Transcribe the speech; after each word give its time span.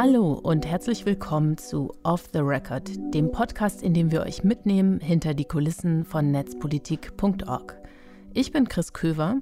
Hallo 0.00 0.34
und 0.34 0.64
herzlich 0.64 1.06
willkommen 1.06 1.58
zu 1.58 1.92
Off 2.04 2.28
the 2.32 2.38
Record, 2.38 2.88
dem 3.12 3.32
Podcast, 3.32 3.82
in 3.82 3.94
dem 3.94 4.12
wir 4.12 4.22
euch 4.22 4.44
mitnehmen 4.44 5.00
hinter 5.00 5.34
die 5.34 5.44
Kulissen 5.44 6.04
von 6.04 6.30
netzpolitik.org. 6.30 7.76
Ich 8.32 8.52
bin 8.52 8.68
Chris 8.68 8.92
Köver 8.92 9.38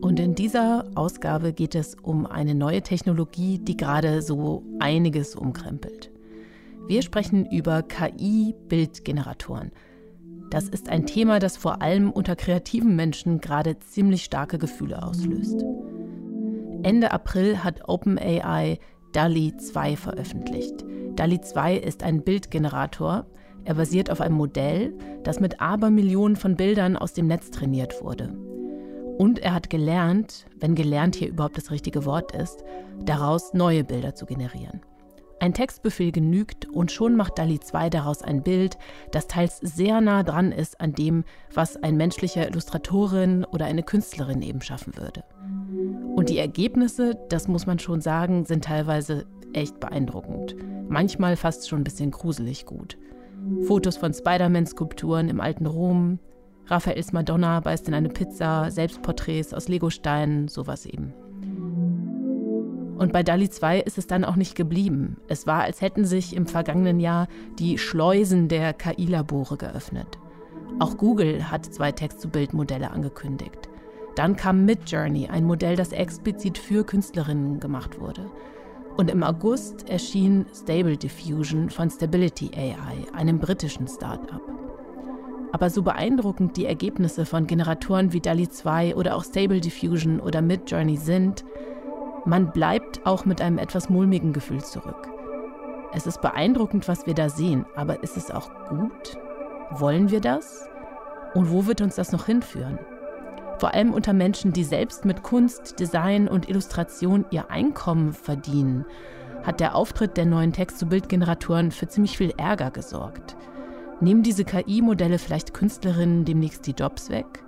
und 0.00 0.18
in 0.18 0.34
dieser 0.34 0.86
Ausgabe 0.94 1.52
geht 1.52 1.74
es 1.74 1.94
um 1.94 2.24
eine 2.24 2.54
neue 2.54 2.80
Technologie, 2.80 3.58
die 3.58 3.76
gerade 3.76 4.22
so 4.22 4.64
einiges 4.80 5.36
umkrempelt. 5.36 6.10
Wir 6.86 7.02
sprechen 7.02 7.44
über 7.44 7.82
KI-Bildgeneratoren. 7.82 9.72
Das 10.48 10.70
ist 10.70 10.88
ein 10.88 11.04
Thema, 11.04 11.38
das 11.38 11.58
vor 11.58 11.82
allem 11.82 12.10
unter 12.10 12.34
kreativen 12.34 12.96
Menschen 12.96 13.42
gerade 13.42 13.78
ziemlich 13.78 14.24
starke 14.24 14.56
Gefühle 14.56 15.02
auslöst. 15.02 15.62
Ende 16.82 17.12
April 17.12 17.62
hat 17.62 17.90
OpenAI 17.90 18.78
DALI 19.12 19.56
2 19.56 19.96
veröffentlicht. 19.96 20.84
DALI 21.16 21.40
2 21.40 21.76
ist 21.76 22.02
ein 22.02 22.22
Bildgenerator. 22.22 23.26
Er 23.64 23.74
basiert 23.74 24.10
auf 24.10 24.20
einem 24.20 24.36
Modell, 24.36 24.94
das 25.22 25.38
mit 25.38 25.60
Abermillionen 25.60 26.36
von 26.36 26.56
Bildern 26.56 26.96
aus 26.96 27.12
dem 27.12 27.26
Netz 27.26 27.50
trainiert 27.50 28.02
wurde. 28.02 28.34
Und 29.18 29.38
er 29.38 29.54
hat 29.54 29.70
gelernt, 29.70 30.46
wenn 30.58 30.74
gelernt 30.74 31.14
hier 31.14 31.28
überhaupt 31.28 31.56
das 31.56 31.70
richtige 31.70 32.04
Wort 32.04 32.34
ist, 32.34 32.64
daraus 33.04 33.52
neue 33.52 33.84
Bilder 33.84 34.14
zu 34.14 34.26
generieren. 34.26 34.80
Ein 35.42 35.54
Textbefehl 35.54 36.12
genügt 36.12 36.68
und 36.68 36.92
schon 36.92 37.16
macht 37.16 37.36
DALI 37.36 37.58
2 37.58 37.90
daraus 37.90 38.22
ein 38.22 38.44
Bild, 38.44 38.78
das 39.10 39.26
teils 39.26 39.58
sehr 39.58 40.00
nah 40.00 40.22
dran 40.22 40.52
ist 40.52 40.80
an 40.80 40.92
dem, 40.92 41.24
was 41.52 41.82
ein 41.82 41.96
menschlicher 41.96 42.46
Illustratorin 42.46 43.44
oder 43.46 43.64
eine 43.64 43.82
Künstlerin 43.82 44.40
eben 44.40 44.60
schaffen 44.60 44.96
würde. 44.96 45.24
Und 46.14 46.30
die 46.30 46.38
Ergebnisse, 46.38 47.18
das 47.28 47.48
muss 47.48 47.66
man 47.66 47.80
schon 47.80 48.00
sagen, 48.00 48.44
sind 48.44 48.62
teilweise 48.62 49.26
echt 49.52 49.80
beeindruckend. 49.80 50.54
Manchmal 50.88 51.34
fast 51.34 51.68
schon 51.68 51.80
ein 51.80 51.84
bisschen 51.84 52.12
gruselig 52.12 52.64
gut. 52.64 52.96
Fotos 53.62 53.96
von 53.96 54.14
Spider-Man-Skulpturen 54.14 55.28
im 55.28 55.40
alten 55.40 55.66
Rom, 55.66 56.20
Raphaels 56.66 57.12
Madonna 57.12 57.58
beißt 57.58 57.88
in 57.88 57.94
eine 57.94 58.10
Pizza, 58.10 58.70
Selbstporträts 58.70 59.52
aus 59.54 59.66
Legosteinen, 59.66 60.46
sowas 60.46 60.86
eben. 60.86 61.12
Und 62.96 63.12
bei 63.12 63.22
DALI 63.22 63.48
2 63.50 63.80
ist 63.80 63.98
es 63.98 64.06
dann 64.06 64.24
auch 64.24 64.36
nicht 64.36 64.54
geblieben. 64.54 65.16
Es 65.28 65.46
war, 65.46 65.62
als 65.62 65.80
hätten 65.80 66.04
sich 66.04 66.36
im 66.36 66.46
vergangenen 66.46 67.00
Jahr 67.00 67.26
die 67.58 67.78
Schleusen 67.78 68.48
der 68.48 68.72
KI-Labore 68.72 69.56
geöffnet. 69.56 70.18
Auch 70.78 70.96
Google 70.96 71.50
hat 71.50 71.66
zwei 71.66 71.92
Text-zu-Bild-Modelle 71.92 72.90
angekündigt. 72.90 73.68
Dann 74.14 74.36
kam 74.36 74.64
Midjourney, 74.64 75.28
ein 75.28 75.44
Modell, 75.44 75.76
das 75.76 75.92
explizit 75.92 76.58
für 76.58 76.84
Künstlerinnen 76.84 77.60
gemacht 77.60 77.98
wurde. 78.00 78.30
Und 78.96 79.10
im 79.10 79.22
August 79.22 79.88
erschien 79.88 80.44
Stable 80.54 80.98
Diffusion 80.98 81.70
von 81.70 81.88
Stability 81.88 82.50
AI, 82.54 83.16
einem 83.16 83.38
britischen 83.38 83.88
Start-up. 83.88 84.42
Aber 85.52 85.70
so 85.70 85.82
beeindruckend 85.82 86.56
die 86.56 86.66
Ergebnisse 86.66 87.24
von 87.24 87.46
Generatoren 87.46 88.12
wie 88.12 88.20
DALI 88.20 88.48
2 88.48 88.96
oder 88.96 89.16
auch 89.16 89.24
Stable 89.24 89.60
Diffusion 89.60 90.20
oder 90.20 90.42
Midjourney 90.42 90.96
sind, 90.96 91.44
man 92.24 92.52
bleibt 92.52 93.04
auch 93.04 93.24
mit 93.24 93.40
einem 93.40 93.58
etwas 93.58 93.88
mulmigen 93.88 94.32
Gefühl 94.32 94.62
zurück. 94.62 95.08
Es 95.92 96.06
ist 96.06 96.22
beeindruckend, 96.22 96.88
was 96.88 97.06
wir 97.06 97.14
da 97.14 97.28
sehen, 97.28 97.66
aber 97.76 98.02
ist 98.02 98.16
es 98.16 98.30
auch 98.30 98.50
gut? 98.68 99.18
Wollen 99.70 100.10
wir 100.10 100.20
das? 100.20 100.68
Und 101.34 101.50
wo 101.50 101.66
wird 101.66 101.80
uns 101.80 101.96
das 101.96 102.12
noch 102.12 102.26
hinführen? 102.26 102.78
Vor 103.58 103.74
allem 103.74 103.92
unter 103.92 104.12
Menschen, 104.12 104.52
die 104.52 104.64
selbst 104.64 105.04
mit 105.04 105.22
Kunst, 105.22 105.78
Design 105.78 106.28
und 106.28 106.48
Illustration 106.48 107.24
ihr 107.30 107.50
Einkommen 107.50 108.12
verdienen, 108.12 108.86
hat 109.44 109.60
der 109.60 109.74
Auftritt 109.74 110.16
der 110.16 110.26
neuen 110.26 110.52
Text-zu-Bild-Generatoren 110.52 111.70
für 111.70 111.88
ziemlich 111.88 112.16
viel 112.16 112.32
Ärger 112.36 112.70
gesorgt. 112.70 113.36
Nehmen 114.00 114.22
diese 114.22 114.44
KI-Modelle 114.44 115.18
vielleicht 115.18 115.54
Künstlerinnen 115.54 116.24
demnächst 116.24 116.66
die 116.66 116.72
Jobs 116.72 117.10
weg? 117.10 117.44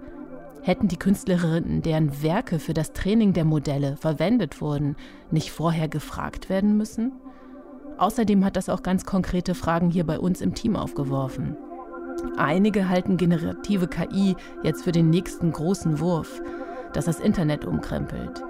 Hätten 0.64 0.88
die 0.88 0.96
Künstlerinnen, 0.96 1.82
deren 1.82 2.22
Werke 2.22 2.58
für 2.58 2.72
das 2.72 2.94
Training 2.94 3.34
der 3.34 3.44
Modelle 3.44 3.98
verwendet 3.98 4.62
wurden, 4.62 4.96
nicht 5.30 5.50
vorher 5.50 5.88
gefragt 5.88 6.48
werden 6.48 6.78
müssen? 6.78 7.12
Außerdem 7.98 8.42
hat 8.46 8.56
das 8.56 8.70
auch 8.70 8.82
ganz 8.82 9.04
konkrete 9.04 9.54
Fragen 9.54 9.90
hier 9.90 10.06
bei 10.06 10.18
uns 10.18 10.40
im 10.40 10.54
Team 10.54 10.74
aufgeworfen. 10.74 11.58
Einige 12.38 12.88
halten 12.88 13.18
generative 13.18 13.88
KI 13.88 14.36
jetzt 14.62 14.84
für 14.84 14.92
den 14.92 15.10
nächsten 15.10 15.52
großen 15.52 16.00
Wurf, 16.00 16.40
das 16.94 17.04
das 17.04 17.20
Internet 17.20 17.66
umkrempelt. 17.66 18.42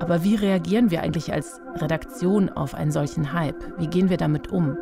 Aber 0.00 0.24
wie 0.24 0.34
reagieren 0.34 0.90
wir 0.90 1.00
eigentlich 1.00 1.32
als 1.32 1.62
Redaktion 1.76 2.50
auf 2.50 2.74
einen 2.74 2.90
solchen 2.90 3.32
Hype? 3.32 3.78
Wie 3.78 3.86
gehen 3.86 4.10
wir 4.10 4.18
damit 4.18 4.48
um? 4.48 4.76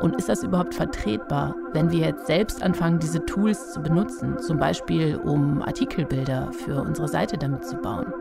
Und 0.00 0.16
ist 0.16 0.28
das 0.28 0.44
überhaupt 0.44 0.74
vertretbar, 0.74 1.56
wenn 1.72 1.90
wir 1.90 2.00
jetzt 2.00 2.26
selbst 2.26 2.62
anfangen, 2.62 3.00
diese 3.00 3.24
Tools 3.26 3.72
zu 3.72 3.80
benutzen, 3.80 4.38
zum 4.38 4.58
Beispiel 4.58 5.16
um 5.16 5.60
Artikelbilder 5.60 6.52
für 6.52 6.82
unsere 6.82 7.08
Seite 7.08 7.36
damit 7.36 7.64
zu 7.64 7.76
bauen? 7.76 8.12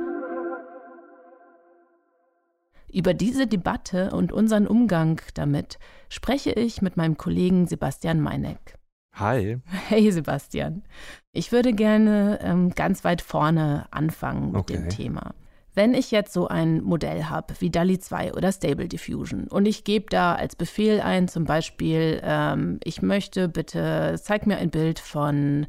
Über 2.91 3.13
diese 3.13 3.45
Debatte 3.45 4.11
und 4.11 4.31
unseren 4.31 4.65
Umgang 4.65 5.21
damit 5.35 5.77
spreche 6.09 6.51
ich 6.51 6.81
mit 6.81 6.97
meinem 6.97 7.17
Kollegen 7.17 7.67
Sebastian 7.67 8.21
Meineck. 8.21 8.75
Hi. 9.13 9.59
Hey 9.87 10.11
Sebastian. 10.11 10.83
Ich 11.31 11.51
würde 11.51 11.73
gerne 11.73 12.39
ähm, 12.41 12.71
ganz 12.71 13.03
weit 13.03 13.21
vorne 13.21 13.85
anfangen 13.91 14.51
mit 14.51 14.61
okay. 14.61 14.73
dem 14.73 14.89
Thema. 14.89 15.35
Wenn 15.77 15.93
ich 15.93 16.09
jetzt 16.09 16.33
so 16.33 16.47
ein 16.47 16.81
Modell 16.81 17.25
habe 17.25 17.53
wie 17.59 17.69
DALI 17.69 17.99
2 17.99 18.33
oder 18.33 18.51
Stable 18.51 18.87
Diffusion 18.87 19.43
und 19.47 19.67
ich 19.67 19.83
gebe 19.83 20.07
da 20.09 20.33
als 20.33 20.55
Befehl 20.55 21.01
ein, 21.01 21.27
zum 21.27 21.45
Beispiel, 21.45 22.19
ähm, 22.23 22.79
ich 22.83 23.03
möchte 23.03 23.47
bitte, 23.47 24.19
zeig 24.19 24.47
mir 24.47 24.57
ein 24.57 24.71
Bild 24.71 24.97
von 24.97 25.67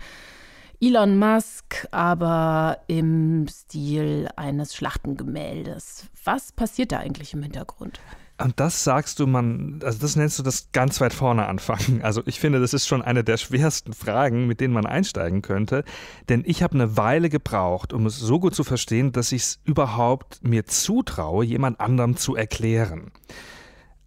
Elon 0.80 1.18
Musk, 1.18 1.86
aber 1.90 2.78
im 2.86 3.48
Stil 3.48 4.30
eines 4.34 4.74
Schlachtengemäldes. 4.74 6.06
Was 6.24 6.52
passiert 6.52 6.92
da 6.92 7.00
eigentlich 7.00 7.34
im 7.34 7.42
Hintergrund? 7.42 8.00
Und 8.40 8.60
das 8.60 8.84
sagst 8.84 9.18
du, 9.18 9.26
man, 9.26 9.80
also 9.82 9.98
das 9.98 10.14
nennst 10.14 10.38
du 10.38 10.44
das 10.44 10.70
ganz 10.70 11.00
weit 11.00 11.12
vorne 11.12 11.46
anfangen. 11.46 12.02
Also 12.08 12.22
ich 12.24 12.38
finde, 12.38 12.60
das 12.60 12.72
ist 12.72 12.86
schon 12.86 13.02
eine 13.02 13.24
der 13.24 13.36
schwersten 13.36 13.92
Fragen, 13.92 14.46
mit 14.46 14.60
denen 14.60 14.72
man 14.72 14.86
einsteigen 14.86 15.42
könnte. 15.42 15.84
Denn 16.28 16.42
ich 16.46 16.62
habe 16.62 16.74
eine 16.74 16.96
Weile 16.96 17.28
gebraucht, 17.28 17.92
um 17.92 18.06
es 18.06 18.18
so 18.18 18.38
gut 18.38 18.54
zu 18.54 18.64
verstehen, 18.64 19.12
dass 19.12 19.32
ich 19.32 19.42
es 19.42 19.60
überhaupt 19.64 20.40
mir 20.42 20.64
zutraue, 20.66 21.44
jemand 21.44 21.80
anderem 21.80 22.16
zu 22.16 22.36
erklären. 22.36 23.10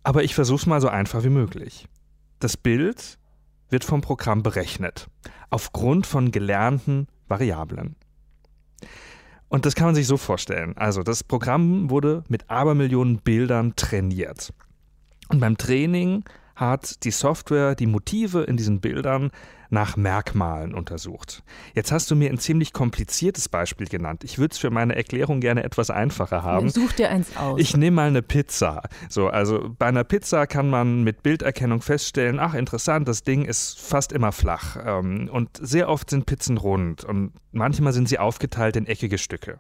Aber 0.03 0.23
ich 0.23 0.33
versuche 0.33 0.61
es 0.61 0.65
mal 0.65 0.81
so 0.81 0.87
einfach 0.87 1.23
wie 1.23 1.29
möglich. 1.29 1.87
Das 2.39 2.57
Bild 2.57 3.19
wird 3.69 3.83
vom 3.83 4.01
Programm 4.01 4.43
berechnet, 4.43 5.07
aufgrund 5.49 6.07
von 6.07 6.31
gelernten 6.31 7.07
Variablen. 7.27 7.95
Und 9.51 9.65
das 9.65 9.75
kann 9.75 9.87
man 9.87 9.95
sich 9.95 10.07
so 10.07 10.15
vorstellen. 10.15 10.77
Also 10.77 11.03
das 11.03 11.25
Programm 11.25 11.89
wurde 11.89 12.23
mit 12.29 12.49
Abermillionen 12.49 13.17
Bildern 13.17 13.75
trainiert. 13.75 14.53
Und 15.27 15.41
beim 15.41 15.57
Training 15.57 16.23
hat 16.55 17.03
die 17.03 17.11
Software 17.11 17.75
die 17.75 17.85
Motive 17.85 18.43
in 18.43 18.55
diesen 18.55 18.79
Bildern 18.79 19.29
nach 19.71 19.95
Merkmalen 19.95 20.73
untersucht. 20.73 21.43
Jetzt 21.73 21.91
hast 21.91 22.11
du 22.11 22.15
mir 22.15 22.29
ein 22.29 22.37
ziemlich 22.37 22.73
kompliziertes 22.73 23.47
Beispiel 23.47 23.87
genannt. 23.87 24.23
Ich 24.25 24.37
würde 24.37 24.51
es 24.51 24.57
für 24.57 24.69
meine 24.69 24.95
Erklärung 24.95 25.39
gerne 25.39 25.63
etwas 25.63 25.89
einfacher 25.89 26.43
haben. 26.43 26.69
Such 26.69 26.91
dir 26.91 27.09
eins 27.09 27.35
aus. 27.37 27.59
Ich 27.59 27.75
nehme 27.75 27.95
mal 27.95 28.07
eine 28.09 28.21
Pizza. 28.21 28.83
So, 29.09 29.29
also 29.29 29.73
bei 29.79 29.87
einer 29.87 30.03
Pizza 30.03 30.45
kann 30.45 30.69
man 30.69 31.03
mit 31.03 31.23
Bilderkennung 31.23 31.81
feststellen, 31.81 32.37
ach 32.37 32.53
interessant, 32.53 33.07
das 33.07 33.23
Ding 33.23 33.45
ist 33.45 33.79
fast 33.79 34.11
immer 34.11 34.33
flach. 34.33 34.77
Ähm, 34.85 35.29
und 35.31 35.49
sehr 35.61 35.87
oft 35.87 36.09
sind 36.09 36.25
Pizzen 36.25 36.57
rund 36.57 37.05
und 37.05 37.31
manchmal 37.53 37.93
sind 37.93 38.09
sie 38.09 38.19
aufgeteilt 38.19 38.75
in 38.75 38.85
eckige 38.85 39.17
Stücke. 39.17 39.59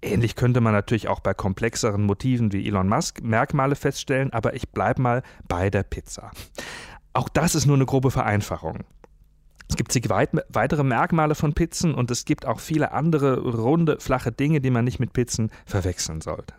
Ähnlich 0.00 0.34
könnte 0.34 0.62
man 0.62 0.72
natürlich 0.72 1.08
auch 1.08 1.20
bei 1.20 1.34
komplexeren 1.34 2.02
Motiven 2.02 2.52
wie 2.52 2.66
Elon 2.66 2.88
Musk 2.88 3.22
Merkmale 3.22 3.76
feststellen, 3.76 4.32
aber 4.32 4.54
ich 4.54 4.70
bleibe 4.70 5.02
mal 5.02 5.22
bei 5.46 5.68
der 5.68 5.82
Pizza. 5.82 6.30
Auch 7.12 7.28
das 7.28 7.54
ist 7.54 7.66
nur 7.66 7.76
eine 7.76 7.86
grobe 7.86 8.10
Vereinfachung. 8.10 8.84
Es 9.72 9.76
gibt 9.76 9.90
zig 9.90 10.10
weit, 10.10 10.28
weitere 10.50 10.84
Merkmale 10.84 11.34
von 11.34 11.54
Pizzen 11.54 11.94
und 11.94 12.10
es 12.10 12.26
gibt 12.26 12.44
auch 12.44 12.60
viele 12.60 12.92
andere 12.92 13.40
runde, 13.40 13.96
flache 14.00 14.30
Dinge, 14.30 14.60
die 14.60 14.68
man 14.68 14.84
nicht 14.84 15.00
mit 15.00 15.14
Pizzen 15.14 15.50
verwechseln 15.64 16.20
sollte. 16.20 16.52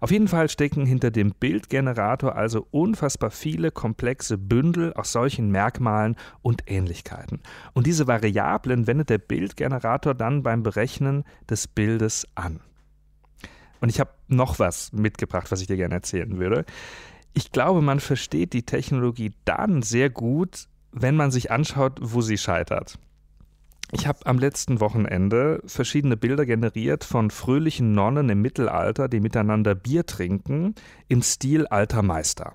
Auf 0.00 0.12
jeden 0.12 0.28
Fall 0.28 0.48
stecken 0.48 0.86
hinter 0.86 1.10
dem 1.10 1.32
Bildgenerator 1.32 2.36
also 2.36 2.68
unfassbar 2.70 3.32
viele 3.32 3.72
komplexe 3.72 4.38
Bündel 4.38 4.92
aus 4.92 5.10
solchen 5.10 5.50
Merkmalen 5.50 6.14
und 6.40 6.62
Ähnlichkeiten. 6.70 7.40
Und 7.74 7.88
diese 7.88 8.06
Variablen 8.06 8.86
wendet 8.86 9.10
der 9.10 9.18
Bildgenerator 9.18 10.14
dann 10.14 10.44
beim 10.44 10.62
Berechnen 10.62 11.24
des 11.50 11.66
Bildes 11.66 12.28
an. 12.36 12.60
Und 13.80 13.88
ich 13.88 13.98
habe 13.98 14.10
noch 14.28 14.60
was 14.60 14.92
mitgebracht, 14.92 15.50
was 15.50 15.62
ich 15.62 15.66
dir 15.66 15.76
gerne 15.76 15.96
erzählen 15.96 16.38
würde. 16.38 16.64
Ich 17.34 17.50
glaube, 17.50 17.82
man 17.82 17.98
versteht 17.98 18.52
die 18.52 18.62
Technologie 18.62 19.32
dann 19.44 19.82
sehr 19.82 20.10
gut, 20.10 20.68
wenn 20.98 21.14
man 21.14 21.30
sich 21.30 21.50
anschaut, 21.50 21.98
wo 22.00 22.22
sie 22.22 22.38
scheitert. 22.38 22.98
Ich 23.92 24.06
habe 24.08 24.26
am 24.26 24.38
letzten 24.38 24.80
Wochenende 24.80 25.62
verschiedene 25.64 26.16
Bilder 26.16 26.44
generiert 26.44 27.04
von 27.04 27.30
fröhlichen 27.30 27.92
Nonnen 27.92 28.28
im 28.30 28.42
Mittelalter, 28.42 29.08
die 29.08 29.20
miteinander 29.20 29.76
Bier 29.76 30.06
trinken, 30.06 30.74
im 31.06 31.22
Stil 31.22 31.66
alter 31.66 32.02
Meister. 32.02 32.54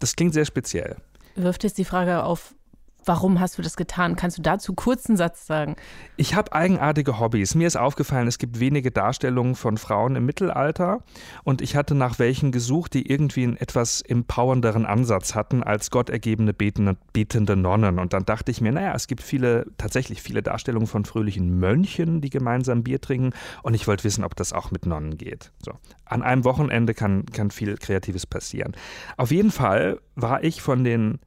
Das 0.00 0.16
klingt 0.16 0.34
sehr 0.34 0.46
speziell. 0.46 0.96
Wirft 1.36 1.62
jetzt 1.62 1.78
die 1.78 1.84
Frage 1.84 2.24
auf, 2.24 2.54
Warum 3.04 3.40
hast 3.40 3.58
du 3.58 3.62
das 3.62 3.76
getan? 3.76 4.16
Kannst 4.16 4.38
du 4.38 4.42
dazu 4.42 4.74
kurz 4.74 5.08
einen 5.08 5.16
Satz 5.16 5.46
sagen? 5.46 5.76
Ich 6.16 6.34
habe 6.34 6.52
eigenartige 6.52 7.18
Hobbys. 7.18 7.54
Mir 7.54 7.66
ist 7.66 7.76
aufgefallen, 7.76 8.28
es 8.28 8.38
gibt 8.38 8.60
wenige 8.60 8.90
Darstellungen 8.90 9.54
von 9.54 9.76
Frauen 9.76 10.16
im 10.16 10.24
Mittelalter 10.24 11.02
und 11.42 11.62
ich 11.62 11.74
hatte 11.74 11.94
nach 11.94 12.18
welchen 12.18 12.52
gesucht, 12.52 12.94
die 12.94 13.10
irgendwie 13.10 13.42
einen 13.44 13.56
etwas 13.56 14.02
empowernderen 14.02 14.86
Ansatz 14.86 15.34
hatten 15.34 15.62
als 15.62 15.90
gottergebene 15.90 16.52
betende, 16.52 16.96
betende 17.12 17.56
Nonnen. 17.56 17.98
Und 17.98 18.12
dann 18.12 18.24
dachte 18.24 18.50
ich 18.50 18.60
mir, 18.60 18.72
naja, 18.72 18.94
es 18.94 19.06
gibt 19.06 19.22
viele, 19.22 19.66
tatsächlich 19.78 20.22
viele 20.22 20.42
Darstellungen 20.42 20.86
von 20.86 21.04
fröhlichen 21.04 21.58
Mönchen, 21.58 22.20
die 22.20 22.30
gemeinsam 22.30 22.82
Bier 22.84 23.00
trinken 23.00 23.32
und 23.62 23.74
ich 23.74 23.86
wollte 23.86 24.04
wissen, 24.04 24.24
ob 24.24 24.36
das 24.36 24.52
auch 24.52 24.70
mit 24.70 24.86
Nonnen 24.86 25.18
geht. 25.18 25.50
So. 25.64 25.72
An 26.04 26.22
einem 26.22 26.44
Wochenende 26.44 26.94
kann, 26.94 27.26
kann 27.26 27.50
viel 27.50 27.76
Kreatives 27.76 28.26
passieren. 28.26 28.72
Auf 29.16 29.30
jeden 29.30 29.50
Fall 29.50 30.00
war 30.14 30.44
ich 30.44 30.62
von 30.62 30.84
den 30.84 31.18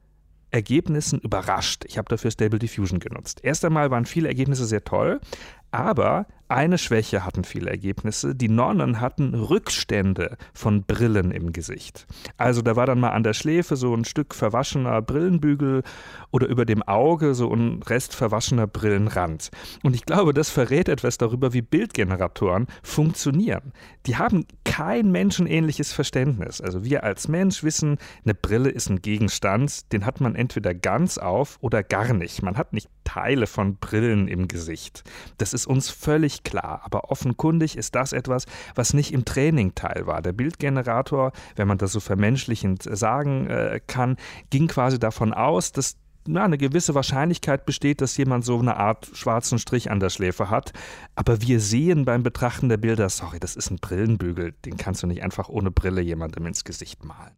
Ergebnissen 0.50 1.20
überrascht. 1.20 1.84
Ich 1.86 1.98
habe 1.98 2.08
dafür 2.08 2.30
Stable 2.30 2.58
Diffusion 2.58 3.00
genutzt. 3.00 3.40
Erst 3.42 3.64
einmal 3.64 3.90
waren 3.90 4.06
viele 4.06 4.28
Ergebnisse 4.28 4.64
sehr 4.64 4.84
toll, 4.84 5.20
aber 5.76 6.26
eine 6.48 6.78
Schwäche 6.78 7.24
hatten 7.24 7.42
viele 7.42 7.70
Ergebnisse. 7.70 8.34
Die 8.34 8.48
Nonnen 8.48 9.00
hatten 9.00 9.34
Rückstände 9.34 10.36
von 10.54 10.84
Brillen 10.84 11.32
im 11.32 11.52
Gesicht. 11.52 12.06
Also 12.36 12.62
da 12.62 12.76
war 12.76 12.86
dann 12.86 13.00
mal 13.00 13.10
an 13.10 13.24
der 13.24 13.34
Schläfe 13.34 13.74
so 13.74 13.92
ein 13.92 14.04
Stück 14.04 14.32
verwaschener 14.32 15.02
Brillenbügel 15.02 15.82
oder 16.30 16.46
über 16.46 16.64
dem 16.64 16.84
Auge 16.84 17.34
so 17.34 17.52
ein 17.52 17.82
Rest 17.82 18.14
verwaschener 18.14 18.68
Brillenrand. 18.68 19.50
Und 19.82 19.96
ich 19.96 20.06
glaube, 20.06 20.32
das 20.32 20.48
verrät 20.50 20.88
etwas 20.88 21.18
darüber, 21.18 21.52
wie 21.52 21.62
Bildgeneratoren 21.62 22.68
funktionieren. 22.84 23.72
Die 24.06 24.16
haben 24.16 24.46
kein 24.64 25.10
menschenähnliches 25.10 25.92
Verständnis. 25.92 26.60
Also 26.60 26.84
wir 26.84 27.02
als 27.02 27.26
Mensch 27.26 27.64
wissen, 27.64 27.98
eine 28.24 28.34
Brille 28.34 28.70
ist 28.70 28.88
ein 28.88 29.02
Gegenstand, 29.02 29.92
den 29.92 30.06
hat 30.06 30.20
man 30.20 30.36
entweder 30.36 30.74
ganz 30.74 31.18
auf 31.18 31.58
oder 31.60 31.82
gar 31.82 32.12
nicht. 32.12 32.42
Man 32.42 32.56
hat 32.56 32.72
nicht 32.72 32.88
Teile 33.02 33.48
von 33.48 33.76
Brillen 33.78 34.28
im 34.28 34.46
Gesicht. 34.46 35.02
Das 35.38 35.54
ist 35.54 35.65
uns 35.66 35.90
völlig 35.90 36.42
klar, 36.42 36.80
aber 36.84 37.10
offenkundig 37.10 37.76
ist 37.76 37.94
das 37.94 38.12
etwas, 38.12 38.46
was 38.74 38.94
nicht 38.94 39.12
im 39.12 39.24
Training 39.24 39.74
Teil 39.74 40.06
war. 40.06 40.22
Der 40.22 40.32
Bildgenerator, 40.32 41.32
wenn 41.56 41.68
man 41.68 41.78
das 41.78 41.92
so 41.92 42.00
vermenschlichend 42.00 42.82
sagen 42.82 43.48
äh, 43.48 43.80
kann, 43.86 44.16
ging 44.50 44.68
quasi 44.68 44.98
davon 44.98 45.32
aus, 45.32 45.72
dass 45.72 45.96
na, 46.28 46.44
eine 46.44 46.58
gewisse 46.58 46.94
Wahrscheinlichkeit 46.94 47.66
besteht, 47.66 48.00
dass 48.00 48.16
jemand 48.16 48.44
so 48.44 48.58
eine 48.58 48.76
Art 48.76 49.08
schwarzen 49.12 49.58
Strich 49.58 49.90
an 49.90 50.00
der 50.00 50.10
Schläfe 50.10 50.50
hat. 50.50 50.72
Aber 51.14 51.40
wir 51.42 51.60
sehen 51.60 52.04
beim 52.04 52.22
Betrachten 52.22 52.68
der 52.68 52.76
Bilder, 52.76 53.08
sorry, 53.08 53.38
das 53.38 53.56
ist 53.56 53.70
ein 53.70 53.78
Brillenbügel, 53.78 54.52
den 54.64 54.76
kannst 54.76 55.02
du 55.02 55.06
nicht 55.06 55.22
einfach 55.22 55.48
ohne 55.48 55.70
Brille 55.70 56.00
jemandem 56.00 56.46
ins 56.46 56.64
Gesicht 56.64 57.04
malen. 57.04 57.36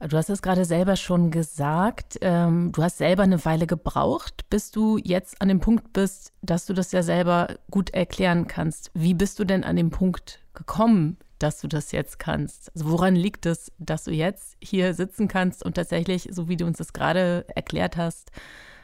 Du 0.00 0.16
hast 0.16 0.30
es 0.30 0.42
gerade 0.42 0.64
selber 0.64 0.94
schon 0.94 1.32
gesagt. 1.32 2.18
Ähm, 2.20 2.70
du 2.72 2.82
hast 2.84 2.98
selber 2.98 3.24
eine 3.24 3.44
Weile 3.44 3.66
gebraucht, 3.66 4.48
bis 4.48 4.70
du 4.70 4.96
jetzt 4.96 5.42
an 5.42 5.48
dem 5.48 5.58
Punkt 5.58 5.92
bist, 5.92 6.32
dass 6.40 6.66
du 6.66 6.72
das 6.72 6.92
ja 6.92 7.02
selber 7.02 7.56
gut 7.70 7.90
erklären 7.90 8.46
kannst. 8.46 8.92
Wie 8.94 9.14
bist 9.14 9.40
du 9.40 9.44
denn 9.44 9.64
an 9.64 9.74
dem 9.74 9.90
Punkt 9.90 10.40
gekommen, 10.54 11.16
dass 11.40 11.60
du 11.60 11.66
das 11.66 11.90
jetzt 11.90 12.20
kannst? 12.20 12.70
Also 12.76 12.90
woran 12.92 13.16
liegt 13.16 13.44
es, 13.44 13.72
dass 13.78 14.04
du 14.04 14.12
jetzt 14.12 14.56
hier 14.62 14.94
sitzen 14.94 15.26
kannst 15.26 15.64
und 15.64 15.74
tatsächlich, 15.74 16.28
so 16.30 16.48
wie 16.48 16.56
du 16.56 16.64
uns 16.64 16.78
das 16.78 16.92
gerade 16.92 17.44
erklärt 17.56 17.96
hast, 17.96 18.30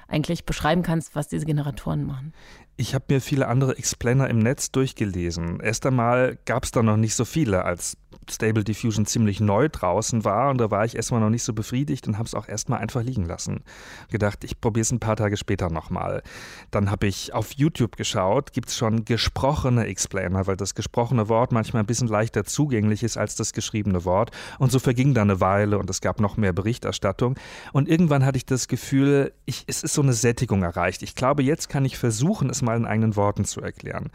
eigentlich 0.09 0.45
beschreiben 0.45 0.83
kannst, 0.83 1.15
was 1.15 1.29
diese 1.29 1.47
Generatoren 1.47 2.05
machen? 2.05 2.33
Ich 2.77 2.93
habe 2.93 3.05
mir 3.09 3.21
viele 3.21 3.47
andere 3.47 3.79
Explainer 3.79 4.29
im 4.29 4.41
Netz 4.41 4.73
durchgelesen. 4.73 5.61
Erst 5.61 5.87
einmal 5.87 6.39
gab 6.45 6.65
es 6.65 6.73
da 6.73 6.83
noch 6.83 6.97
nicht 6.97 7.15
so 7.15 7.25
viele, 7.25 7.65
als 7.65 7.97
Stable 8.31 8.65
Diffusion 8.65 9.07
ziemlich 9.07 9.41
neu 9.41 9.69
draußen 9.69 10.25
war 10.25 10.51
und 10.51 10.59
da 10.59 10.71
war 10.71 10.85
ich 10.85 10.97
erstmal 10.97 11.21
noch 11.21 11.31
nicht 11.31 11.43
so 11.43 11.53
befriedigt 11.53 12.09
und 12.09 12.17
habe 12.17 12.27
es 12.27 12.35
auch 12.35 12.49
erstmal 12.49 12.81
einfach 12.81 13.03
liegen 13.03 13.27
lassen. 13.27 13.63
Gedacht, 14.11 14.45
ich 14.45 14.61
probiere 14.61 14.83
es 14.83 14.93
ein 14.93 15.01
paar 15.01 15.17
Tage 15.17 15.37
später 15.37 15.71
nochmal. 15.71 16.23
Dann 16.71 16.91
habe 16.91 17.07
ich 17.07 17.35
auf 17.35 17.53
YouTube 17.53 17.97
geschaut, 17.97 18.53
gibt 18.53 18.69
es 18.69 18.77
schon 18.77 19.05
gesprochene 19.05 19.87
Explainer, 19.87 20.47
weil 20.47 20.57
das 20.57 20.75
gesprochene 20.75 21.29
Wort 21.29 21.53
manchmal 21.53 21.83
ein 21.83 21.87
bisschen 21.87 22.09
leichter 22.09 22.45
zugänglich 22.45 23.03
ist 23.03 23.17
als 23.17 23.37
das 23.37 23.53
geschriebene 23.53 24.05
Wort. 24.05 24.31
Und 24.59 24.73
so 24.73 24.79
verging 24.79 25.15
da 25.15 25.23
eine 25.23 25.41
Weile 25.41 25.79
und 25.79 25.91
es 25.91 26.01
gab 26.01 26.21
noch 26.21 26.37
mehr 26.37 26.53
Berichterstattung. 26.53 27.37
Und 27.73 27.89
irgendwann 27.89 28.25
hatte 28.25 28.39
ich 28.39 28.47
das 28.47 28.69
Gefühl, 28.69 29.33
ich, 29.45 29.65
es 29.67 29.83
ist 29.83 29.95
so 29.95 30.03
eine 30.03 30.13
Sättigung 30.13 30.63
erreicht. 30.63 31.03
Ich 31.03 31.15
glaube, 31.15 31.43
jetzt 31.43 31.69
kann 31.69 31.85
ich 31.85 31.99
versuchen, 31.99 32.51
es 32.51 32.63
mal 32.65 32.77
in 32.77 32.87
eigenen 32.87 33.17
Worten 33.17 33.45
zu 33.45 33.61
erklären. 33.61 34.11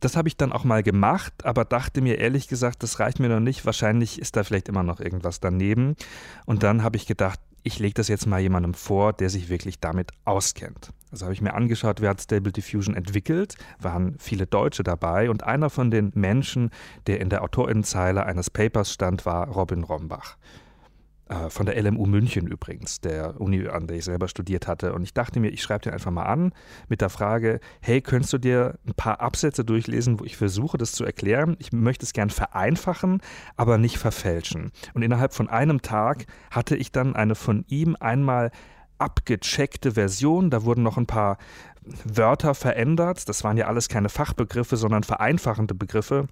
Das 0.00 0.16
habe 0.16 0.28
ich 0.28 0.36
dann 0.36 0.52
auch 0.52 0.64
mal 0.64 0.82
gemacht, 0.82 1.32
aber 1.44 1.64
dachte 1.64 2.02
mir 2.02 2.18
ehrlich 2.18 2.46
gesagt, 2.48 2.82
das 2.82 3.00
reicht 3.00 3.20
mir 3.20 3.28
noch 3.28 3.40
nicht. 3.40 3.64
Wahrscheinlich 3.64 4.20
ist 4.20 4.36
da 4.36 4.44
vielleicht 4.44 4.68
immer 4.68 4.82
noch 4.82 5.00
irgendwas 5.00 5.40
daneben. 5.40 5.96
Und 6.44 6.62
dann 6.62 6.82
habe 6.82 6.96
ich 6.96 7.06
gedacht, 7.06 7.40
ich 7.62 7.78
lege 7.78 7.94
das 7.94 8.08
jetzt 8.08 8.26
mal 8.26 8.40
jemandem 8.40 8.74
vor, 8.74 9.14
der 9.14 9.30
sich 9.30 9.48
wirklich 9.48 9.80
damit 9.80 10.12
auskennt. 10.26 10.90
Also 11.10 11.24
habe 11.24 11.32
ich 11.32 11.40
mir 11.40 11.54
angeschaut, 11.54 12.02
wer 12.02 12.10
hat 12.10 12.20
Stable 12.20 12.52
Diffusion 12.52 12.94
entwickelt, 12.94 13.54
waren 13.80 14.16
viele 14.18 14.46
Deutsche 14.46 14.82
dabei 14.82 15.30
und 15.30 15.44
einer 15.44 15.70
von 15.70 15.90
den 15.90 16.12
Menschen, 16.14 16.70
der 17.06 17.20
in 17.20 17.30
der 17.30 17.42
Autorinnenzeile 17.42 18.26
eines 18.26 18.50
Papers 18.50 18.92
stand, 18.92 19.24
war 19.24 19.48
Robin 19.48 19.84
Rombach. 19.84 20.36
Äh, 21.28 21.48
von 21.48 21.64
der 21.64 21.80
LMU 21.82 22.04
München 22.06 22.46
übrigens, 22.46 23.00
der 23.00 23.40
Uni, 23.40 23.66
an 23.66 23.86
der 23.86 23.96
ich 23.96 24.04
selber 24.04 24.28
studiert 24.28 24.66
hatte. 24.66 24.92
Und 24.92 25.02
ich 25.02 25.14
dachte 25.14 25.40
mir, 25.40 25.48
ich 25.48 25.62
schreibe 25.62 25.84
dir 25.84 25.92
einfach 25.92 26.10
mal 26.10 26.24
an 26.24 26.52
mit 26.88 27.00
der 27.00 27.08
Frage, 27.08 27.60
hey, 27.80 28.02
könntest 28.02 28.32
du 28.34 28.38
dir 28.38 28.78
ein 28.86 28.94
paar 28.94 29.20
Absätze 29.20 29.64
durchlesen, 29.64 30.20
wo 30.20 30.24
ich 30.24 30.36
versuche, 30.36 30.76
das 30.76 30.92
zu 30.92 31.04
erklären? 31.04 31.56
Ich 31.58 31.72
möchte 31.72 32.04
es 32.04 32.12
gern 32.12 32.28
vereinfachen, 32.28 33.22
aber 33.56 33.78
nicht 33.78 33.96
verfälschen. 33.96 34.70
Und 34.92 35.02
innerhalb 35.02 35.32
von 35.32 35.48
einem 35.48 35.80
Tag 35.80 36.26
hatte 36.50 36.76
ich 36.76 36.92
dann 36.92 37.16
eine 37.16 37.34
von 37.34 37.64
ihm 37.68 37.96
einmal 37.98 38.50
abgecheckte 38.98 39.92
Version. 39.92 40.50
Da 40.50 40.64
wurden 40.64 40.82
noch 40.82 40.98
ein 40.98 41.06
paar 41.06 41.38
Wörter 42.04 42.54
verändert. 42.54 43.28
Das 43.30 43.44
waren 43.44 43.56
ja 43.56 43.66
alles 43.66 43.88
keine 43.88 44.10
Fachbegriffe, 44.10 44.76
sondern 44.76 45.04
vereinfachende 45.04 45.74
Begriffe 45.74 46.28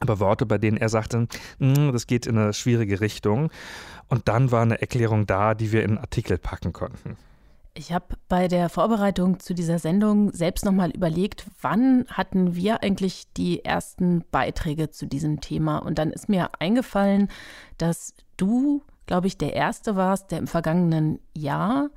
aber 0.00 0.18
Worte, 0.18 0.46
bei 0.46 0.58
denen 0.58 0.76
er 0.76 0.88
sagte, 0.88 1.28
hm, 1.58 1.92
das 1.92 2.06
geht 2.06 2.26
in 2.26 2.38
eine 2.38 2.52
schwierige 2.52 3.00
Richtung. 3.00 3.50
Und 4.08 4.28
dann 4.28 4.50
war 4.50 4.62
eine 4.62 4.80
Erklärung 4.80 5.26
da, 5.26 5.54
die 5.54 5.72
wir 5.72 5.82
in 5.84 5.90
einen 5.90 5.98
Artikel 5.98 6.38
packen 6.38 6.72
konnten. 6.72 7.16
Ich 7.74 7.92
habe 7.92 8.16
bei 8.28 8.48
der 8.48 8.68
Vorbereitung 8.68 9.38
zu 9.38 9.54
dieser 9.54 9.78
Sendung 9.78 10.32
selbst 10.32 10.64
nochmal 10.64 10.90
überlegt, 10.90 11.46
wann 11.62 12.04
hatten 12.08 12.56
wir 12.56 12.82
eigentlich 12.82 13.32
die 13.36 13.64
ersten 13.64 14.24
Beiträge 14.32 14.90
zu 14.90 15.06
diesem 15.06 15.40
Thema? 15.40 15.78
Und 15.78 15.98
dann 15.98 16.10
ist 16.10 16.28
mir 16.28 16.50
eingefallen, 16.58 17.28
dass 17.78 18.14
du, 18.36 18.82
glaube 19.06 19.28
ich, 19.28 19.38
der 19.38 19.54
Erste 19.54 19.94
warst, 19.94 20.32
der 20.32 20.38
im 20.38 20.48
vergangenen 20.48 21.20
Jahr 21.32 21.90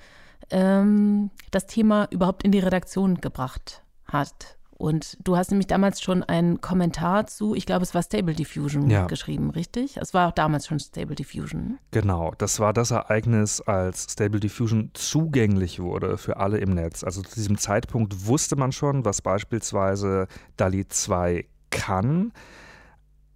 ähm, 0.52 1.32
das 1.50 1.66
Thema 1.66 2.08
überhaupt 2.12 2.44
in 2.44 2.52
die 2.52 2.60
Redaktion 2.60 3.20
gebracht 3.20 3.84
hat. 4.06 4.58
Und 4.78 5.18
du 5.24 5.38
hast 5.38 5.52
nämlich 5.52 5.68
damals 5.68 6.02
schon 6.02 6.24
einen 6.24 6.62
Kommentar 6.62 7.28
zu, 7.28 7.56
ich 7.56 7.66
glaube, 7.66 7.84
es 7.84 7.94
war 7.94 8.04
Stable 8.04 8.34
Diffusion 8.34 8.90
ja. 8.90 9.06
geschrieben, 9.06 9.52
richtig? 9.52 9.98
Es 9.98 10.14
war 10.14 10.30
auch 10.30 10.34
damals 10.34 10.68
schon 10.68 10.80
Stable 10.80 11.16
Diffusion. 11.16 11.78
Genau, 11.92 12.34
das 12.38 12.60
war 12.60 12.74
das 12.74 12.92
Ereignis, 12.92 13.62
als 13.62 14.12
Stable 14.12 14.40
Diffusion 14.40 14.92
zugänglich 14.94 15.80
wurde 15.80 16.18
für 16.18 16.38
alle 16.38 16.58
im 16.58 16.74
Netz. 16.74 17.04
Also 17.04 17.22
zu 17.22 17.36
diesem 17.36 17.58
Zeitpunkt 17.58 18.28
wusste 18.28 18.56
man 18.56 18.72
schon, 18.72 19.06
was 19.06 19.22
beispielsweise 19.22 20.28
DALI 20.58 20.88
2 20.88 21.46
kann 21.70 22.32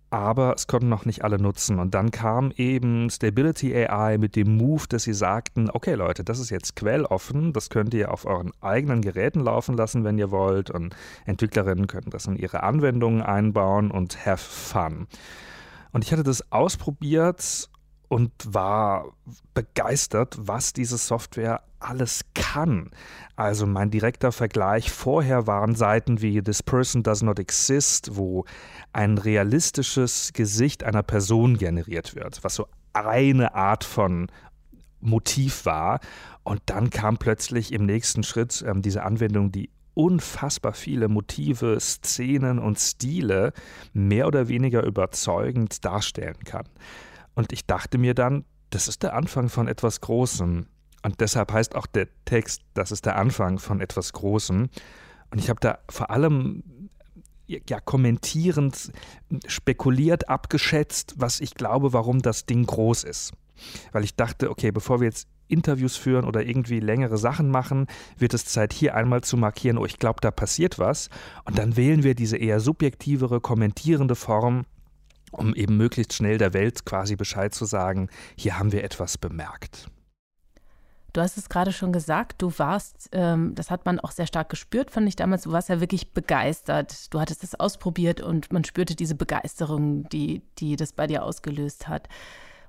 aber 0.10 0.54
es 0.56 0.68
konnten 0.68 0.90
noch 0.90 1.06
nicht 1.06 1.24
alle 1.24 1.40
nutzen. 1.40 1.80
Und 1.80 1.94
dann 1.94 2.12
kam 2.12 2.52
eben 2.56 3.10
Stability 3.10 3.76
AI 3.76 4.18
mit 4.18 4.36
dem 4.36 4.56
Move, 4.58 4.84
dass 4.88 5.04
sie 5.04 5.14
sagten, 5.14 5.70
okay 5.72 5.96
Leute, 5.96 6.24
das 6.24 6.40
ist 6.40 6.50
jetzt 6.50 6.76
quelloffen, 6.76 7.54
das 7.54 7.70
könnt 7.70 7.94
ihr 7.94 8.12
auf 8.12 8.26
euren 8.26 8.52
eigenen 8.62 9.02
Geräten 9.02 9.42
laufen 9.42 9.76
lassen, 9.76 10.04
wenn 10.04 10.18
ihr 10.18 10.32
wollt. 10.32 10.70
Und 10.70 10.96
Entwicklerinnen 11.26 11.88
können 11.88 12.10
das 12.10 12.26
in 12.28 12.38
ihre 12.38 12.64
Anwendungen 12.64 13.22
einbauen 13.22 13.92
und 13.92 14.26
have 14.26 14.38
fun. 14.38 15.08
Und 15.92 16.04
ich 16.04 16.12
hatte 16.12 16.24
das 16.24 16.52
ausprobiert 16.52 17.70
und 18.08 18.32
war 18.46 19.14
begeistert, 19.54 20.38
was 20.40 20.74
diese 20.74 20.98
Software 20.98 21.64
alles 21.80 22.22
kann. 22.34 22.90
Also 23.36 23.68
mein 23.68 23.92
direkter 23.92 24.32
Vergleich 24.32 24.92
vorher 24.92 25.46
waren 25.46 25.76
Seiten 25.76 26.22
wie 26.22 26.42
This 26.42 26.64
Person 26.64 27.04
Does 27.04 27.22
Not 27.22 27.40
Exist, 27.40 28.16
wo 28.16 28.46
ein 28.94 29.18
realistisches 29.18 30.32
Gesicht 30.34 30.84
einer 30.84 31.04
Person 31.04 31.58
generiert 31.58 32.16
wird, 32.16 32.44
was 32.44 32.56
so 32.56 32.68
eine 32.94 33.54
Art 33.54 33.84
von 33.84 34.28
Motiv 35.00 35.66
war. 35.66 36.00
Und 36.44 36.62
dann 36.66 36.90
kam 36.90 37.18
plötzlich 37.18 37.72
im 37.72 37.86
nächsten 37.86 38.24
Schritt 38.24 38.64
ähm, 38.66 38.82
diese 38.82 39.04
Anwendung, 39.04 39.52
die 39.52 39.70
unfassbar 39.94 40.74
viele 40.74 41.08
Motive, 41.08 41.80
Szenen 41.80 42.60
und 42.60 42.80
Stile 42.80 43.52
mehr 43.94 44.28
oder 44.28 44.48
weniger 44.48 44.84
überzeugend 44.84 45.84
darstellen 45.84 46.38
kann. 46.46 46.68
Und 47.38 47.54
ich 47.54 47.68
dachte 47.68 48.00
mir 48.00 48.16
dann, 48.16 48.46
das 48.72 48.88
ist 48.88 49.04
der 49.04 49.14
Anfang 49.14 49.48
von 49.48 49.68
etwas 49.68 50.02
Großem. 50.02 50.66
Und 51.04 51.22
deshalb 51.22 51.54
heißt 51.54 51.76
auch 51.76 51.86
der 51.86 52.08
Text, 52.26 52.64
das 52.74 52.92
ist 52.92 53.06
der 53.06 53.16
Anfang 53.16 53.60
von 53.60 53.80
etwas 53.80 54.12
Großem. 54.12 54.70
Und 55.30 55.38
ich 55.38 55.48
habe 55.48 55.60
da 55.60 55.78
vor 55.88 56.10
allem 56.10 56.90
ja, 57.46 57.80
kommentierend 57.80 58.92
spekuliert, 59.46 60.30
abgeschätzt, 60.30 61.14
was 61.18 61.40
ich 61.40 61.54
glaube, 61.54 61.94
warum 61.94 62.24
das 62.24 62.48
Ding 62.48 62.66
groß 62.66 63.04
ist. 63.04 63.34
Weil 63.92 64.04
ich 64.04 64.16
dachte, 64.16 64.50
okay, 64.50 64.72
bevor 64.72 65.00
wir 65.00 65.06
jetzt 65.06 65.28
Interviews 65.48 65.96
führen 65.96 66.26
oder 66.26 66.44
irgendwie 66.44 66.80
längere 66.80 67.20
Sachen 67.20 67.52
machen, 67.52 67.86
wird 68.18 68.34
es 68.34 68.46
Zeit, 68.46 68.74
hier 68.74 68.96
einmal 68.96 69.22
zu 69.22 69.38
markieren, 69.38 69.78
oh, 69.78 69.86
ich 69.86 70.00
glaube, 70.00 70.22
da 70.22 70.32
passiert 70.32 70.80
was. 70.80 71.12
Und 71.46 71.60
dann 71.60 71.78
wählen 71.78 72.02
wir 72.02 72.16
diese 72.16 72.38
eher 72.38 72.60
subjektivere, 72.60 73.42
kommentierende 73.42 74.16
Form, 74.16 74.66
um 75.38 75.56
eben 75.56 75.78
möglichst 75.78 76.14
schnell 76.14 76.38
der 76.38 76.54
Welt 76.54 76.86
quasi 76.86 77.16
Bescheid 77.16 77.54
zu 77.54 77.66
sagen, 77.66 78.10
hier 78.36 78.60
haben 78.60 78.72
wir 78.72 78.84
etwas 78.84 79.18
bemerkt. 79.18 79.90
Du 81.14 81.22
hast 81.22 81.38
es 81.38 81.50
gerade 81.50 81.72
schon 81.72 81.92
gesagt, 81.92 82.42
du 82.42 82.52
warst, 82.58 83.10
ähm, 83.12 83.56
das 83.56 83.72
hat 83.72 83.86
man 83.86 84.00
auch 84.00 84.12
sehr 84.12 84.28
stark 84.28 84.50
gespürt, 84.50 84.92
fand 84.92 85.08
ich 85.08 85.16
damals, 85.16 85.44
du 85.44 85.52
warst 85.52 85.70
ja 85.70 85.80
wirklich 85.80 86.14
begeistert. 86.14 87.12
Du 87.12 87.20
hattest 87.20 87.42
das 87.42 87.56
ausprobiert 87.56 88.22
und 88.22 88.54
man 88.54 88.64
spürte 88.64 88.96
diese 88.96 89.16
Begeisterung, 89.16 90.08
die, 90.10 90.44
die 90.60 90.76
das 90.76 90.94
bei 90.94 91.08
dir 91.08 91.24
ausgelöst 91.24 91.88
hat. 91.88 92.08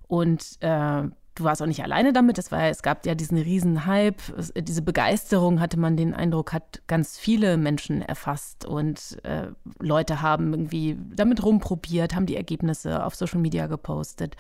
Und 0.07 0.57
äh, 0.61 1.03
du 1.39 1.45
warst 1.45 1.63
auch 1.63 1.67
nicht 1.67 1.83
alleine 1.83 2.13
damit. 2.13 2.39
Das 2.39 2.51
war, 2.51 2.65
es 2.65 2.83
gab 2.83 3.07
ja 3.07 3.15
diesen 3.15 3.39
riesen 3.39 3.87
Hype, 3.87 4.21
diese 4.57 4.83
Begeisterung 4.83 5.61
hatte 5.61 5.79
man 5.79 5.97
den 5.97 6.15
Eindruck, 6.15 6.53
hat 6.53 6.83
ganz 6.87 7.19
viele 7.19 7.57
Menschen 7.57 8.03
erfasst 8.03 8.65
und 8.65 9.19
äh, 9.25 9.49
Leute 9.79 10.21
haben 10.21 10.53
irgendwie 10.53 10.99
damit 11.15 11.43
rumprobiert, 11.43 12.15
haben 12.15 12.27
die 12.27 12.37
Ergebnisse 12.37 13.05
auf 13.05 13.15
Social 13.15 13.41
Media 13.41 13.67
gepostet. 13.67 14.37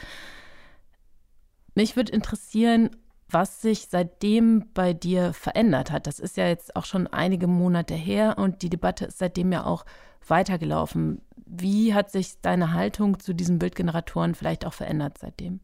Mich 1.74 1.96
würde 1.96 2.12
interessieren, 2.12 2.90
was 3.30 3.60
sich 3.60 3.88
seitdem 3.88 4.64
bei 4.72 4.94
dir 4.94 5.32
verändert 5.32 5.90
hat. 5.90 6.06
Das 6.06 6.18
ist 6.18 6.36
ja 6.36 6.48
jetzt 6.48 6.74
auch 6.74 6.86
schon 6.86 7.06
einige 7.06 7.46
Monate 7.46 7.94
her 7.94 8.36
und 8.38 8.62
die 8.62 8.70
Debatte 8.70 9.04
ist 9.04 9.18
seitdem 9.18 9.52
ja 9.52 9.64
auch 9.64 9.84
weitergelaufen. 10.26 11.20
Wie 11.46 11.94
hat 11.94 12.10
sich 12.10 12.40
deine 12.40 12.72
Haltung 12.72 13.20
zu 13.20 13.34
diesen 13.34 13.58
Bildgeneratoren 13.58 14.34
vielleicht 14.34 14.66
auch 14.66 14.72
verändert 14.72 15.18
seitdem? 15.18 15.60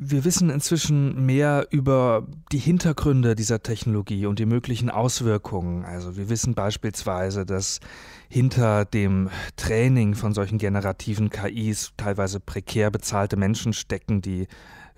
Wir 0.00 0.24
wissen 0.24 0.48
inzwischen 0.48 1.26
mehr 1.26 1.66
über 1.70 2.24
die 2.52 2.58
Hintergründe 2.58 3.34
dieser 3.34 3.64
Technologie 3.64 4.26
und 4.26 4.38
die 4.38 4.46
möglichen 4.46 4.90
Auswirkungen. 4.90 5.84
Also 5.84 6.16
wir 6.16 6.28
wissen 6.28 6.54
beispielsweise, 6.54 7.44
dass 7.44 7.80
hinter 8.28 8.84
dem 8.84 9.28
Training 9.56 10.14
von 10.14 10.34
solchen 10.34 10.58
generativen 10.58 11.30
KIs 11.30 11.94
teilweise 11.96 12.38
prekär 12.38 12.92
bezahlte 12.92 13.36
Menschen 13.36 13.72
stecken, 13.72 14.22
die 14.22 14.46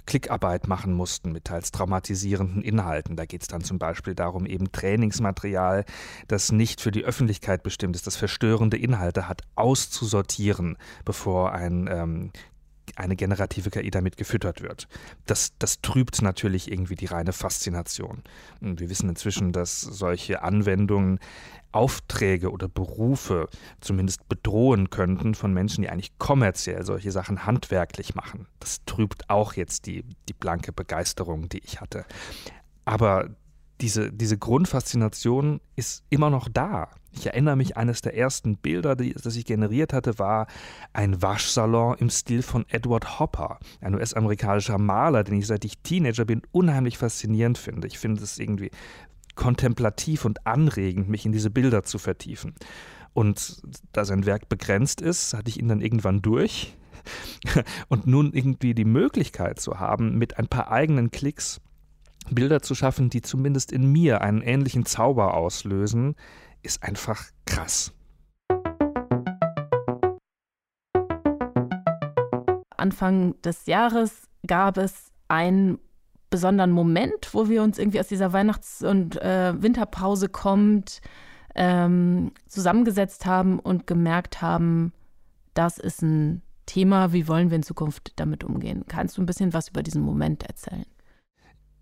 Klickarbeit 0.05 0.69
machen 0.69 0.93
mussten 0.93 1.33
mit 1.33 1.47
teils 1.47 1.71
traumatisierenden 1.71 2.61
Inhalten. 2.61 3.17
Da 3.17 3.25
geht 3.25 3.41
es 3.41 3.49
dann 3.49 3.63
zum 3.63 3.79
Beispiel 3.79 4.15
darum, 4.15 4.45
eben 4.45 4.71
Trainingsmaterial, 4.71 5.87
das 6.29 6.53
nicht 6.53 6.83
für 6.83 6.91
die 6.91 7.05
Öffentlichkeit 7.05 7.63
bestimmt 7.63 7.97
ist, 7.97 8.07
das 8.07 8.17
verstörende 8.17 8.77
Inhalte 8.77 9.29
hat, 9.29 9.43
auszusortieren, 9.55 10.77
bevor 11.07 11.53
ein 11.53 11.89
ähm, 11.91 12.33
eine 12.97 13.17
generative 13.17 13.71
KI 13.71 13.91
damit 13.91 14.17
gefüttert 14.17 14.63
wird. 14.63 14.89
Das, 15.27 15.53
das 15.59 15.81
trübt 15.81 16.23
natürlich 16.23 16.71
irgendwie 16.71 16.97
die 16.97 17.07
reine 17.07 17.33
Faszination. 17.33 18.23
Und 18.61 18.81
wir 18.81 18.91
wissen 18.91 19.09
inzwischen, 19.09 19.53
dass 19.53 19.81
solche 19.81 20.43
Anwendungen 20.43 21.19
Aufträge 21.73 22.51
oder 22.51 22.69
Berufe 22.69 23.49
zumindest 23.81 24.29
bedrohen 24.29 24.91
könnten 24.91 25.35
von 25.35 25.55
Menschen, 25.55 25.83
die 25.83 25.89
eigentlich 25.89 26.19
kommerziell 26.19 26.85
solche 26.85 27.13
Sachen 27.13 27.47
handwerklich 27.47 28.15
machen. 28.15 28.49
Das 28.59 28.85
trübt 28.87 29.31
auch 29.31 29.55
jetzt 29.55 29.87
die, 29.87 30.05
die 30.29 30.33
blanke 30.33 30.73
Begeisterung, 30.73 31.49
die 31.49 31.61
ich 31.61 31.81
hatte. 31.81 32.05
Aber 32.85 33.31
diese, 33.81 34.13
diese 34.13 34.37
Grundfaszination 34.37 35.61
ist 35.77 36.05
immer 36.11 36.31
noch 36.31 36.49
da. 36.49 36.91
Ich 37.13 37.27
erinnere 37.27 37.57
mich, 37.57 37.77
eines 37.77 38.03
der 38.03 38.17
ersten 38.17 38.57
Bilder, 38.57 38.95
die, 38.95 39.15
das 39.15 39.37
ich 39.37 39.45
generiert 39.45 39.93
hatte, 39.93 40.19
war 40.19 40.47
ein 40.93 41.21
Waschsalon 41.21 41.97
im 41.99 42.09
Stil 42.09 42.43
von 42.43 42.65
Edward 42.69 43.19
Hopper, 43.19 43.59
ein 43.81 43.95
US-amerikanischer 43.95 44.79
Maler, 44.79 45.25
den 45.25 45.39
ich 45.39 45.47
seit 45.47 45.65
ich 45.65 45.79
Teenager 45.79 46.25
bin 46.25 46.43
unheimlich 46.53 46.99
faszinierend 46.99 47.59
finde. 47.59 47.89
Ich 47.89 47.99
finde 47.99 48.23
es 48.23 48.39
irgendwie 48.39 48.71
kontemplativ 49.35 50.25
und 50.25 50.47
anregend, 50.47 51.09
mich 51.09 51.27
in 51.27 51.33
diese 51.33 51.51
Bilder 51.51 51.83
zu 51.83 51.99
vertiefen. 51.99 52.55
Und 53.13 53.63
da 53.93 54.05
sein 54.05 54.27
Werk 54.27 54.49
begrenzt 54.49 55.01
ist, 55.01 55.35
hatte 55.35 55.49
ich 55.49 55.59
ihn 55.59 55.69
dann 55.69 55.81
irgendwann 55.81 56.23
durch. 56.23 56.77
Und 57.89 58.07
nun 58.07 58.33
irgendwie 58.33 58.75
die 58.75 58.85
Möglichkeit 58.85 59.59
zu 59.59 59.81
haben, 59.81 60.19
mit 60.19 60.39
ein 60.39 60.47
paar 60.47 60.71
eigenen 60.71 61.11
Klicks 61.11 61.61
Bilder 62.31 62.61
zu 62.63 62.75
schaffen, 62.75 63.11
die 63.11 63.23
zumindest 63.23 63.73
in 63.73 63.91
mir 63.91 64.21
einen 64.21 64.43
ähnlichen 64.43 64.85
Zauber 64.85 65.35
auslösen, 65.35 66.15
ist 66.63 66.83
einfach 66.83 67.23
krass. 67.47 67.93
Anfang 72.77 73.41
des 73.43 73.67
Jahres 73.67 74.29
gab 74.47 74.79
es 74.79 75.13
ein 75.29 75.79
besonderen 76.31 76.71
Moment, 76.71 77.33
wo 77.33 77.49
wir 77.49 77.63
uns 77.63 77.79
irgendwie 77.79 78.01
aus 78.01 78.09
dieser 78.09 78.33
Weihnachts- 78.33 78.83
und 78.83 79.21
äh, 79.21 79.53
Winterpause 79.61 80.29
kommt, 80.29 81.01
ähm, 81.55 82.33
zusammengesetzt 82.47 83.27
haben 83.27 83.59
und 83.59 83.87
gemerkt 83.87 84.41
haben, 84.41 84.93
das 85.55 85.79
ist 85.79 86.03
ein 86.03 86.43
Thema, 86.67 87.13
wie 87.13 87.27
wollen 87.27 87.51
wir 87.51 87.57
in 87.57 87.65
Zukunft 87.65 88.13
damit 88.17 88.45
umgehen? 88.45 88.85
Kannst 88.87 89.19
du 89.19 89.23
ein 89.23 89.27
bisschen 89.27 89.53
was 89.53 89.69
über 89.69 89.83
diesen 89.83 90.03
Moment 90.03 90.45
erzählen? 90.45 90.87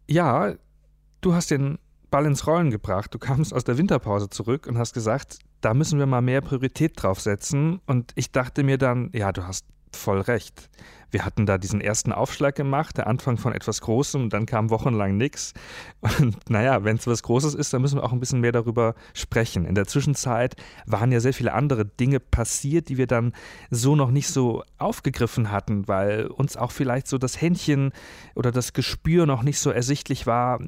Ja, 0.08 0.54
du 1.20 1.34
hast 1.34 1.50
den 1.50 1.78
Ball 2.10 2.26
ins 2.26 2.46
Rollen 2.46 2.70
gebracht. 2.70 3.12
Du 3.14 3.18
kamst 3.18 3.54
aus 3.54 3.64
der 3.64 3.78
Winterpause 3.78 4.28
zurück 4.28 4.66
und 4.66 4.78
hast 4.78 4.92
gesagt, 4.92 5.38
da 5.60 5.74
müssen 5.74 5.98
wir 5.98 6.06
mal 6.06 6.22
mehr 6.22 6.40
Priorität 6.40 6.92
drauf 7.02 7.20
setzen. 7.20 7.80
Und 7.86 8.12
ich 8.14 8.32
dachte 8.32 8.62
mir 8.62 8.78
dann, 8.78 9.10
ja, 9.12 9.32
du 9.32 9.46
hast 9.46 9.66
voll 9.96 10.20
recht. 10.20 10.68
Wir 11.10 11.24
hatten 11.24 11.46
da 11.46 11.56
diesen 11.56 11.80
ersten 11.80 12.12
Aufschlag 12.12 12.54
gemacht, 12.54 12.98
der 12.98 13.06
Anfang 13.06 13.38
von 13.38 13.54
etwas 13.54 13.80
Großem, 13.80 14.28
dann 14.28 14.44
kam 14.44 14.68
wochenlang 14.68 15.16
nichts. 15.16 15.54
Und 16.00 16.36
naja, 16.50 16.84
wenn 16.84 16.96
es 16.96 17.06
was 17.06 17.22
Großes 17.22 17.54
ist, 17.54 17.72
dann 17.72 17.80
müssen 17.80 17.98
wir 17.98 18.04
auch 18.04 18.12
ein 18.12 18.20
bisschen 18.20 18.40
mehr 18.40 18.52
darüber 18.52 18.94
sprechen. 19.14 19.64
In 19.64 19.74
der 19.74 19.86
Zwischenzeit 19.86 20.56
waren 20.84 21.10
ja 21.10 21.20
sehr 21.20 21.32
viele 21.32 21.54
andere 21.54 21.86
Dinge 21.86 22.20
passiert, 22.20 22.90
die 22.90 22.98
wir 22.98 23.06
dann 23.06 23.32
so 23.70 23.96
noch 23.96 24.10
nicht 24.10 24.28
so 24.28 24.62
aufgegriffen 24.76 25.50
hatten, 25.50 25.88
weil 25.88 26.26
uns 26.26 26.58
auch 26.58 26.72
vielleicht 26.72 27.08
so 27.08 27.16
das 27.16 27.40
Händchen 27.40 27.92
oder 28.34 28.52
das 28.52 28.74
Gespür 28.74 29.24
noch 29.24 29.42
nicht 29.42 29.60
so 29.60 29.70
ersichtlich 29.70 30.26
war, 30.26 30.60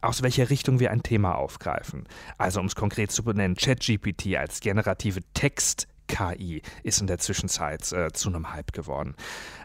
aus 0.00 0.22
welcher 0.22 0.48
Richtung 0.48 0.78
wir 0.78 0.92
ein 0.92 1.02
Thema 1.02 1.34
aufgreifen. 1.34 2.04
Also 2.38 2.60
um 2.60 2.66
es 2.66 2.76
konkret 2.76 3.10
zu 3.10 3.24
benennen, 3.24 3.56
ChatGPT 3.56 4.36
als 4.36 4.60
generative 4.60 5.20
Text 5.34 5.88
KI 6.12 6.60
ist 6.82 7.00
in 7.00 7.06
der 7.06 7.18
Zwischenzeit 7.18 7.90
äh, 7.92 8.12
zu 8.12 8.28
einem 8.28 8.52
Hype 8.52 8.72
geworden. 8.72 9.14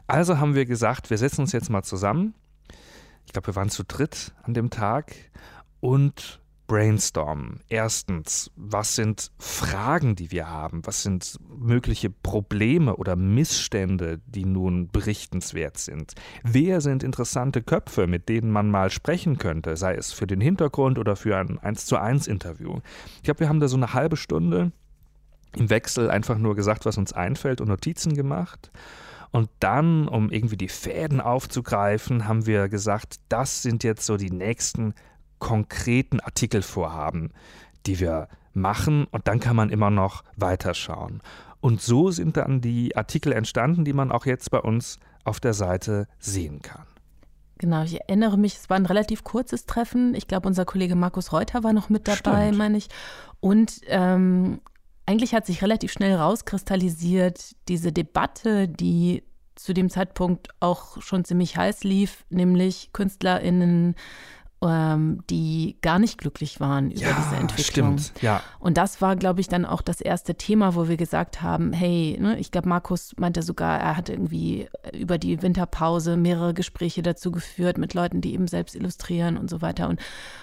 Also 0.07 0.39
haben 0.39 0.55
wir 0.55 0.65
gesagt, 0.65 1.09
wir 1.09 1.17
setzen 1.17 1.41
uns 1.41 1.51
jetzt 1.51 1.69
mal 1.69 1.83
zusammen. 1.83 2.33
Ich 3.25 3.33
glaube, 3.33 3.47
wir 3.47 3.55
waren 3.55 3.69
zu 3.69 3.83
dritt 3.83 4.33
an 4.43 4.53
dem 4.53 4.69
Tag 4.69 5.13
und 5.81 6.39
brainstormen. 6.67 7.61
Erstens, 7.69 8.51
was 8.55 8.95
sind 8.95 9.31
Fragen, 9.39 10.15
die 10.15 10.31
wir 10.31 10.49
haben? 10.49 10.85
Was 10.85 11.03
sind 11.03 11.37
mögliche 11.49 12.09
Probleme 12.09 12.95
oder 12.95 13.15
Missstände, 13.15 14.19
die 14.25 14.45
nun 14.45 14.89
berichtenswert 14.89 15.77
sind? 15.77 16.13
Wer 16.43 16.81
sind 16.81 17.03
interessante 17.03 17.61
Köpfe, 17.61 18.07
mit 18.07 18.29
denen 18.29 18.51
man 18.51 18.69
mal 18.69 18.89
sprechen 18.89 19.37
könnte, 19.37 19.75
sei 19.75 19.95
es 19.95 20.11
für 20.13 20.27
den 20.27 20.41
Hintergrund 20.41 20.99
oder 20.99 21.15
für 21.15 21.37
ein 21.37 21.57
1 21.57 21.85
zu 21.85 21.97
1 21.97 22.27
Interview? 22.27 22.79
Ich 23.17 23.23
glaube, 23.23 23.41
wir 23.41 23.49
haben 23.49 23.61
da 23.61 23.67
so 23.67 23.77
eine 23.77 23.93
halbe 23.93 24.17
Stunde 24.17 24.71
im 25.57 25.69
Wechsel 25.69 26.09
einfach 26.09 26.37
nur 26.37 26.55
gesagt, 26.55 26.85
was 26.85 26.97
uns 26.97 27.13
einfällt 27.13 27.61
und 27.61 27.67
Notizen 27.67 28.15
gemacht. 28.15 28.71
Und 29.31 29.49
dann, 29.59 30.07
um 30.07 30.31
irgendwie 30.31 30.57
die 30.57 30.69
Fäden 30.69 31.19
aufzugreifen, 31.19 32.27
haben 32.27 32.45
wir 32.45 32.69
gesagt, 32.69 33.19
das 33.29 33.61
sind 33.61 33.83
jetzt 33.83 34.05
so 34.05 34.17
die 34.17 34.31
nächsten 34.31 34.93
konkreten 35.39 36.19
Artikelvorhaben, 36.19 37.31
die 37.85 37.99
wir 37.99 38.29
machen 38.53 39.05
und 39.11 39.27
dann 39.27 39.39
kann 39.39 39.55
man 39.55 39.69
immer 39.69 39.89
noch 39.89 40.23
weiterschauen. 40.35 41.21
Und 41.59 41.81
so 41.81 42.11
sind 42.11 42.37
dann 42.37 42.61
die 42.61 42.95
Artikel 42.95 43.31
entstanden, 43.31 43.85
die 43.85 43.93
man 43.93 44.11
auch 44.11 44.25
jetzt 44.25 44.51
bei 44.51 44.59
uns 44.59 44.99
auf 45.23 45.39
der 45.39 45.53
Seite 45.53 46.07
sehen 46.19 46.61
kann. 46.61 46.85
Genau, 47.59 47.83
ich 47.83 47.99
erinnere 48.01 48.37
mich, 48.37 48.55
es 48.55 48.69
war 48.69 48.77
ein 48.77 48.85
relativ 48.85 49.23
kurzes 49.23 49.65
Treffen. 49.65 50.13
Ich 50.13 50.27
glaube, 50.27 50.47
unser 50.47 50.63
Kollege 50.65 50.95
Markus 50.95 51.33
Reuter 51.33 51.63
war 51.63 51.73
noch 51.73 51.89
mit 51.89 52.07
dabei, 52.07 52.51
meine 52.51 52.77
ich. 52.77 52.87
Und 53.39 53.81
ähm, 53.87 54.61
eigentlich 55.07 55.33
hat 55.33 55.45
sich 55.45 55.63
relativ 55.63 55.91
schnell 55.91 56.13
rauskristallisiert, 56.15 57.55
diese 57.69 57.91
Debatte, 57.91 58.67
die 58.67 59.23
zu 59.55 59.73
dem 59.73 59.89
Zeitpunkt 59.89 60.49
auch 60.59 61.01
schon 61.01 61.25
ziemlich 61.25 61.57
heiß 61.57 61.83
lief, 61.83 62.25
nämlich 62.29 62.91
KünstlerInnen 62.93 63.95
ähm, 64.63 65.23
die 65.29 65.77
gar 65.81 65.99
nicht 65.99 66.17
glücklich 66.17 66.59
waren 66.59 66.89
über 66.89 67.01
ja, 67.01 67.15
diese 67.15 67.35
Entwicklung. 67.35 67.97
Stimmt, 67.99 68.21
ja. 68.23 68.41
Und 68.59 68.77
das 68.77 69.01
war, 69.01 69.15
glaube 69.15 69.39
ich, 69.39 69.47
dann 69.47 69.65
auch 69.65 69.81
das 69.81 70.01
erste 70.01 70.35
Thema, 70.35 70.75
wo 70.75 70.87
wir 70.87 70.97
gesagt 70.97 71.41
haben, 71.41 71.73
hey, 71.73 72.17
ne, 72.19 72.39
ich 72.39 72.51
glaube, 72.51 72.67
Markus 72.67 73.13
meinte 73.17 73.43
sogar, 73.43 73.79
er 73.79 73.95
hat 73.95 74.09
irgendwie 74.09 74.67
über 74.93 75.17
die 75.19 75.41
Winterpause 75.41 76.17
mehrere 76.17 76.53
Gespräche 76.53 77.03
dazu 77.03 77.31
geführt 77.31 77.77
mit 77.77 77.93
Leuten, 77.93 78.21
die 78.21 78.33
eben 78.33 78.47
selbst 78.47 78.75
illustrieren 78.75 79.37
und 79.37 79.49
so 79.49 79.61
weiter. 79.61 79.89
Und, 79.89 79.99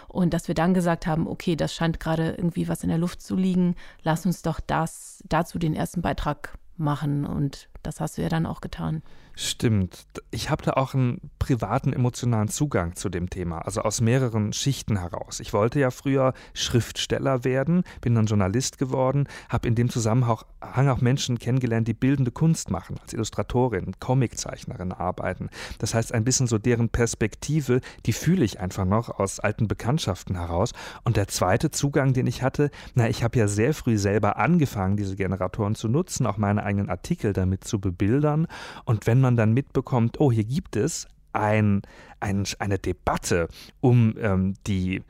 und 0.08 0.32
dass 0.32 0.46
wir 0.46 0.54
dann 0.54 0.74
gesagt 0.74 1.06
haben, 1.06 1.26
okay, 1.26 1.56
das 1.56 1.74
scheint 1.74 1.98
gerade 1.98 2.34
irgendwie 2.36 2.68
was 2.68 2.84
in 2.84 2.90
der 2.90 2.98
Luft 2.98 3.20
zu 3.20 3.34
liegen, 3.34 3.74
lass 4.02 4.26
uns 4.26 4.42
doch 4.42 4.60
das 4.60 5.24
dazu 5.28 5.58
den 5.58 5.74
ersten 5.74 6.02
Beitrag 6.02 6.56
machen. 6.76 7.26
Und 7.26 7.68
das 7.82 8.00
hast 8.00 8.16
du 8.16 8.22
ja 8.22 8.28
dann 8.28 8.46
auch 8.46 8.60
getan. 8.60 9.02
Stimmt. 9.36 10.06
Ich 10.30 10.48
habe 10.48 10.62
da 10.62 10.74
auch 10.74 10.94
einen 10.94 11.30
privaten 11.40 11.92
emotionalen 11.92 12.46
Zugang 12.46 12.94
zu 12.94 13.08
dem 13.08 13.30
Thema, 13.30 13.58
also 13.58 13.80
aus 13.80 14.00
mehreren 14.00 14.52
Schichten 14.52 15.00
heraus. 15.00 15.40
Ich 15.40 15.52
wollte 15.52 15.80
ja 15.80 15.90
früher 15.90 16.34
Schriftsteller 16.52 17.42
werden, 17.42 17.82
bin 18.00 18.14
dann 18.14 18.26
Journalist 18.26 18.78
geworden, 18.78 19.26
habe 19.48 19.66
in 19.66 19.74
dem 19.74 19.90
Zusammenhang 19.90 20.38
auch 20.60 21.00
Menschen 21.00 21.40
kennengelernt, 21.40 21.88
die 21.88 21.94
bildende 21.94 22.30
Kunst 22.30 22.70
machen, 22.70 22.96
als 23.02 23.12
Illustratorin, 23.12 23.94
Comiczeichnerin 23.98 24.92
arbeiten. 24.92 25.50
Das 25.80 25.94
heißt, 25.94 26.14
ein 26.14 26.22
bisschen 26.22 26.46
so 26.46 26.58
deren 26.58 26.88
Perspektive, 26.88 27.80
die 28.06 28.12
fühle 28.12 28.44
ich 28.44 28.60
einfach 28.60 28.84
noch 28.84 29.18
aus 29.18 29.40
alten 29.40 29.66
Bekanntschaften 29.66 30.36
heraus. 30.36 30.72
Und 31.02 31.16
der 31.16 31.26
zweite 31.26 31.72
Zugang, 31.72 32.12
den 32.12 32.28
ich 32.28 32.42
hatte, 32.42 32.70
na, 32.94 33.08
ich 33.08 33.24
habe 33.24 33.36
ja 33.38 33.48
sehr 33.48 33.74
früh 33.74 33.98
selber 33.98 34.36
angefangen, 34.36 34.96
diese 34.96 35.16
Generatoren 35.16 35.74
zu 35.74 35.88
nutzen, 35.88 36.24
auch 36.26 36.36
meine 36.36 36.62
eigenen 36.62 36.88
Artikel 36.88 37.32
damit 37.32 37.64
zu 37.64 37.80
bebildern. 37.80 38.46
Und 38.84 39.08
wenn 39.08 39.23
man 39.24 39.36
dann 39.36 39.52
mitbekommt, 39.52 40.20
oh, 40.20 40.30
hier 40.30 40.44
gibt 40.44 40.76
es 40.76 41.08
ein, 41.32 41.82
ein, 42.20 42.44
eine 42.58 42.78
Debatte 42.78 43.48
um 43.80 44.14
ähm, 44.20 44.54
die 44.66 45.02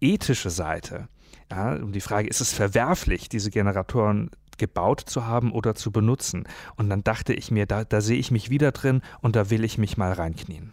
ethische 0.00 0.50
Seite. 0.50 1.08
Ja, 1.50 1.74
um 1.74 1.92
die 1.92 2.00
Frage, 2.00 2.28
ist 2.28 2.40
es 2.40 2.52
verwerflich, 2.52 3.28
diese 3.28 3.50
Generatoren 3.50 4.30
gebaut 4.56 5.00
zu 5.00 5.26
haben 5.26 5.52
oder 5.52 5.74
zu 5.74 5.92
benutzen? 5.92 6.44
Und 6.76 6.88
dann 6.88 7.04
dachte 7.04 7.34
ich 7.34 7.50
mir, 7.50 7.66
da, 7.66 7.84
da 7.84 8.00
sehe 8.00 8.18
ich 8.18 8.30
mich 8.30 8.50
wieder 8.50 8.72
drin 8.72 9.02
und 9.20 9.36
da 9.36 9.50
will 9.50 9.64
ich 9.64 9.78
mich 9.78 9.96
mal 9.96 10.12
reinknien. 10.12 10.72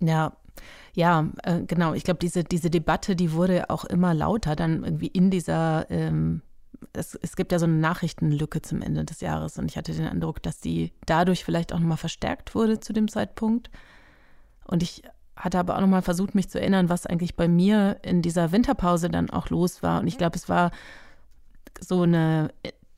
Ja, 0.00 0.32
ja, 0.94 1.28
äh, 1.42 1.62
genau. 1.62 1.94
Ich 1.94 2.04
glaube, 2.04 2.18
diese, 2.18 2.44
diese 2.44 2.70
Debatte, 2.70 3.16
die 3.16 3.32
wurde 3.32 3.70
auch 3.70 3.84
immer 3.84 4.14
lauter 4.14 4.56
dann 4.56 4.84
irgendwie 4.84 5.06
in 5.08 5.30
dieser 5.30 5.90
ähm, 5.90 6.42
es, 6.92 7.14
es 7.14 7.36
gibt 7.36 7.52
ja 7.52 7.58
so 7.58 7.66
eine 7.66 7.74
Nachrichtenlücke 7.74 8.62
zum 8.62 8.82
Ende 8.82 9.04
des 9.04 9.20
Jahres 9.20 9.58
und 9.58 9.70
ich 9.70 9.76
hatte 9.76 9.92
den 9.92 10.06
Eindruck, 10.06 10.42
dass 10.42 10.60
die 10.60 10.92
dadurch 11.06 11.44
vielleicht 11.44 11.72
auch 11.72 11.78
nochmal 11.78 11.96
verstärkt 11.96 12.54
wurde 12.54 12.80
zu 12.80 12.92
dem 12.92 13.08
Zeitpunkt. 13.08 13.70
Und 14.64 14.82
ich 14.82 15.02
hatte 15.36 15.58
aber 15.58 15.76
auch 15.76 15.80
nochmal 15.80 16.02
versucht, 16.02 16.34
mich 16.34 16.48
zu 16.48 16.60
erinnern, 16.60 16.88
was 16.88 17.06
eigentlich 17.06 17.36
bei 17.36 17.48
mir 17.48 17.98
in 18.02 18.22
dieser 18.22 18.52
Winterpause 18.52 19.08
dann 19.08 19.30
auch 19.30 19.50
los 19.50 19.82
war. 19.82 20.00
Und 20.00 20.06
ich 20.06 20.18
glaube, 20.18 20.36
es 20.36 20.48
war 20.48 20.70
so 21.80 22.02
eine, 22.02 22.52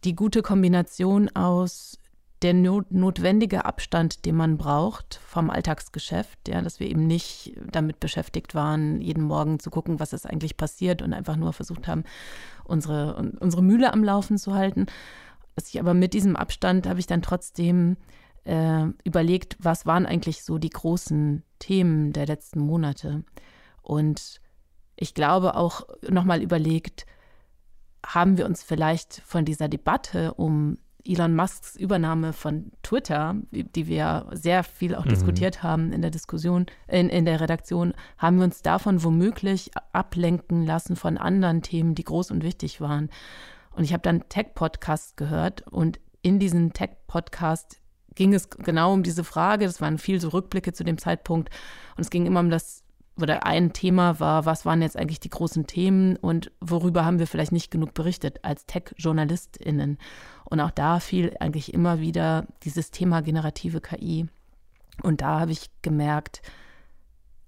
die 0.05 0.15
gute 0.15 0.43
Kombination 0.43 1.35
aus 1.35 1.99
der 2.45 2.53
not 2.53 2.93
notwendige 2.93 3.65
Abstand, 3.65 4.27
den 4.27 4.37
man 4.37 4.59
braucht 4.59 5.19
vom 5.27 5.49
Alltagsgeschäft, 5.49 6.47
ja, 6.47 6.61
dass 6.61 6.79
wir 6.79 6.89
eben 6.89 7.07
nicht 7.07 7.57
damit 7.73 8.01
beschäftigt 8.01 8.55
waren, 8.55 9.01
jeden 9.01 9.25
Morgen 9.25 9.59
zu 9.59 9.71
gucken, 9.71 9.99
was 9.99 10.13
ist 10.13 10.27
eigentlich 10.27 10.59
passiert 10.59 11.01
und 11.01 11.15
einfach 11.15 11.37
nur 11.37 11.55
versucht 11.55 11.89
haben, 11.89 12.05
unsere, 12.63 13.33
unsere 13.41 13.63
Mühle 13.63 13.93
am 13.93 14.05
Laufen 14.05 14.37
zu 14.37 14.55
halten. 14.55 14.87
Dass 15.57 15.69
ich 15.69 15.81
aber 15.81 15.95
mit 15.95 16.13
diesem 16.13 16.37
Abstand 16.37 16.87
habe 16.87 17.01
ich 17.01 17.07
dann 17.07 17.23
trotzdem 17.23 17.97
äh, 18.45 18.85
überlegt, 19.05 19.57
was 19.59 19.87
waren 19.87 20.05
eigentlich 20.05 20.45
so 20.45 20.59
die 20.59 20.71
großen 20.71 21.43
Themen 21.61 22.13
der 22.13 22.27
letzten 22.27 22.61
Monate. 22.61 23.25
Und 23.81 24.43
ich 24.97 25.15
glaube 25.15 25.57
auch 25.57 25.87
nochmal 26.11 26.43
überlegt, 26.43 27.07
haben 28.05 28.37
wir 28.37 28.45
uns 28.45 28.63
vielleicht 28.63 29.23
von 29.25 29.47
dieser 29.47 29.69
Debatte 29.69 30.35
um 30.35 30.77
Elon 31.07 31.37
Musks 31.37 31.77
Übernahme 31.77 32.33
von 32.33 32.73
Twitter, 32.83 33.37
die 33.51 33.87
wir 33.87 34.27
sehr 34.33 34.65
viel 34.65 34.95
auch 34.95 35.05
mhm. 35.05 35.11
diskutiert 35.11 35.63
haben 35.63 35.93
in 35.93 36.03
der 36.03 36.11
Diskussion, 36.11 36.67
in, 36.89 37.09
in 37.09 37.25
der 37.25 37.41
Redaktion, 37.41 37.95
haben 38.19 38.39
wir 38.39 38.45
uns 38.45 38.63
davon 38.63 39.03
womöglich 39.05 39.71
ablenken 39.93 40.65
lassen 40.65 40.97
von 40.97 41.19
anderen 41.19 41.63
Themen, 41.63 41.95
die 41.95 42.05
groß 42.05 42.31
und 42.31 42.43
wichtig 42.43 42.81
waren. 42.81 43.11
Und 43.73 43.85
ich 43.85 43.93
habe 43.93 44.03
dann 44.03 44.29
Tech-Podcast 44.29 45.17
gehört 45.17 45.67
und 45.69 46.01
in 46.23 46.39
diesem 46.39 46.73
Tech-Podcast 46.73 47.81
ging 48.15 48.33
es 48.33 48.49
genau 48.49 48.93
um 48.93 49.03
diese 49.03 49.25
Frage. 49.25 49.67
Das 49.67 49.81
waren 49.81 49.99
viel 49.99 50.21
so 50.21 50.29
Rückblicke 50.29 50.73
zu 50.73 50.85
dem 50.85 50.99
Zeitpunkt. 50.99 51.51
Und 51.97 52.03
es 52.03 52.11
ging 52.11 52.27
immer 52.27 52.41
um 52.41 52.51
das 52.51 52.84
oder 53.21 53.47
ein 53.47 53.73
Thema 53.73 54.19
war, 54.19 54.45
was 54.45 54.67
waren 54.67 54.83
jetzt 54.83 54.97
eigentlich 54.97 55.21
die 55.21 55.31
großen 55.31 55.67
Themen 55.67 56.17
und 56.17 56.51
worüber 56.61 57.05
haben 57.05 57.19
wir 57.19 57.27
vielleicht 57.27 57.53
nicht 57.53 57.71
genug 57.71 57.95
berichtet 57.95 58.41
als 58.43 58.67
Tech-JournalistInnen. 58.67 59.99
Und 60.45 60.61
auch 60.61 60.73
da 60.73 60.99
fiel 61.01 61.37
eigentlich 61.39 61.73
immer 61.73 62.01
wieder 62.01 62.47
dieses 62.65 62.91
Thema 62.91 63.23
generative 63.23 63.81
KI. 63.81 64.27
Und 65.03 65.21
da 65.21 65.41
habe 65.41 65.53
ich 65.53 65.71
gemerkt, 65.83 66.43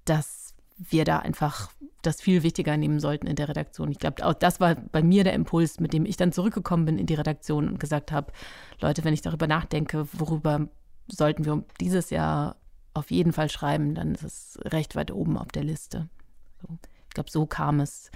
dass 0.04 0.54
wir 0.78 1.04
da 1.04 1.18
einfach 1.18 1.70
das 2.02 2.20
viel 2.20 2.42
wichtiger 2.42 2.76
nehmen 2.76 3.00
sollten 3.00 3.26
in 3.26 3.36
der 3.36 3.48
Redaktion. 3.48 3.90
Ich 3.90 3.98
glaube, 3.98 4.24
auch 4.24 4.34
das 4.34 4.60
war 4.60 4.74
bei 4.74 5.02
mir 5.02 5.24
der 5.24 5.32
Impuls, 5.32 5.80
mit 5.80 5.92
dem 5.92 6.06
ich 6.06 6.16
dann 6.16 6.32
zurückgekommen 6.32 6.84
bin 6.84 6.98
in 6.98 7.06
die 7.06 7.14
Redaktion 7.14 7.68
und 7.68 7.80
gesagt 7.80 8.12
habe, 8.12 8.32
Leute, 8.80 9.02
wenn 9.04 9.14
ich 9.14 9.22
darüber 9.22 9.46
nachdenke, 9.46 10.06
worüber 10.12 10.68
sollten 11.08 11.44
wir 11.44 11.64
dieses 11.80 12.10
Jahr 12.10 12.56
auf 12.96 13.10
jeden 13.10 13.32
Fall 13.32 13.50
schreiben, 13.50 13.94
dann 13.94 14.14
ist 14.14 14.24
es 14.24 14.58
recht 14.64 14.96
weit 14.96 15.10
oben 15.10 15.38
auf 15.38 15.48
der 15.48 15.64
Liste. 15.64 16.08
So. 16.62 16.78
Ich 17.08 17.14
glaube, 17.14 17.30
so 17.30 17.46
kam 17.46 17.80
es, 17.80 18.10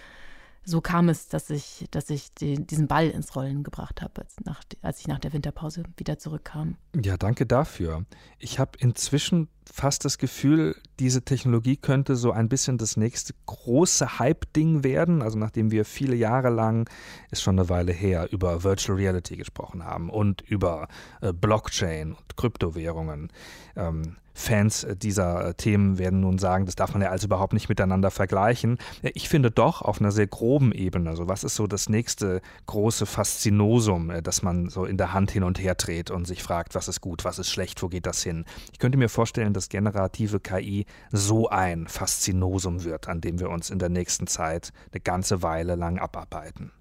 so 0.65 0.81
kam 0.81 1.09
es, 1.09 1.29
dass 1.29 1.51
ich, 1.51 1.87
dass 1.91 2.11
ich 2.11 2.35
die, 2.35 2.65
diesen 2.67 2.87
Ball 2.87 3.09
ins 3.09 3.35
Rollen 3.35 3.63
gebracht 3.63 4.03
habe, 4.03 4.21
als, 4.21 4.37
als 4.83 5.01
ich 5.01 5.09
nach 5.09 5.19
der 5.19 5.33
Winterpause 5.33 5.85
wieder 5.97 6.19
zurückkam. 6.19 6.77
Ja, 7.03 7.17
danke 7.17 7.47
dafür. 7.47 8.05
Ich 8.39 8.59
habe 8.59 8.73
inzwischen 8.79 9.49
fast 9.73 10.05
das 10.05 10.19
Gefühl, 10.19 10.77
diese 10.99 11.23
Technologie 11.23 11.77
könnte 11.77 12.17
so 12.17 12.33
ein 12.33 12.49
bisschen 12.49 12.77
das 12.77 12.97
nächste 12.97 13.35
große 13.47 14.19
Hype-Ding 14.19 14.85
werden. 14.85 15.23
Also 15.23 15.39
nachdem 15.39 15.71
wir 15.71 15.85
viele 15.85 16.17
Jahre 16.17 16.51
lang, 16.51 16.91
ist 17.31 17.43
schon 17.43 17.59
eine 17.59 17.69
Weile 17.69 17.93
her, 17.93 18.29
über 18.31 18.63
Virtual 18.63 18.99
Reality 18.99 19.37
gesprochen 19.37 19.85
haben 19.85 20.11
und 20.11 20.43
über 20.43 20.89
äh, 21.21 21.33
Blockchain 21.33 22.13
und 22.13 22.37
Kryptowährungen. 22.37 23.33
Ähm, 23.77 24.17
Fans 24.41 24.87
dieser 24.97 25.57
Themen 25.57 25.99
werden 25.99 26.21
nun 26.21 26.39
sagen, 26.39 26.67
das 26.67 26.75
darf 26.75 26.93
man 26.93 27.03
ja 27.03 27.11
also 27.11 27.27
überhaupt 27.27 27.53
nicht 27.53 27.69
miteinander 27.69 28.11
vergleichen. 28.11 28.79
Ich 29.03 29.29
finde 29.29 29.51
doch 29.51 29.83
auf 29.83 30.01
einer 30.01 30.11
sehr 30.11 30.27
groben 30.27 30.73
Ebene, 30.73 31.11
also 31.11 31.29
was 31.29 31.45
ist 31.45 31.57
so 31.57 31.67
das 31.67 31.89
nächste 31.89 32.41
große 32.67 33.07
Faszinosum, 33.07 34.11
äh, 34.11 34.23
das 34.23 34.43
man 34.43 34.69
so 34.69 34.85
in 34.85 34.97
der 34.97 35.13
Hand 35.13 35.31
hin 35.31 35.45
und 35.45 35.61
her 35.61 35.75
dreht 35.75 36.11
und 36.11 36.27
sich 36.27 36.43
fragt, 36.43 36.75
was 36.75 36.89
ist 36.89 37.01
gut, 37.01 37.25
was 37.25 37.39
ist 37.39 37.51
schlecht, 37.51 37.83
wo 37.83 37.89
geht 37.89 38.07
das 38.07 38.23
hin? 38.23 38.45
Ich 38.73 38.79
könnte 38.79 38.99
mir 38.99 39.09
vorstellen, 39.09 39.53
dass 39.53 39.69
generative 39.69 40.41
KI 40.41 40.87
so 41.13 41.49
ein 41.49 41.87
Faszinosum 41.87 42.85
wird, 42.85 43.09
an 43.09 43.21
dem 43.21 43.39
wir 43.39 43.51
uns 43.51 43.71
in 43.71 43.79
der 43.79 43.91
nächsten 43.91 44.27
Zeit 44.27 44.73
eine 44.93 45.01
ganze 45.01 45.43
Weile 45.43 45.75
lang 45.77 45.99
abarbeiten. 45.99 46.73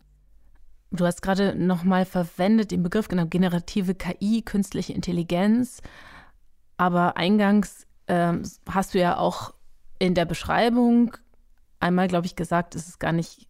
Du 0.91 1.05
hast 1.05 1.21
gerade 1.21 1.53
nochmal 1.55 2.05
verwendet 2.05 2.71
den 2.71 2.81
Begriff 2.81 3.07
genau 3.07 3.27
generative 3.27 3.93
KI, 3.93 4.41
künstliche 4.41 4.93
Intelligenz. 4.93 5.81
Aber 6.79 7.17
eingangs 7.17 7.85
ähm, 8.07 8.43
hast 8.69 8.93
du 8.93 8.99
ja 8.99 9.17
auch 9.17 9.53
in 9.99 10.15
der 10.15 10.23
Beschreibung 10.23 11.11
einmal, 11.81 12.07
glaube 12.07 12.25
ich, 12.25 12.37
gesagt, 12.37 12.73
es 12.73 12.87
ist 12.87 12.99
gar 13.01 13.11
nicht 13.11 13.49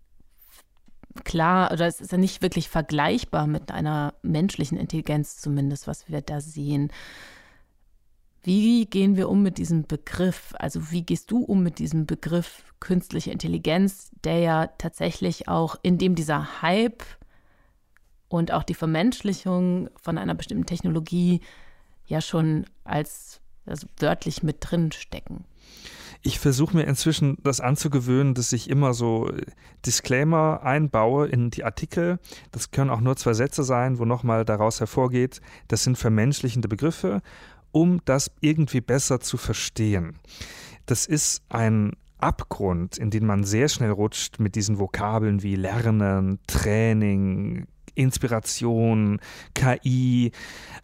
klar 1.25 1.71
oder 1.71 1.85
es 1.85 2.01
ist 2.01 2.11
ja 2.11 2.17
nicht 2.17 2.41
wirklich 2.41 2.69
vergleichbar 2.69 3.45
mit 3.45 3.71
einer 3.71 4.15
menschlichen 4.23 4.79
Intelligenz 4.79 5.37
zumindest, 5.37 5.85
was 5.85 6.09
wir 6.09 6.21
da 6.21 6.41
sehen. 6.41 6.91
Wie 8.41 8.87
gehen 8.87 9.15
wir 9.15 9.29
um 9.29 9.43
mit 9.43 9.59
diesem 9.59 9.85
Begriff? 9.85 10.55
Also 10.57 10.89
wie 10.89 11.03
gehst 11.03 11.29
du 11.29 11.43
um 11.43 11.61
mit 11.61 11.77
diesem 11.77 12.07
Begriff 12.07 12.73
künstliche 12.79 13.29
Intelligenz, 13.29 14.09
der 14.23 14.39
ja 14.39 14.67
tatsächlich 14.79 15.47
auch, 15.47 15.75
in 15.83 15.99
dem 15.99 16.15
dieser 16.15 16.63
Hype 16.63 17.03
und 18.27 18.51
auch 18.51 18.63
die 18.63 18.73
Vermenschlichung 18.73 19.91
von 20.01 20.17
einer 20.17 20.33
bestimmten 20.33 20.65
Technologie 20.65 21.41
ja 22.09 22.21
schon 22.21 22.65
als 22.83 23.39
also 23.65 23.87
wörtlich 23.99 24.43
mit 24.43 24.57
drin 24.59 24.91
stecken. 24.91 25.45
Ich 26.21 26.39
versuche 26.39 26.75
mir 26.75 26.83
inzwischen 26.83 27.37
das 27.43 27.61
anzugewöhnen, 27.61 28.33
dass 28.33 28.51
ich 28.51 28.69
immer 28.69 28.93
so 28.93 29.31
Disclaimer 29.85 30.61
einbaue 30.63 31.27
in 31.27 31.49
die 31.49 31.63
Artikel. 31.63 32.19
Das 32.51 32.71
können 32.71 32.89
auch 32.89 32.99
nur 32.99 33.15
zwei 33.15 33.33
Sätze 33.33 33.63
sein, 33.63 33.99
wo 33.99 34.05
nochmal 34.05 34.43
daraus 34.43 34.81
hervorgeht, 34.81 35.39
das 35.69 35.85
sind 35.85 35.97
vermenschlichende 35.97 36.67
Begriffe, 36.67 37.21
um 37.71 38.01
das 38.03 38.31
irgendwie 38.41 38.81
besser 38.81 39.21
zu 39.21 39.37
verstehen. 39.37 40.19
Das 40.87 41.05
ist 41.05 41.41
ein 41.47 41.93
Abgrund, 42.17 42.97
in 42.97 43.11
den 43.11 43.25
man 43.25 43.45
sehr 43.45 43.69
schnell 43.69 43.91
rutscht 43.91 44.39
mit 44.39 44.55
diesen 44.55 44.77
Vokabeln 44.77 45.41
wie 45.41 45.55
Lernen, 45.55 46.39
Training, 46.47 47.65
Inspiration, 47.95 49.21
KI. 49.53 50.31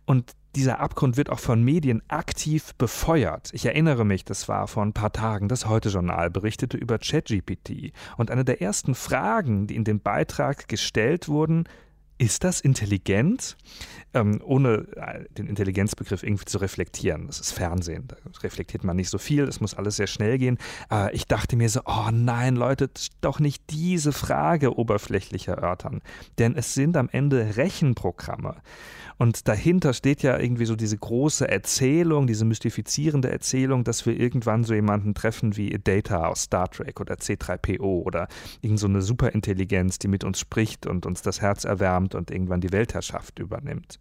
Und 0.06 0.32
dieser 0.56 0.80
Abgrund 0.80 1.18
wird 1.18 1.30
auch 1.30 1.40
von 1.40 1.64
Medien 1.64 2.02
aktiv 2.08 2.74
befeuert. 2.76 3.50
Ich 3.54 3.66
erinnere 3.66 4.06
mich, 4.06 4.26
das 4.26 4.48
war 4.48 4.68
vor 4.68 4.84
ein 4.84 4.94
paar 4.94 5.12
Tagen, 5.12 5.50
das 5.50 5.68
Heute-Journal 5.68 6.30
berichtete 6.30 6.78
über 6.78 6.98
ChatGPT. 6.98 7.92
Und 8.18 8.32
eine 8.32 8.46
der 8.46 8.62
ersten 8.62 8.96
Fragen, 8.96 9.68
die 9.68 9.76
in 9.76 9.84
dem 9.84 10.00
Beitrag 10.00 10.68
gestellt 10.68 11.28
wurden, 11.28 11.66
ist 12.18 12.44
das 12.44 12.62
intelligent? 12.62 13.58
Ähm, 14.14 14.42
ohne 14.46 14.88
äh, 14.96 15.26
den 15.34 15.48
Intelligenzbegriff 15.48 16.24
irgendwie 16.24 16.46
zu 16.46 16.58
reflektieren. 16.60 17.28
Das 17.28 17.42
ist 17.42 17.52
Fernsehen, 17.52 18.08
da 18.08 18.16
reflektiert 18.42 18.86
man 18.86 18.96
nicht 18.96 19.10
so 19.10 19.18
viel, 19.18 19.44
es 19.44 19.60
muss 19.60 19.74
alles 19.74 19.98
sehr 19.98 20.08
schnell 20.08 20.38
gehen. 20.38 20.58
Äh, 20.90 21.14
ich 21.14 21.28
dachte 21.28 21.58
mir 21.58 21.68
so, 21.68 21.82
oh 21.86 22.12
nein, 22.14 22.56
Leute, 22.56 22.90
doch 23.20 23.42
nicht 23.42 23.64
diese 23.70 24.14
Frage 24.14 24.78
oberflächlich 24.78 25.50
erörtern. 25.50 26.02
Denn 26.38 26.56
es 26.56 26.74
sind 26.74 26.96
am 26.96 27.10
Ende 27.12 27.58
Rechenprogramme. 27.58 28.56
Und 29.18 29.48
dahinter 29.48 29.94
steht 29.94 30.24
ja 30.24 30.38
irgendwie 30.38 30.66
so 30.66 30.76
diese 30.76 30.98
große 30.98 31.48
Erzählung, 31.48 32.28
diese 32.28 32.44
mystifizierende 32.44 33.32
Erzählung, 33.32 33.84
dass 33.84 34.06
wir 34.06 34.18
irgendwann 34.18 34.64
so 34.64 34.74
jemanden 34.74 35.14
treffen 35.14 35.56
wie 35.56 35.70
Data 35.82 36.28
aus 36.28 36.44
Star 36.44 36.70
Trek 36.70 37.00
oder 37.00 37.16
C3PO 37.16 38.04
oder 38.04 38.28
irgend 38.62 38.80
so 38.80 39.00
Superintelligenz, 39.00 40.00
die 40.00 40.08
mit 40.08 40.24
uns 40.24 40.40
spricht 40.40 40.86
und 40.86 41.06
uns 41.06 41.22
das 41.22 41.42
Herz 41.42 41.64
erwärmt 41.64 42.05
und 42.14 42.30
irgendwann 42.30 42.62
die 42.62 42.72
Weltherrschaft 42.72 43.40
übernimmt. 43.40 44.00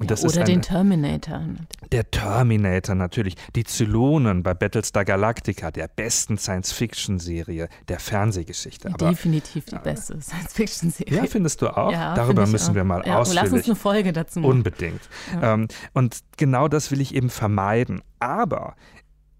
Ja, 0.00 0.16
oder 0.16 0.44
den 0.44 0.62
Terminator. 0.62 1.42
Der 1.90 2.08
Terminator 2.08 2.94
natürlich. 2.94 3.34
Die 3.56 3.64
Zylonen 3.64 4.44
bei 4.44 4.54
Battlestar 4.54 5.04
Galactica, 5.04 5.72
der 5.72 5.88
besten 5.88 6.38
Science-Fiction-Serie 6.38 7.68
der 7.88 7.98
Fernsehgeschichte. 7.98 8.88
Aber, 8.88 9.10
Definitiv 9.10 9.64
die 9.64 9.78
beste 9.78 10.20
Science-Fiction-Serie. 10.20 11.16
Ja, 11.16 11.26
findest 11.26 11.62
du 11.62 11.76
auch? 11.76 11.90
Ja, 11.90 12.14
Darüber 12.14 12.46
müssen 12.46 12.70
auch. 12.70 12.74
wir 12.76 12.84
mal 12.84 13.02
ja, 13.04 13.18
ausführlich. 13.18 13.42
Lass 13.42 13.52
uns 13.52 13.66
eine 13.66 13.74
Folge 13.74 14.12
dazu 14.12 14.38
machen. 14.38 14.52
Unbedingt. 14.52 15.00
Ja. 15.34 15.54
Ähm, 15.54 15.68
und 15.94 16.20
genau 16.36 16.68
das 16.68 16.92
will 16.92 17.00
ich 17.00 17.12
eben 17.12 17.28
vermeiden. 17.28 18.00
Aber 18.20 18.76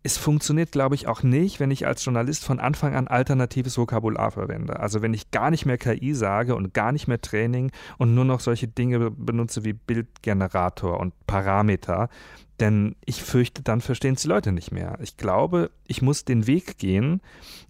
es 0.03 0.17
funktioniert, 0.17 0.73
glaube 0.73 0.95
ich, 0.95 1.07
auch 1.09 1.23
nicht, 1.23 1.61
wenn 1.61 1.71
ich 1.71 1.87
als 1.87 2.05
Journalist 2.05 2.45
von 2.45 2.61
Anfang 2.61 2.95
an 2.95 3.09
alternatives 3.09 3.77
Vokabular 3.77 4.31
verwende. 4.31 4.79
Also 4.79 5.03
wenn 5.03 5.13
ich 5.13 5.31
gar 5.31 5.51
nicht 5.51 5.67
mehr 5.67 5.79
KI 5.79 6.15
sage 6.15 6.55
und 6.55 6.73
gar 6.73 6.93
nicht 6.93 7.09
mehr 7.09 7.21
Training 7.21 7.73
und 7.99 8.15
nur 8.15 8.25
noch 8.25 8.41
solche 8.41 8.69
Dinge 8.69 9.11
benutze 9.11 9.65
wie 9.65 9.73
Bildgenerator 9.73 11.01
und 11.01 11.15
Parameter, 11.27 12.09
denn 12.61 12.97
ich 13.05 13.23
fürchte, 13.23 13.63
dann 13.63 13.81
verstehen 13.81 14.15
es 14.15 14.23
die 14.23 14.29
Leute 14.29 14.53
nicht 14.53 14.73
mehr. 14.73 14.99
Ich 15.01 15.17
glaube, 15.17 15.71
ich 15.87 16.03
muss 16.03 16.25
den 16.25 16.47
Weg 16.47 16.79
gehen 16.79 17.21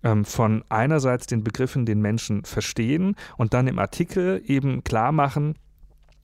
ähm, 0.02 0.24
von 0.24 0.64
einerseits 0.68 1.26
den 1.26 1.44
Begriffen 1.44 1.84
den 1.84 2.00
Menschen 2.00 2.44
verstehen 2.44 3.16
und 3.36 3.52
dann 3.52 3.68
im 3.68 3.78
Artikel 3.78 4.42
eben 4.46 4.84
klar 4.84 5.12
machen, 5.12 5.56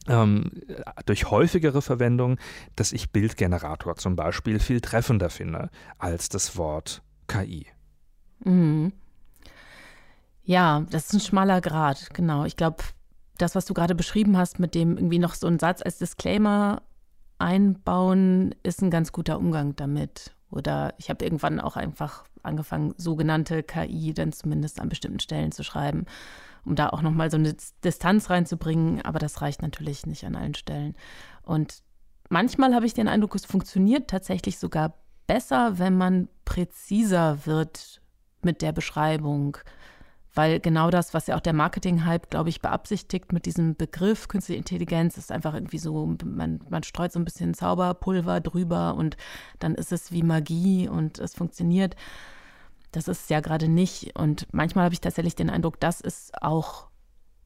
durch 0.06 1.30
häufigere 1.30 1.82
Verwendung, 1.82 2.38
dass 2.76 2.92
ich 2.92 3.10
Bildgenerator 3.10 3.96
zum 3.96 4.16
Beispiel 4.16 4.58
viel 4.58 4.80
treffender 4.80 5.30
finde 5.30 5.70
als 5.98 6.28
das 6.28 6.56
Wort 6.56 7.02
KI. 7.26 7.66
Mhm. 8.44 8.92
Ja, 10.44 10.84
das 10.90 11.06
ist 11.06 11.14
ein 11.14 11.20
schmaler 11.20 11.60
Grad, 11.62 12.12
genau. 12.12 12.44
Ich 12.44 12.56
glaube, 12.56 12.84
das, 13.38 13.54
was 13.54 13.64
du 13.64 13.72
gerade 13.72 13.94
beschrieben 13.94 14.36
hast, 14.36 14.58
mit 14.58 14.74
dem 14.74 14.96
irgendwie 14.96 15.18
noch 15.18 15.34
so 15.34 15.46
einen 15.46 15.58
Satz 15.58 15.80
als 15.82 15.98
Disclaimer 15.98 16.82
einbauen, 17.38 18.54
ist 18.62 18.82
ein 18.82 18.90
ganz 18.90 19.10
guter 19.10 19.38
Umgang 19.38 19.74
damit. 19.74 20.34
Oder 20.50 20.94
ich 20.98 21.08
habe 21.08 21.24
irgendwann 21.24 21.60
auch 21.60 21.76
einfach 21.76 22.24
angefangen, 22.42 22.94
sogenannte 22.96 23.62
KI 23.62 24.12
dann 24.12 24.32
zumindest 24.32 24.80
an 24.80 24.90
bestimmten 24.90 25.20
Stellen 25.20 25.50
zu 25.50 25.64
schreiben 25.64 26.04
um 26.64 26.74
da 26.74 26.88
auch 26.88 27.02
nochmal 27.02 27.30
so 27.30 27.36
eine 27.36 27.54
Distanz 27.82 28.30
reinzubringen. 28.30 29.02
Aber 29.02 29.18
das 29.18 29.42
reicht 29.42 29.62
natürlich 29.62 30.06
nicht 30.06 30.24
an 30.24 30.36
allen 30.36 30.54
Stellen. 30.54 30.94
Und 31.42 31.82
manchmal 32.28 32.74
habe 32.74 32.86
ich 32.86 32.94
den 32.94 33.08
Eindruck, 33.08 33.34
es 33.34 33.44
funktioniert 33.44 34.08
tatsächlich 34.08 34.58
sogar 34.58 34.94
besser, 35.26 35.78
wenn 35.78 35.96
man 35.96 36.28
präziser 36.44 37.46
wird 37.46 38.00
mit 38.42 38.62
der 38.62 38.72
Beschreibung. 38.72 39.58
Weil 40.36 40.58
genau 40.58 40.90
das, 40.90 41.14
was 41.14 41.28
ja 41.28 41.36
auch 41.36 41.40
der 41.40 41.52
Marketing-Hype, 41.52 42.28
glaube 42.28 42.48
ich, 42.48 42.60
beabsichtigt 42.60 43.32
mit 43.32 43.46
diesem 43.46 43.76
Begriff 43.76 44.26
Künstliche 44.26 44.58
Intelligenz, 44.58 45.16
ist 45.16 45.30
einfach 45.30 45.54
irgendwie 45.54 45.78
so, 45.78 46.12
man, 46.24 46.60
man 46.68 46.82
streut 46.82 47.12
so 47.12 47.20
ein 47.20 47.24
bisschen 47.24 47.54
Zauberpulver 47.54 48.40
drüber 48.40 48.96
und 48.96 49.16
dann 49.60 49.76
ist 49.76 49.92
es 49.92 50.10
wie 50.10 50.24
Magie 50.24 50.88
und 50.88 51.20
es 51.20 51.34
funktioniert. 51.34 51.94
Das 52.96 53.08
ist 53.08 53.24
es 53.24 53.28
ja 53.28 53.40
gerade 53.40 53.68
nicht. 53.68 54.16
Und 54.18 54.46
manchmal 54.52 54.84
habe 54.84 54.94
ich 54.94 55.00
tatsächlich 55.00 55.34
den 55.34 55.50
Eindruck, 55.50 55.80
dass 55.80 56.00
es 56.00 56.30
auch 56.40 56.88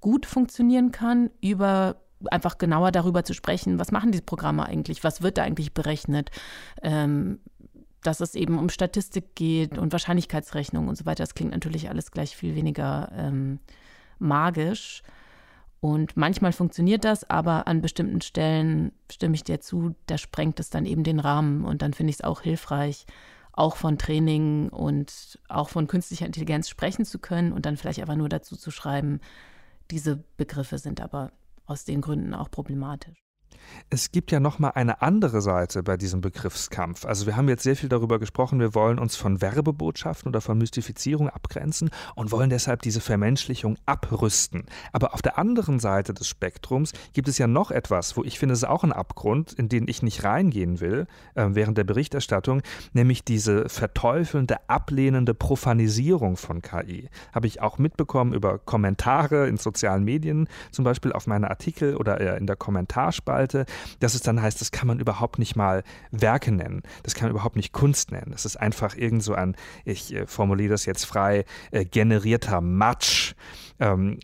gut 0.00 0.26
funktionieren 0.26 0.92
kann, 0.92 1.30
über 1.40 1.96
einfach 2.30 2.58
genauer 2.58 2.92
darüber 2.92 3.24
zu 3.24 3.32
sprechen, 3.32 3.78
was 3.78 3.92
machen 3.92 4.12
diese 4.12 4.24
Programme 4.24 4.66
eigentlich, 4.66 5.04
was 5.04 5.22
wird 5.22 5.38
da 5.38 5.44
eigentlich 5.44 5.72
berechnet, 5.72 6.30
ähm, 6.82 7.38
dass 8.02 8.20
es 8.20 8.34
eben 8.34 8.58
um 8.58 8.68
Statistik 8.68 9.34
geht 9.34 9.78
und 9.78 9.92
Wahrscheinlichkeitsrechnung 9.92 10.88
und 10.88 10.96
so 10.96 11.06
weiter. 11.06 11.22
Das 11.22 11.34
klingt 11.34 11.52
natürlich 11.52 11.88
alles 11.88 12.10
gleich 12.10 12.36
viel 12.36 12.54
weniger 12.54 13.10
ähm, 13.14 13.60
magisch. 14.18 15.02
Und 15.80 16.16
manchmal 16.16 16.52
funktioniert 16.52 17.04
das, 17.04 17.28
aber 17.30 17.68
an 17.68 17.80
bestimmten 17.80 18.20
Stellen 18.20 18.92
stimme 19.10 19.36
ich 19.36 19.44
dir 19.44 19.60
zu, 19.60 19.94
da 20.06 20.18
sprengt 20.18 20.58
es 20.58 20.70
dann 20.70 20.86
eben 20.86 21.04
den 21.04 21.20
Rahmen 21.20 21.64
und 21.64 21.82
dann 21.82 21.94
finde 21.94 22.10
ich 22.10 22.16
es 22.16 22.24
auch 22.24 22.40
hilfreich, 22.40 23.06
auch 23.58 23.76
von 23.76 23.98
Training 23.98 24.68
und 24.68 25.38
auch 25.48 25.68
von 25.68 25.88
künstlicher 25.88 26.26
Intelligenz 26.26 26.68
sprechen 26.68 27.04
zu 27.04 27.18
können 27.18 27.52
und 27.52 27.66
dann 27.66 27.76
vielleicht 27.76 28.00
einfach 28.00 28.16
nur 28.16 28.28
dazu 28.28 28.56
zu 28.56 28.70
schreiben, 28.70 29.20
diese 29.90 30.22
Begriffe 30.36 30.78
sind 30.78 31.00
aber 31.00 31.32
aus 31.66 31.84
den 31.84 32.00
Gründen 32.00 32.34
auch 32.34 32.50
problematisch. 32.50 33.18
Es 33.90 34.12
gibt 34.12 34.32
ja 34.32 34.40
noch 34.40 34.58
mal 34.58 34.70
eine 34.70 35.00
andere 35.00 35.40
Seite 35.40 35.82
bei 35.82 35.96
diesem 35.96 36.20
Begriffskampf. 36.20 37.06
Also 37.06 37.26
wir 37.26 37.36
haben 37.36 37.48
jetzt 37.48 37.62
sehr 37.62 37.76
viel 37.76 37.88
darüber 37.88 38.18
gesprochen, 38.18 38.60
wir 38.60 38.74
wollen 38.74 38.98
uns 38.98 39.16
von 39.16 39.40
Werbebotschaften 39.40 40.28
oder 40.28 40.42
von 40.42 40.58
Mystifizierung 40.58 41.30
abgrenzen 41.30 41.90
und 42.14 42.30
wollen 42.30 42.50
deshalb 42.50 42.82
diese 42.82 43.00
Vermenschlichung 43.00 43.78
abrüsten. 43.86 44.66
Aber 44.92 45.14
auf 45.14 45.22
der 45.22 45.38
anderen 45.38 45.78
Seite 45.78 46.12
des 46.12 46.28
Spektrums 46.28 46.92
gibt 47.14 47.28
es 47.28 47.38
ja 47.38 47.46
noch 47.46 47.70
etwas, 47.70 48.16
wo 48.16 48.24
ich 48.24 48.38
finde, 48.38 48.52
es 48.52 48.60
ist 48.60 48.68
auch 48.68 48.84
ein 48.84 48.92
Abgrund, 48.92 49.54
in 49.54 49.70
den 49.70 49.88
ich 49.88 50.02
nicht 50.02 50.22
reingehen 50.22 50.80
will 50.80 51.06
äh, 51.34 51.46
während 51.50 51.78
der 51.78 51.84
Berichterstattung, 51.84 52.60
nämlich 52.92 53.24
diese 53.24 53.70
verteufelnde, 53.70 54.68
ablehnende 54.68 55.32
Profanisierung 55.32 56.36
von 56.36 56.60
KI. 56.60 57.08
Habe 57.32 57.46
ich 57.46 57.62
auch 57.62 57.78
mitbekommen 57.78 58.34
über 58.34 58.58
Kommentare 58.58 59.48
in 59.48 59.56
sozialen 59.56 60.04
Medien, 60.04 60.46
zum 60.72 60.84
Beispiel 60.84 61.12
auf 61.12 61.26
meine 61.26 61.48
Artikel 61.48 61.96
oder 61.96 62.36
in 62.36 62.46
der 62.46 62.56
Kommentarspalte 62.56 63.37
Seite, 63.38 63.66
dass 64.00 64.14
es 64.14 64.22
dann 64.22 64.42
heißt, 64.42 64.60
das 64.60 64.72
kann 64.72 64.88
man 64.88 64.98
überhaupt 64.98 65.38
nicht 65.38 65.54
mal 65.54 65.84
Werke 66.10 66.50
nennen, 66.50 66.82
das 67.04 67.14
kann 67.14 67.26
man 67.26 67.32
überhaupt 67.32 67.56
nicht 67.56 67.72
Kunst 67.72 68.10
nennen. 68.10 68.32
Das 68.32 68.44
ist 68.44 68.56
einfach 68.56 68.96
irgend 68.96 69.22
so 69.22 69.34
ein, 69.34 69.54
ich 69.84 70.12
äh, 70.14 70.26
formuliere 70.26 70.70
das 70.70 70.86
jetzt 70.86 71.04
frei, 71.04 71.44
äh, 71.70 71.84
generierter 71.84 72.60
Matsch. 72.60 73.34
Ähm, 73.78 74.18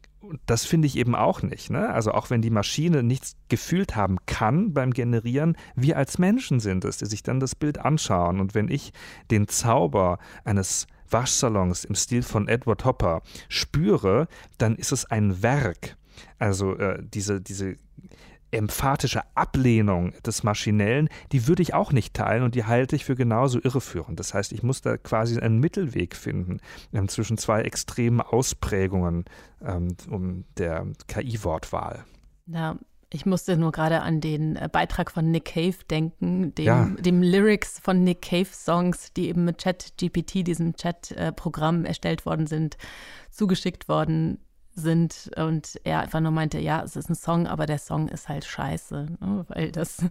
das 0.47 0.65
finde 0.65 0.87
ich 0.87 0.97
eben 0.97 1.15
auch 1.15 1.43
nicht. 1.43 1.71
Ne? 1.71 1.91
Also 1.91 2.13
auch 2.13 2.31
wenn 2.31 2.43
die 2.43 2.51
Maschine 2.51 3.03
nichts 3.03 3.37
gefühlt 3.49 3.95
haben 3.95 4.17
kann 4.27 4.73
beim 4.73 4.93
Generieren, 4.93 5.57
wir 5.77 5.97
als 5.97 6.19
Menschen 6.19 6.61
sind 6.61 6.85
es, 6.85 6.97
die 6.97 7.07
sich 7.07 7.23
dann 7.23 7.41
das 7.41 7.55
Bild 7.55 7.79
anschauen. 7.79 8.41
Und 8.41 8.55
wenn 8.55 8.69
ich 8.69 8.93
den 9.31 9.49
Zauber 9.49 10.19
eines 10.45 10.87
Waschsalons 11.11 11.85
im 11.85 11.95
Stil 11.95 12.23
von 12.23 12.49
Edward 12.49 12.85
Hopper 12.85 13.23
spüre, 13.49 14.27
dann 14.57 14.77
ist 14.77 14.93
es 14.93 15.05
ein 15.05 15.43
Werk. 15.43 15.97
Also 16.39 16.75
äh, 16.77 17.03
diese, 17.03 17.41
diese 17.41 17.77
emphatische 18.55 19.23
Ablehnung 19.35 20.13
des 20.25 20.43
Maschinellen, 20.43 21.09
die 21.33 21.47
würde 21.47 21.63
ich 21.63 21.75
auch 21.75 21.93
nicht 21.93 22.15
teilen 22.15 22.43
und 22.43 22.55
die 22.55 22.65
halte 22.65 22.97
ich 22.97 23.05
für 23.05 23.15
genauso 23.15 23.61
irreführend. 23.61 24.19
Das 24.21 24.35
heißt, 24.35 24.53
ich 24.53 24.63
muss 24.63 24.81
da 24.81 24.97
quasi 24.97 25.39
einen 25.39 25.59
Mittelweg 25.59 26.17
finden 26.17 26.61
ähm, 26.93 27.09
zwischen 27.09 27.39
zwei 27.39 27.63
extremen 27.63 28.21
Ausprägungen 28.21 29.25
ähm, 29.65 29.97
um 30.11 30.45
der 30.57 30.87
KI-Wortwahl. 31.09 32.05
Ja, 32.47 32.77
ich 33.11 33.27
musste 33.27 33.57
nur 33.57 33.71
gerade 33.71 34.03
an 34.03 34.21
den 34.21 34.57
äh, 34.57 34.69
Beitrag 34.71 35.11
von 35.11 35.31
Nick 35.31 35.45
Cave 35.45 35.77
denken, 35.89 36.55
dem, 36.57 36.65
ja. 36.65 36.85
dem 36.99 37.23
Lyrics 37.23 37.79
von 37.79 38.03
Nick 38.03 38.23
Cave 38.23 38.49
Songs, 38.51 39.13
die 39.13 39.29
eben 39.29 39.45
mit 39.45 39.59
ChatGPT, 39.59 40.47
diesem 40.47 40.75
Chat-Programm 40.75 41.85
erstellt 41.85 42.27
worden 42.27 42.49
sind, 42.49 42.77
zugeschickt 43.31 43.89
worden 43.89 44.39
sind 44.75 45.31
und 45.37 45.81
er 45.85 46.01
einfach 46.01 46.21
nur 46.21 46.33
meinte, 46.33 46.59
ja, 46.59 46.83
es 46.83 46.97
ist 46.97 47.09
ein 47.09 47.15
Song, 47.15 47.47
aber 47.47 47.67
der 47.67 47.79
Song 47.79 48.09
ist 48.09 48.29
halt 48.29 48.45
scheiße, 48.45 49.07
ne? 49.21 49.45
weil 49.49 49.71
das 49.71 50.05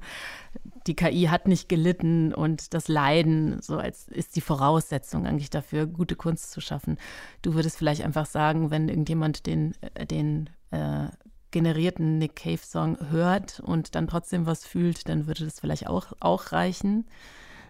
die 0.87 0.95
KI 0.95 1.23
hat 1.23 1.47
nicht 1.47 1.69
gelitten 1.69 2.33
und 2.33 2.73
das 2.73 2.87
Leiden 2.87 3.61
so 3.61 3.77
als 3.77 4.07
ist 4.07 4.35
die 4.35 4.41
Voraussetzung 4.41 5.25
eigentlich 5.25 5.49
dafür, 5.49 5.85
gute 5.85 6.15
Kunst 6.15 6.51
zu 6.51 6.61
schaffen. 6.61 6.97
Du 7.41 7.53
würdest 7.53 7.77
vielleicht 7.77 8.03
einfach 8.03 8.25
sagen, 8.25 8.71
wenn 8.71 8.89
irgendjemand 8.89 9.45
den 9.45 9.73
äh, 9.95 10.05
den 10.05 10.49
äh, 10.71 11.07
generierten 11.51 12.17
Nick 12.17 12.35
Cave 12.35 12.57
Song 12.57 12.97
hört 13.09 13.59
und 13.59 13.95
dann 13.95 14.07
trotzdem 14.07 14.45
was 14.45 14.65
fühlt, 14.65 15.07
dann 15.07 15.27
würde 15.27 15.45
das 15.45 15.59
vielleicht 15.59 15.87
auch 15.87 16.13
auch 16.19 16.51
reichen. 16.51 17.05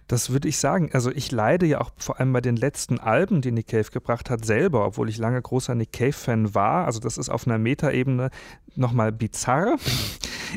Das 0.07 0.31
würde 0.31 0.47
ich 0.47 0.57
sagen. 0.57 0.89
Also 0.93 1.11
ich 1.11 1.31
leide 1.31 1.65
ja 1.65 1.81
auch 1.81 1.91
vor 1.97 2.19
allem 2.19 2.33
bei 2.33 2.41
den 2.41 2.55
letzten 2.55 2.99
Alben, 2.99 3.41
die 3.41 3.51
Nick 3.51 3.67
Cave 3.67 3.89
gebracht 3.91 4.29
hat, 4.29 4.45
selber, 4.45 4.85
obwohl 4.85 5.09
ich 5.09 5.17
lange 5.17 5.41
großer 5.41 5.75
Nick 5.75 5.93
Cave-Fan 5.93 6.55
war. 6.55 6.85
Also 6.85 6.99
das 6.99 7.17
ist 7.17 7.29
auf 7.29 7.47
einer 7.47 7.57
Metaebene 7.57 8.29
nochmal 8.75 9.11
bizarr. 9.11 9.77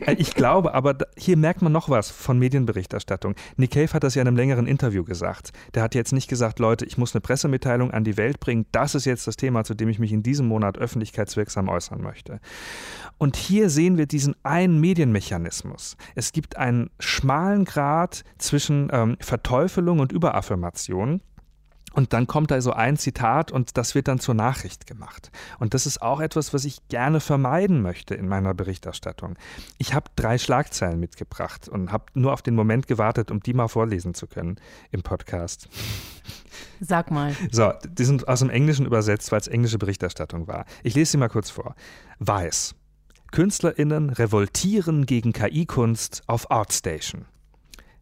Äh, 0.04 0.14
ich 0.18 0.34
glaube, 0.34 0.74
aber 0.74 0.94
hier 1.16 1.38
merkt 1.38 1.62
man 1.62 1.72
noch 1.72 1.88
was 1.88 2.10
von 2.10 2.38
Medienberichterstattung. 2.38 3.34
Nick 3.56 3.70
Cave 3.70 3.92
hat 3.94 4.04
das 4.04 4.14
ja 4.14 4.20
in 4.20 4.28
einem 4.28 4.36
längeren 4.36 4.66
Interview 4.66 5.04
gesagt. 5.04 5.52
Der 5.74 5.82
hat 5.82 5.94
jetzt 5.94 6.12
nicht 6.12 6.28
gesagt, 6.28 6.58
Leute, 6.58 6.84
ich 6.84 6.98
muss 6.98 7.14
eine 7.14 7.22
Pressemitteilung 7.22 7.92
an 7.92 8.04
die 8.04 8.18
Welt 8.18 8.38
bringen. 8.38 8.66
Das 8.72 8.94
ist 8.94 9.06
jetzt 9.06 9.26
das 9.26 9.36
Thema, 9.36 9.64
zu 9.64 9.72
dem 9.72 9.88
ich 9.88 9.98
mich 9.98 10.12
in 10.12 10.22
diesem 10.22 10.48
Monat 10.48 10.76
öffentlichkeitswirksam 10.76 11.68
äußern 11.68 12.02
möchte. 12.02 12.40
Und 13.18 13.36
hier 13.36 13.70
sehen 13.70 13.96
wir 13.96 14.06
diesen 14.06 14.36
einen 14.42 14.80
Medienmechanismus. 14.80 15.96
Es 16.14 16.32
gibt 16.32 16.56
einen 16.56 16.90
schmalen 17.00 17.64
Grad 17.64 18.24
zwischen 18.36 18.90
ähm, 18.92 19.16
Verteufelung 19.36 19.98
und 19.98 20.12
Überaffirmation. 20.12 21.20
Und 21.92 22.12
dann 22.12 22.26
kommt 22.26 22.50
da 22.50 22.60
so 22.60 22.72
ein 22.72 22.96
Zitat 22.96 23.52
und 23.52 23.76
das 23.78 23.94
wird 23.94 24.08
dann 24.08 24.18
zur 24.18 24.34
Nachricht 24.34 24.86
gemacht. 24.86 25.30
Und 25.58 25.72
das 25.72 25.86
ist 25.86 26.02
auch 26.02 26.20
etwas, 26.20 26.52
was 26.52 26.64
ich 26.64 26.88
gerne 26.88 27.20
vermeiden 27.20 27.80
möchte 27.80 28.14
in 28.14 28.28
meiner 28.28 28.54
Berichterstattung. 28.54 29.34
Ich 29.78 29.94
habe 29.94 30.10
drei 30.16 30.36
Schlagzeilen 30.36 31.00
mitgebracht 31.00 31.68
und 31.68 31.92
habe 31.92 32.04
nur 32.14 32.32
auf 32.32 32.42
den 32.42 32.54
Moment 32.54 32.86
gewartet, 32.86 33.30
um 33.30 33.40
die 33.40 33.54
mal 33.54 33.68
vorlesen 33.68 34.14
zu 34.14 34.26
können 34.26 34.56
im 34.90 35.02
Podcast. 35.02 35.68
Sag 36.80 37.10
mal. 37.10 37.34
So, 37.50 37.72
die 37.86 38.04
sind 38.04 38.28
aus 38.28 38.40
dem 38.40 38.50
Englischen 38.50 38.84
übersetzt, 38.84 39.32
weil 39.32 39.40
es 39.40 39.48
englische 39.48 39.78
Berichterstattung 39.78 40.48
war. 40.48 40.64
Ich 40.82 40.94
lese 40.94 41.12
sie 41.12 41.18
mal 41.18 41.28
kurz 41.28 41.50
vor. 41.50 41.74
Weiß. 42.18 42.74
KünstlerInnen 43.32 44.10
revoltieren 44.10 45.04
gegen 45.06 45.32
KI-Kunst 45.32 46.22
auf 46.26 46.50
ArtStation. 46.50 47.26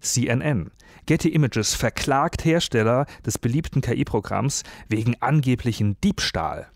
CNN. 0.05 0.71
Getty 1.07 1.31
Images 1.31 1.75
verklagt 1.75 2.45
Hersteller 2.45 3.07
des 3.27 3.39
beliebten 3.39 3.81
KI-Programms 3.81 4.63
wegen 4.89 5.21
angeblichen 5.21 6.01
Diebstahl. 6.03 6.69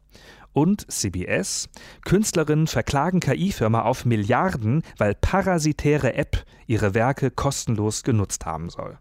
Und 0.53 0.91
CBS. 0.91 1.69
Künstlerinnen 2.05 2.67
verklagen 2.67 3.21
KI-Firma 3.21 3.83
auf 3.83 4.05
Milliarden, 4.05 4.83
weil 4.97 5.14
parasitäre 5.14 6.14
App 6.14 6.45
ihre 6.67 6.95
Werke 6.95 7.31
kostenlos 7.31 8.03
genutzt 8.03 8.45
haben 8.45 8.69
soll. 8.69 8.99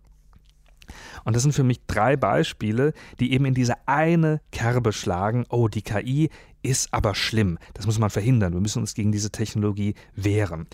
Und 1.26 1.36
das 1.36 1.44
sind 1.44 1.54
für 1.54 1.64
mich 1.64 1.82
drei 1.88 2.16
Beispiele, 2.16 2.94
die 3.20 3.34
eben 3.34 3.46
in 3.46 3.54
diese 3.54 3.76
eine 3.88 4.40
Kerbe 4.52 4.94
schlagen. 4.94 5.46
Oh, 5.50 5.68
die 5.68 5.82
KI 5.82 6.30
ist 6.62 6.94
aber 6.94 7.16
schlimm. 7.16 7.58
Das 7.74 7.86
muss 7.86 8.00
man 8.00 8.10
verhindern. 8.10 8.54
Wir 8.54 8.62
müssen 8.62 8.80
uns 8.80 8.94
gegen 8.94 9.12
diese 9.12 9.32
Technologie 9.32 9.96
wehren. 10.16 10.68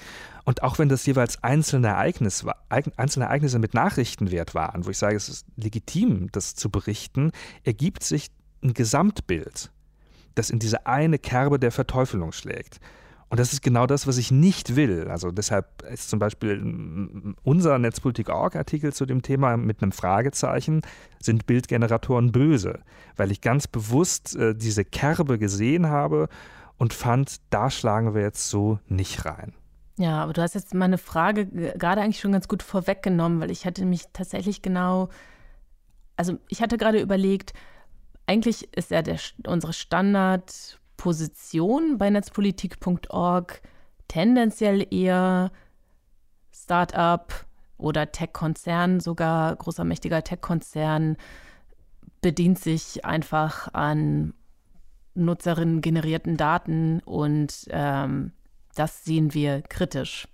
Und 0.46 0.62
auch 0.64 0.78
wenn 0.78 0.90
das 0.90 1.06
jeweils 1.06 1.42
einzelne, 1.44 1.88
Ereignis, 1.88 2.46
einzelne 2.70 3.26
Ereignisse 3.26 3.60
mit 3.60 3.74
Nachrichtenwert 3.74 4.54
waren, 4.54 4.86
wo 4.86 4.90
ich 4.90 4.98
sage, 4.98 5.16
es 5.16 5.30
ist 5.30 5.46
legitim, 5.56 6.30
das 6.32 6.56
zu 6.56 6.70
berichten, 6.70 7.32
ergibt 7.64 8.04
sich 8.04 8.30
ein 8.62 8.74
Gesamtbild, 8.74 9.72
das 10.36 10.50
in 10.50 10.60
diese 10.60 10.86
eine 10.86 11.18
Kerbe 11.18 11.60
der 11.60 11.72
Verteufelung 11.72 12.32
schlägt. 12.32 12.80
Und 13.34 13.40
das 13.40 13.52
ist 13.52 13.64
genau 13.64 13.88
das, 13.88 14.06
was 14.06 14.18
ich 14.18 14.30
nicht 14.30 14.76
will. 14.76 15.08
Also 15.10 15.32
deshalb 15.32 15.82
ist 15.92 16.08
zum 16.08 16.20
Beispiel 16.20 17.34
unser 17.42 17.80
Netzpolitik-Org-Artikel 17.80 18.94
zu 18.94 19.08
dem 19.08 19.24
Thema 19.24 19.58
mit 19.58 19.82
einem 19.82 19.92
Fragezeichen, 19.92 20.82
sind 21.20 21.48
Bildgeneratoren 21.48 22.32
böse? 22.32 22.82
Weil 23.16 23.32
ich 23.32 23.42
ganz 23.42 23.66
bewusst 23.66 24.36
äh, 24.36 24.54
diese 24.54 24.86
Kerbe 24.86 25.40
gesehen 25.40 25.88
habe 25.88 26.30
und 26.78 26.94
fand, 26.94 27.38
da 27.50 27.72
schlagen 27.72 28.14
wir 28.14 28.22
jetzt 28.22 28.50
so 28.50 28.78
nicht 28.88 29.26
rein. 29.26 29.54
Ja, 29.98 30.24
aber 30.24 30.34
du 30.34 30.42
hast 30.42 30.56
jetzt 30.56 30.74
meine 30.74 30.98
Frage 30.98 31.46
gerade 31.46 32.02
eigentlich 32.02 32.20
schon 32.20 32.32
ganz 32.32 32.48
gut 32.48 32.64
vorweggenommen, 32.64 33.40
weil 33.42 33.52
ich 33.52 33.66
hatte 33.66 33.86
mich 33.86 34.06
tatsächlich 34.12 34.62
genau, 34.62 35.10
also 36.18 36.38
ich 36.50 36.62
hatte 36.62 36.78
gerade 36.78 37.00
überlegt, 37.00 37.54
eigentlich 38.26 38.76
ist 38.76 38.92
ja 38.92 39.02
der, 39.02 39.20
unsere 39.46 39.74
Standard 39.74 40.80
Position 40.98 41.98
bei 41.98 42.10
netzpolitik.org 42.10 43.62
tendenziell 44.08 44.88
eher 44.92 45.52
Startup 46.52 47.46
oder 47.78 48.12
Tech-Konzern, 48.12 49.00
sogar 49.00 49.56
großer 49.56 49.84
mächtiger 49.84 50.24
Tech-Konzern 50.24 51.18
bedient 52.22 52.58
sich 52.58 53.06
einfach 53.06 53.74
an 53.74 54.34
Nutzerinnen 55.14 55.82
generierten 55.82 56.38
Daten 56.38 57.02
und 57.02 57.68
ähm, 57.70 58.32
das 58.74 59.04
sehen 59.04 59.34
wir 59.34 59.62
kritisch. 59.62 60.28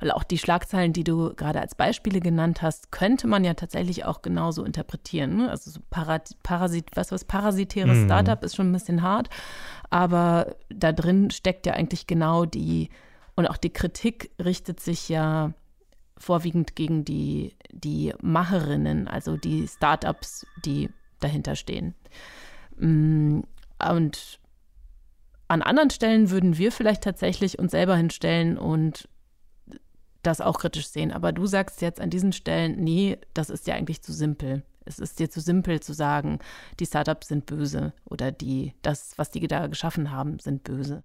Weil 0.00 0.10
auch 0.10 0.24
die 0.24 0.38
Schlagzeilen, 0.38 0.92
die 0.92 1.04
du 1.04 1.34
gerade 1.34 1.60
als 1.60 1.74
Beispiele 1.74 2.20
genannt 2.20 2.62
hast, 2.62 2.90
könnte 2.90 3.26
man 3.26 3.44
ja 3.44 3.54
tatsächlich 3.54 4.04
auch 4.04 4.22
genauso 4.22 4.64
interpretieren. 4.64 5.36
Ne? 5.36 5.50
Also 5.50 5.70
so 5.70 5.80
Parat 5.90 6.36
Parasit, 6.42 6.90
was 6.94 7.12
was 7.12 7.24
parasitäres 7.24 7.98
mhm. 7.98 8.04
Startup 8.06 8.42
ist 8.42 8.56
schon 8.56 8.70
ein 8.70 8.72
bisschen 8.72 9.02
hart, 9.02 9.28
aber 9.90 10.56
da 10.68 10.92
drin 10.92 11.30
steckt 11.30 11.66
ja 11.66 11.74
eigentlich 11.74 12.06
genau 12.06 12.44
die 12.44 12.90
und 13.34 13.46
auch 13.46 13.56
die 13.56 13.72
Kritik 13.72 14.30
richtet 14.42 14.80
sich 14.80 15.08
ja 15.08 15.52
vorwiegend 16.18 16.76
gegen 16.76 17.04
die, 17.04 17.56
die 17.70 18.14
Macherinnen, 18.20 19.08
also 19.08 19.36
die 19.36 19.66
Startups, 19.66 20.46
die 20.64 20.90
dahinter 21.20 21.56
stehen. 21.56 21.94
Mm, 22.76 23.40
und 23.90 24.38
an 25.48 25.62
anderen 25.62 25.90
Stellen 25.90 26.30
würden 26.30 26.58
wir 26.58 26.72
vielleicht 26.72 27.02
tatsächlich 27.02 27.58
uns 27.58 27.72
selber 27.72 27.96
hinstellen 27.96 28.56
und 28.58 29.08
das 30.22 30.40
auch 30.40 30.58
kritisch 30.58 30.88
sehen. 30.88 31.12
Aber 31.12 31.32
du 31.32 31.46
sagst 31.46 31.82
jetzt 31.82 32.00
an 32.00 32.10
diesen 32.10 32.32
Stellen, 32.32 32.82
nee, 32.82 33.18
das 33.34 33.50
ist 33.50 33.66
ja 33.66 33.74
eigentlich 33.74 34.02
zu 34.02 34.12
simpel. 34.12 34.62
Es 34.84 34.98
ist 34.98 35.18
dir 35.18 35.30
zu 35.30 35.40
simpel 35.40 35.80
zu 35.80 35.92
sagen, 35.92 36.38
die 36.80 36.86
Startups 36.86 37.28
sind 37.28 37.46
böse 37.46 37.92
oder 38.04 38.32
die, 38.32 38.74
das, 38.82 39.16
was 39.16 39.30
die 39.30 39.46
da 39.46 39.66
geschaffen 39.66 40.10
haben, 40.10 40.38
sind 40.38 40.64
böse. 40.64 41.04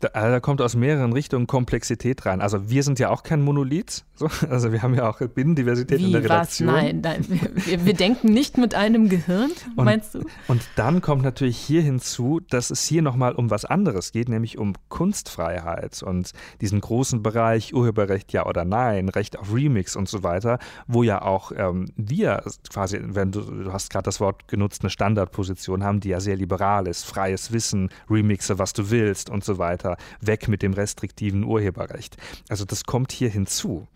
Da, 0.00 0.08
also 0.08 0.30
da, 0.30 0.40
kommt 0.40 0.60
aus 0.60 0.74
mehreren 0.76 1.12
Richtungen 1.12 1.46
Komplexität 1.46 2.26
rein. 2.26 2.40
Also 2.40 2.68
wir 2.68 2.82
sind 2.82 2.98
ja 2.98 3.10
auch 3.10 3.22
kein 3.22 3.42
Monolith. 3.42 4.04
So. 4.14 4.28
Also 4.54 4.72
wir 4.72 4.82
haben 4.82 4.94
ja 4.94 5.08
auch 5.08 5.18
Binnendiversität 5.18 5.98
Wie, 5.98 6.04
in 6.04 6.12
der 6.12 6.24
Redaktion. 6.24 6.68
Was? 6.68 6.74
Nein, 6.74 7.00
nein. 7.02 7.24
Wir, 7.54 7.84
wir, 7.84 7.94
denken 7.94 8.32
nicht 8.32 8.56
mit 8.58 8.74
einem 8.74 9.08
Gehirn, 9.08 9.50
und, 9.76 9.84
meinst 9.84 10.14
du? 10.14 10.20
Und 10.48 10.62
dann 10.76 11.00
kommt 11.00 11.22
natürlich 11.22 11.56
hier 11.56 11.82
hinzu, 11.82 12.40
dass 12.50 12.70
es 12.70 12.84
hier 12.84 13.02
nochmal 13.02 13.34
um 13.34 13.50
was 13.50 13.64
anderes 13.64 14.12
geht, 14.12 14.28
nämlich 14.28 14.58
um 14.58 14.74
Kunstfreiheit 14.88 16.02
und 16.02 16.32
diesen 16.60 16.80
großen 16.80 17.22
Bereich 17.22 17.74
Urheberrecht 17.74 18.32
ja 18.32 18.46
oder 18.46 18.64
nein, 18.64 19.08
Recht 19.08 19.38
auf 19.38 19.52
Remix 19.52 19.96
und 19.96 20.08
so 20.08 20.22
weiter, 20.22 20.58
wo 20.86 21.02
ja 21.02 21.22
auch 21.22 21.50
ähm, 21.56 21.86
wir 21.96 22.42
quasi, 22.70 23.00
wenn 23.02 23.32
du, 23.32 23.40
du 23.40 23.72
hast 23.72 23.90
gerade 23.90 24.04
das 24.04 24.20
Wort 24.20 24.46
genutzt, 24.46 24.82
eine 24.82 24.90
Standardposition 24.90 25.82
haben, 25.82 26.00
die 26.00 26.10
ja 26.10 26.20
sehr 26.20 26.36
liberal 26.36 26.86
ist, 26.86 27.04
freies 27.04 27.52
Wissen, 27.52 27.90
Remixe, 28.08 28.58
was 28.58 28.72
du 28.72 28.90
willst 28.90 29.30
und 29.30 29.42
so 29.44 29.58
weiter 29.58 29.83
weiter, 29.84 29.96
weg 30.20 30.48
mit 30.48 30.62
dem 30.62 30.72
restriktiven 30.72 31.44
Urheberrecht. 31.44 32.16
Also 32.48 32.64
das 32.64 32.84
kommt 32.84 33.12
hier 33.12 33.28
hinzu. 33.28 33.86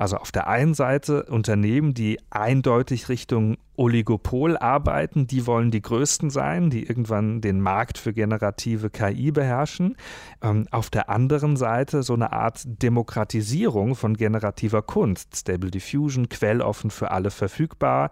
Also 0.00 0.16
auf 0.16 0.32
der 0.32 0.48
einen 0.48 0.72
Seite 0.72 1.24
Unternehmen, 1.24 1.92
die 1.92 2.18
eindeutig 2.30 3.10
Richtung 3.10 3.58
Oligopol 3.76 4.56
arbeiten, 4.56 5.26
die 5.26 5.46
wollen 5.46 5.70
die 5.70 5.82
größten 5.82 6.30
sein, 6.30 6.70
die 6.70 6.84
irgendwann 6.86 7.42
den 7.42 7.60
Markt 7.60 7.98
für 7.98 8.14
generative 8.14 8.88
KI 8.88 9.30
beherrschen. 9.30 9.98
Ähm, 10.40 10.66
auf 10.70 10.88
der 10.88 11.10
anderen 11.10 11.58
Seite 11.58 12.02
so 12.02 12.14
eine 12.14 12.32
Art 12.32 12.62
Demokratisierung 12.64 13.94
von 13.94 14.16
generativer 14.16 14.80
Kunst. 14.80 15.36
Stable 15.36 15.70
Diffusion, 15.70 16.30
quelloffen 16.30 16.90
für 16.90 17.10
alle 17.10 17.30
verfügbar. 17.30 18.08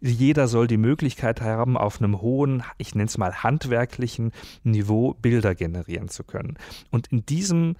Jeder 0.00 0.48
soll 0.48 0.66
die 0.66 0.78
Möglichkeit 0.78 1.42
haben, 1.42 1.76
auf 1.76 2.00
einem 2.00 2.22
hohen, 2.22 2.62
ich 2.78 2.94
nenne 2.94 3.08
es 3.08 3.18
mal 3.18 3.42
handwerklichen 3.42 4.32
Niveau 4.64 5.12
Bilder 5.20 5.54
generieren 5.54 6.08
zu 6.08 6.24
können. 6.24 6.56
Und 6.90 7.08
in 7.08 7.26
diesem 7.26 7.76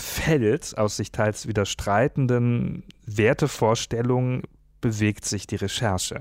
Feld 0.00 0.76
aus 0.78 0.96
sich 0.96 1.12
teils 1.12 1.46
widerstreitenden 1.46 2.84
Wertevorstellungen 3.06 4.42
bewegt 4.80 5.24
sich 5.24 5.46
die 5.46 5.56
Recherche. 5.56 6.20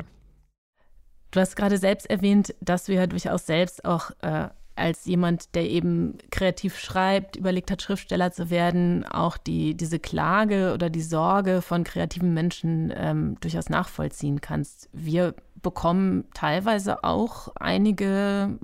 Du 1.32 1.40
hast 1.40 1.56
gerade 1.56 1.78
selbst 1.78 2.10
erwähnt, 2.10 2.56
dass 2.62 2.86
du 2.86 2.94
ja 2.94 3.06
durchaus 3.06 3.46
selbst 3.46 3.86
auch 3.86 4.12
äh, 4.22 4.48
als 4.78 5.06
jemand, 5.06 5.56
der 5.56 5.70
eben 5.70 6.18
kreativ 6.32 6.78
schreibt, 6.80 7.36
überlegt 7.36 7.72
hat, 7.72 7.82
Schriftsteller 7.82 8.32
zu 8.32 8.50
werden, 8.50 9.06
auch 9.06 9.38
die, 9.38 9.76
diese 9.76 10.00
Klage 10.00 10.74
oder 10.74 10.90
die 10.90 11.02
Sorge 11.02 11.62
von 11.62 11.84
kreativen 11.84 12.34
Menschen 12.34 12.94
ähm, 12.96 13.38
durchaus 13.42 13.70
nachvollziehen 13.70 14.40
kannst. 14.40 14.90
Wir 14.94 15.36
bekommen 15.62 16.26
teilweise 16.34 17.04
auch 17.04 17.50
einige 17.56 18.58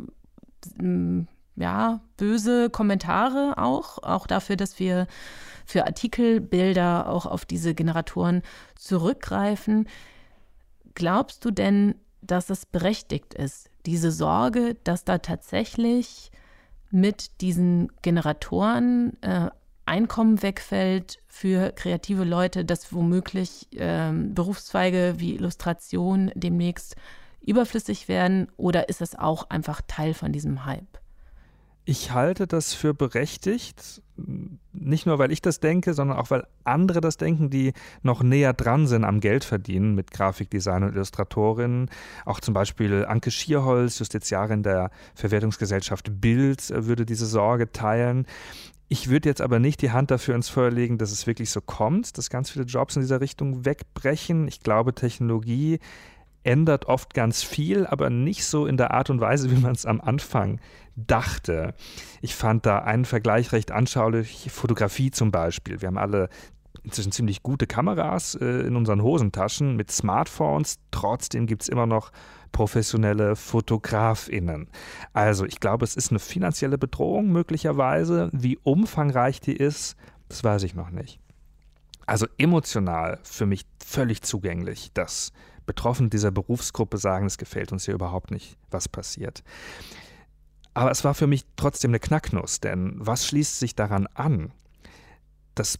ja, 1.55 2.01
böse 2.17 2.69
Kommentare 2.69 3.55
auch, 3.57 4.01
auch 4.01 4.27
dafür, 4.27 4.55
dass 4.55 4.79
wir 4.79 5.07
für 5.65 5.85
Artikelbilder 5.85 7.07
auch 7.07 7.25
auf 7.25 7.45
diese 7.45 7.73
Generatoren 7.73 8.41
zurückgreifen. 8.75 9.87
Glaubst 10.95 11.45
du 11.45 11.51
denn, 11.51 11.95
dass 12.21 12.49
es 12.49 12.65
berechtigt 12.65 13.33
ist, 13.33 13.69
diese 13.85 14.11
Sorge, 14.11 14.75
dass 14.83 15.03
da 15.03 15.17
tatsächlich 15.17 16.31
mit 16.91 17.41
diesen 17.41 17.91
Generatoren 18.01 19.21
äh, 19.21 19.49
Einkommen 19.85 20.41
wegfällt 20.41 21.19
für 21.27 21.73
kreative 21.73 22.23
Leute, 22.23 22.63
dass 22.63 22.93
womöglich 22.93 23.67
äh, 23.77 24.13
Berufszweige 24.13 25.15
wie 25.17 25.35
Illustration 25.35 26.31
demnächst 26.35 26.95
überflüssig 27.41 28.07
werden? 28.07 28.47
Oder 28.55 28.87
ist 28.87 29.01
es 29.01 29.15
auch 29.19 29.49
einfach 29.49 29.81
Teil 29.85 30.13
von 30.13 30.31
diesem 30.31 30.63
Hype? 30.65 31.02
Ich 31.85 32.11
halte 32.11 32.47
das 32.47 32.73
für 32.73 32.93
berechtigt, 32.93 34.01
nicht 34.71 35.05
nur 35.05 35.19
weil 35.19 35.33
ich 35.33 35.41
das 35.41 35.59
denke, 35.59 35.93
sondern 35.93 36.17
auch 36.17 36.31
weil 36.31 36.47
andere 36.63 37.01
das 37.01 37.17
denken, 37.17 37.49
die 37.49 37.73
noch 38.03 38.23
näher 38.23 38.53
dran 38.53 38.87
sind 38.87 39.03
am 39.03 39.19
Geld 39.19 39.43
verdienen 39.43 39.93
mit 39.93 40.11
Grafikdesign 40.11 40.83
und 40.83 40.93
Illustratorinnen. 40.93 41.89
Auch 42.25 42.39
zum 42.39 42.53
Beispiel 42.53 43.05
Anke 43.05 43.31
Schierholz, 43.31 43.99
Justiziarin 43.99 44.63
der 44.63 44.91
Verwertungsgesellschaft 45.15 46.21
Bild, 46.21 46.69
würde 46.73 47.05
diese 47.05 47.25
Sorge 47.25 47.71
teilen. 47.73 48.27
Ich 48.87 49.09
würde 49.09 49.27
jetzt 49.27 49.41
aber 49.41 49.59
nicht 49.59 49.81
die 49.81 49.91
Hand 49.91 50.09
dafür 50.09 50.35
ins 50.35 50.47
Feuer 50.49 50.71
legen, 50.71 50.97
dass 50.97 51.11
es 51.11 51.27
wirklich 51.27 51.49
so 51.49 51.59
kommt, 51.59 52.17
dass 52.17 52.29
ganz 52.29 52.49
viele 52.49 52.65
Jobs 52.65 52.95
in 52.95 53.01
dieser 53.01 53.19
Richtung 53.19 53.65
wegbrechen. 53.65 54.47
Ich 54.47 54.61
glaube, 54.61 54.93
Technologie 54.93 55.79
ändert 56.43 56.85
oft 56.85 57.13
ganz 57.13 57.41
viel, 57.43 57.87
aber 57.87 58.09
nicht 58.09 58.45
so 58.45 58.67
in 58.67 58.77
der 58.77 58.91
Art 58.91 59.09
und 59.09 59.19
Weise, 59.19 59.49
wie 59.49 59.59
man 59.59 59.71
es 59.71 59.85
am 59.85 60.01
Anfang 60.01 60.59
dachte. 60.95 61.73
Ich 62.21 62.35
fand 62.35 62.65
da 62.65 62.79
einen 62.79 63.05
Vergleich 63.05 63.51
recht 63.51 63.71
anschaulich. 63.71 64.49
Fotografie 64.51 65.11
zum 65.11 65.31
Beispiel. 65.31 65.81
Wir 65.81 65.87
haben 65.87 65.97
alle 65.97 66.29
inzwischen 66.83 67.11
ziemlich 67.11 67.43
gute 67.43 67.67
Kameras 67.67 68.35
äh, 68.35 68.45
in 68.45 68.75
unseren 68.75 69.01
Hosentaschen 69.01 69.75
mit 69.75 69.91
Smartphones. 69.91 70.79
Trotzdem 70.91 71.45
gibt 71.45 71.63
es 71.63 71.69
immer 71.69 71.85
noch 71.85 72.11
professionelle 72.51 73.35
FotografInnen. 73.35 74.69
Also 75.13 75.45
ich 75.45 75.59
glaube, 75.59 75.85
es 75.85 75.95
ist 75.95 76.11
eine 76.11 76.19
finanzielle 76.19 76.77
Bedrohung 76.77 77.31
möglicherweise. 77.31 78.29
Wie 78.31 78.57
umfangreich 78.63 79.39
die 79.39 79.55
ist, 79.55 79.95
das 80.29 80.43
weiß 80.43 80.63
ich 80.63 80.75
noch 80.75 80.91
nicht. 80.91 81.19
Also 82.05 82.27
emotional 82.37 83.19
für 83.23 83.45
mich 83.45 83.65
völlig 83.83 84.21
zugänglich, 84.21 84.91
dass 84.93 85.31
Betroffene 85.65 86.09
dieser 86.09 86.31
Berufsgruppe 86.31 86.97
sagen, 86.97 87.25
es 87.25 87.37
gefällt 87.37 87.71
uns 87.71 87.85
hier 87.85 87.93
überhaupt 87.93 88.31
nicht, 88.31 88.57
was 88.69 88.89
passiert. 88.89 89.43
Aber 90.73 90.91
es 90.91 91.03
war 91.03 91.13
für 91.13 91.27
mich 91.27 91.45
trotzdem 91.55 91.91
eine 91.91 91.99
Knacknuss, 91.99 92.59
denn 92.59 92.95
was 92.97 93.27
schließt 93.27 93.59
sich 93.59 93.75
daran 93.75 94.07
an? 94.13 94.51
Das 95.55 95.77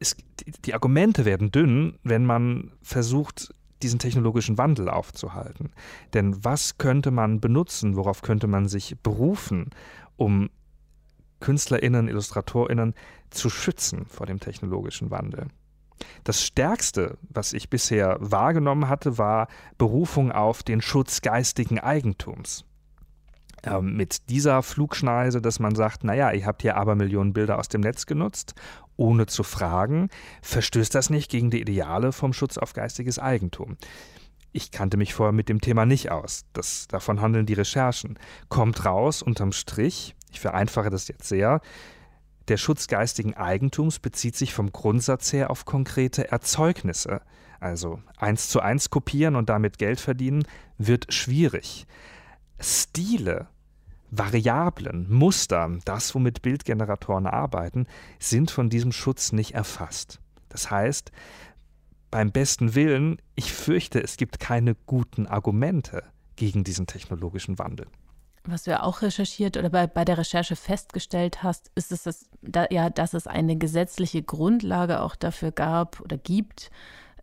ist, 0.00 0.16
die, 0.40 0.50
die 0.50 0.74
Argumente 0.74 1.24
werden 1.24 1.52
dünn, 1.52 1.98
wenn 2.02 2.26
man 2.26 2.72
versucht, 2.82 3.54
diesen 3.82 3.98
technologischen 3.98 4.58
Wandel 4.58 4.88
aufzuhalten. 4.88 5.72
Denn 6.14 6.42
was 6.44 6.78
könnte 6.78 7.10
man 7.10 7.40
benutzen, 7.40 7.96
worauf 7.96 8.22
könnte 8.22 8.46
man 8.46 8.66
sich 8.66 8.96
berufen, 9.02 9.70
um 10.16 10.50
KünstlerInnen, 11.40 12.08
IllustratorInnen 12.08 12.94
zu 13.30 13.50
schützen 13.50 14.06
vor 14.06 14.26
dem 14.26 14.40
technologischen 14.40 15.10
Wandel? 15.10 15.48
Das 16.24 16.42
Stärkste, 16.42 17.18
was 17.28 17.52
ich 17.52 17.70
bisher 17.70 18.16
wahrgenommen 18.18 18.88
hatte, 18.88 19.16
war 19.16 19.48
Berufung 19.78 20.32
auf 20.32 20.62
den 20.62 20.80
Schutz 20.80 21.20
geistigen 21.20 21.78
Eigentums 21.78 22.64
ähm, 23.66 23.96
mit 23.96 24.28
dieser 24.30 24.62
Flugschneise, 24.62 25.40
dass 25.40 25.58
man 25.58 25.74
sagt, 25.74 26.04
naja, 26.04 26.32
ihr 26.32 26.46
habt 26.46 26.62
hier 26.62 26.76
aber 26.76 26.94
Millionen 26.94 27.32
Bilder 27.32 27.58
aus 27.58 27.68
dem 27.68 27.80
Netz 27.80 28.06
genutzt, 28.06 28.54
ohne 28.96 29.26
zu 29.26 29.42
fragen, 29.42 30.08
verstößt 30.42 30.94
das 30.94 31.10
nicht 31.10 31.30
gegen 31.30 31.50
die 31.50 31.60
Ideale 31.60 32.12
vom 32.12 32.32
Schutz 32.32 32.58
auf 32.58 32.72
geistiges 32.72 33.18
Eigentum? 33.18 33.76
Ich 34.52 34.70
kannte 34.70 34.96
mich 34.96 35.14
vorher 35.14 35.32
mit 35.32 35.48
dem 35.48 35.60
Thema 35.60 35.84
nicht 35.84 36.12
aus. 36.12 36.44
Das, 36.52 36.86
davon 36.86 37.20
handeln 37.20 37.46
die 37.46 37.54
Recherchen. 37.54 38.18
Kommt 38.48 38.84
raus, 38.84 39.20
unterm 39.20 39.50
Strich, 39.50 40.14
ich 40.30 40.38
vereinfache 40.38 40.90
das 40.90 41.08
jetzt 41.08 41.28
sehr, 41.28 41.60
der 42.48 42.58
Schutz 42.58 42.88
geistigen 42.88 43.34
Eigentums 43.34 43.98
bezieht 43.98 44.36
sich 44.36 44.52
vom 44.52 44.70
Grundsatz 44.70 45.32
her 45.32 45.50
auf 45.50 45.64
konkrete 45.64 46.30
Erzeugnisse. 46.30 47.22
Also 47.58 48.02
eins 48.18 48.50
zu 48.50 48.60
eins 48.60 48.90
kopieren 48.90 49.34
und 49.34 49.48
damit 49.48 49.78
Geld 49.78 49.98
verdienen 49.98 50.44
wird 50.76 51.12
schwierig. 51.12 51.86
Stile 52.60 53.48
Variablen, 54.16 55.06
Muster, 55.10 55.70
das, 55.84 56.14
womit 56.14 56.42
Bildgeneratoren 56.42 57.26
arbeiten, 57.26 57.86
sind 58.18 58.50
von 58.50 58.70
diesem 58.70 58.92
Schutz 58.92 59.32
nicht 59.32 59.54
erfasst. 59.54 60.20
Das 60.48 60.70
heißt, 60.70 61.10
beim 62.10 62.30
besten 62.30 62.74
Willen, 62.74 63.18
ich 63.34 63.52
fürchte, 63.52 64.00
es 64.02 64.16
gibt 64.16 64.38
keine 64.38 64.76
guten 64.86 65.26
Argumente 65.26 66.04
gegen 66.36 66.62
diesen 66.62 66.86
technologischen 66.86 67.58
Wandel. 67.58 67.86
Was 68.46 68.64
du 68.64 68.72
ja 68.72 68.82
auch 68.82 69.00
recherchiert 69.02 69.56
oder 69.56 69.70
bei, 69.70 69.86
bei 69.86 70.04
der 70.04 70.18
Recherche 70.18 70.54
festgestellt 70.54 71.42
hast, 71.42 71.70
ist 71.74 71.90
es 71.90 72.02
das, 72.02 72.28
da, 72.42 72.66
ja, 72.70 72.90
dass 72.90 73.14
es 73.14 73.26
eine 73.26 73.56
gesetzliche 73.56 74.22
Grundlage 74.22 75.00
auch 75.00 75.16
dafür 75.16 75.50
gab 75.50 76.00
oder 76.02 76.18
gibt, 76.18 76.70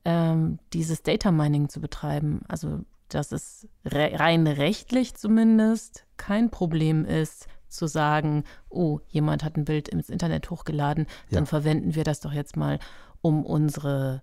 ähm, 0.04 0.58
dieses 0.74 1.04
Data 1.04 1.32
Mining 1.32 1.70
zu 1.70 1.80
betreiben. 1.80 2.42
Also 2.48 2.84
dass 3.14 3.32
es 3.32 3.68
re 3.86 4.12
rein 4.20 4.48
rechtlich 4.48 5.16
zumindest 5.16 6.06
kein 6.18 6.50
Problem 6.50 7.06
ist, 7.06 7.48
zu 7.68 7.88
sagen, 7.88 8.44
oh, 8.70 9.00
jemand 9.08 9.44
hat 9.44 9.56
ein 9.56 9.66
Bild 9.66 9.88
ins 9.88 10.10
Internet 10.10 10.50
hochgeladen, 10.50 11.06
ja. 11.30 11.36
dann 11.36 11.46
verwenden 11.46 11.96
wir 11.96 12.04
das 12.04 12.20
doch 12.20 12.34
jetzt 12.34 12.58
mal, 12.58 12.80
um 13.22 13.46
unsere 13.46 14.22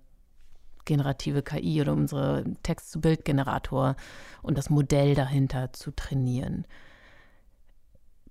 generative 0.84 1.42
KI 1.42 1.80
oder 1.80 1.92
unsere 1.92 2.44
Text-zu-Bild-Generator 2.62 3.96
und 4.42 4.58
das 4.58 4.70
Modell 4.70 5.14
dahinter 5.14 5.72
zu 5.72 5.90
trainieren. 5.90 6.66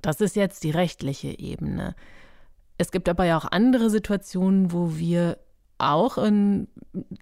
Das 0.02 0.22
ist 0.22 0.36
jetzt 0.36 0.63
die 0.63 0.72
rechtliche 0.72 1.38
Ebene. 1.39 1.96
Es 2.78 2.91
gibt 2.91 3.10
aber 3.10 3.26
ja 3.26 3.38
auch 3.38 3.46
andere 3.46 3.89
Situationen, 3.89 4.72
wo 4.72 4.98
wir 4.98 5.38
auch 5.78 6.18
in, 6.18 6.68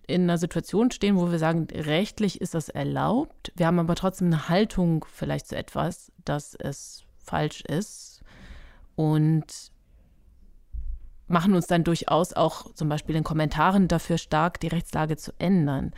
in 0.07 0.23
einer 0.23 0.37
Situation 0.37 0.91
stehen, 0.91 1.17
wo 1.17 1.31
wir 1.31 1.39
sagen, 1.39 1.67
rechtlich 1.73 2.41
ist 2.41 2.53
das 2.53 2.69
erlaubt. 2.69 3.51
Wir 3.55 3.67
haben 3.67 3.79
aber 3.79 3.95
trotzdem 3.95 4.27
eine 4.27 4.49
Haltung 4.49 5.05
vielleicht 5.11 5.47
zu 5.47 5.57
etwas, 5.57 6.11
dass 6.23 6.55
es 6.55 7.03
falsch 7.17 7.61
ist 7.61 8.21
und 8.95 9.71
machen 11.27 11.55
uns 11.55 11.67
dann 11.67 11.83
durchaus 11.83 12.33
auch 12.33 12.73
zum 12.73 12.89
Beispiel 12.89 13.15
in 13.15 13.23
Kommentaren 13.23 13.87
dafür 13.87 14.17
stark, 14.17 14.59
die 14.59 14.67
Rechtslage 14.67 15.17
zu 15.17 15.33
ändern. 15.39 15.91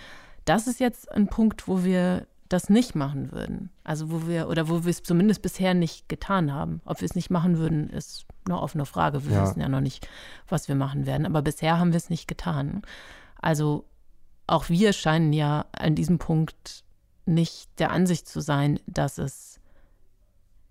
Das 0.45 0.67
ist 0.67 0.79
jetzt 0.79 1.11
ein 1.11 1.27
Punkt, 1.27 1.67
wo 1.67 1.83
wir 1.83 2.27
das 2.49 2.69
nicht 2.69 2.95
machen 2.95 3.31
würden. 3.31 3.69
Also 3.83 4.09
wo 4.11 4.27
wir, 4.27 4.47
oder 4.47 4.69
wo 4.69 4.85
wir 4.85 4.89
es 4.89 5.03
zumindest 5.03 5.41
bisher 5.41 5.73
nicht 5.73 6.07
getan 6.07 6.53
haben. 6.53 6.81
Ob 6.85 7.01
wir 7.01 7.05
es 7.05 7.15
nicht 7.15 7.29
machen 7.29 7.57
würden, 7.57 7.89
ist 7.89 8.25
eine 8.47 8.61
offene 8.61 8.85
Frage. 8.85 9.25
Wir 9.25 9.35
ja. 9.35 9.43
wissen 9.43 9.61
ja 9.61 9.69
noch 9.69 9.81
nicht, 9.81 10.07
was 10.47 10.67
wir 10.67 10.75
machen 10.75 11.05
werden. 11.05 11.25
Aber 11.25 11.41
bisher 11.41 11.79
haben 11.79 11.91
wir 11.91 11.97
es 11.97 12.09
nicht 12.09 12.27
getan. 12.27 12.81
Also 13.39 13.85
auch 14.47 14.69
wir 14.69 14.93
scheinen 14.93 15.33
ja 15.33 15.65
an 15.71 15.95
diesem 15.95 16.17
Punkt 16.17 16.83
nicht 17.25 17.69
der 17.79 17.91
Ansicht 17.91 18.27
zu 18.27 18.39
sein, 18.39 18.79
dass 18.87 19.17
es 19.17 19.59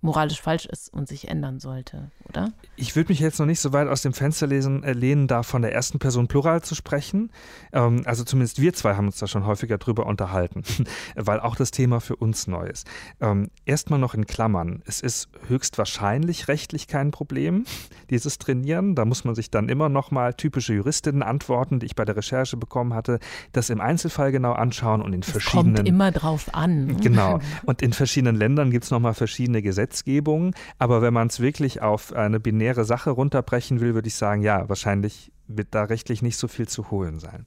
moralisch 0.06 0.40
falsch 0.40 0.66
ist 0.66 0.92
und 0.92 1.08
sich 1.08 1.28
ändern 1.28 1.60
sollte, 1.60 2.10
oder? 2.28 2.52
Ich 2.76 2.96
würde 2.96 3.10
mich 3.10 3.20
jetzt 3.20 3.38
noch 3.38 3.46
nicht 3.46 3.60
so 3.60 3.72
weit 3.72 3.88
aus 3.88 4.02
dem 4.02 4.12
Fenster 4.12 4.46
lesen, 4.46 4.82
äh, 4.82 4.92
lehnen, 4.92 5.26
da 5.26 5.42
von 5.42 5.62
der 5.62 5.72
ersten 5.72 5.98
Person 5.98 6.28
Plural 6.28 6.62
zu 6.62 6.74
sprechen. 6.74 7.30
Ähm, 7.72 8.02
also 8.06 8.24
zumindest 8.24 8.60
wir 8.60 8.72
zwei 8.72 8.94
haben 8.94 9.06
uns 9.06 9.18
da 9.18 9.26
schon 9.26 9.44
häufiger 9.44 9.78
drüber 9.78 10.06
unterhalten, 10.06 10.62
weil 11.16 11.40
auch 11.40 11.56
das 11.56 11.70
Thema 11.70 12.00
für 12.00 12.16
uns 12.16 12.46
neu 12.46 12.66
ist. 12.66 12.86
Ähm, 13.20 13.50
Erstmal 13.64 13.98
noch 13.98 14.14
in 14.14 14.26
Klammern. 14.26 14.82
Es 14.86 15.00
ist 15.00 15.28
höchstwahrscheinlich 15.48 16.48
rechtlich 16.48 16.86
kein 16.86 17.10
Problem, 17.10 17.64
dieses 18.10 18.38
Trainieren. 18.38 18.94
Da 18.94 19.04
muss 19.04 19.24
man 19.24 19.34
sich 19.34 19.50
dann 19.50 19.68
immer 19.68 19.88
noch 19.88 20.10
mal 20.10 20.34
typische 20.34 20.72
Juristinnen 20.72 21.22
antworten, 21.22 21.80
die 21.80 21.86
ich 21.86 21.96
bei 21.96 22.04
der 22.04 22.16
Recherche 22.16 22.56
bekommen 22.56 22.94
hatte, 22.94 23.18
das 23.52 23.70
im 23.70 23.80
Einzelfall 23.80 24.30
genau 24.30 24.52
anschauen 24.52 25.02
und 25.02 25.12
in 25.12 25.20
es 25.20 25.30
verschiedenen. 25.30 25.74
Kommt 25.76 25.88
immer 25.88 26.12
drauf 26.12 26.54
an. 26.54 26.96
Genau. 27.00 27.40
Und 27.66 27.82
in 27.82 27.92
verschiedenen 27.92 28.36
Ländern 28.36 28.70
gibt 28.70 28.84
es 28.84 28.90
noch 28.90 29.00
mal 29.00 29.14
verschiedene 29.14 29.62
Gesetze. 29.62 29.95
Gesetzgebung. 29.96 30.54
Aber 30.78 31.02
wenn 31.02 31.14
man 31.14 31.28
es 31.28 31.40
wirklich 31.40 31.82
auf 31.82 32.12
eine 32.12 32.40
binäre 32.40 32.84
Sache 32.84 33.10
runterbrechen 33.10 33.80
will, 33.80 33.94
würde 33.94 34.08
ich 34.08 34.14
sagen, 34.14 34.42
ja, 34.42 34.68
wahrscheinlich 34.68 35.32
wird 35.48 35.68
da 35.70 35.84
rechtlich 35.84 36.22
nicht 36.22 36.36
so 36.36 36.48
viel 36.48 36.68
zu 36.68 36.90
holen 36.90 37.18
sein. 37.18 37.46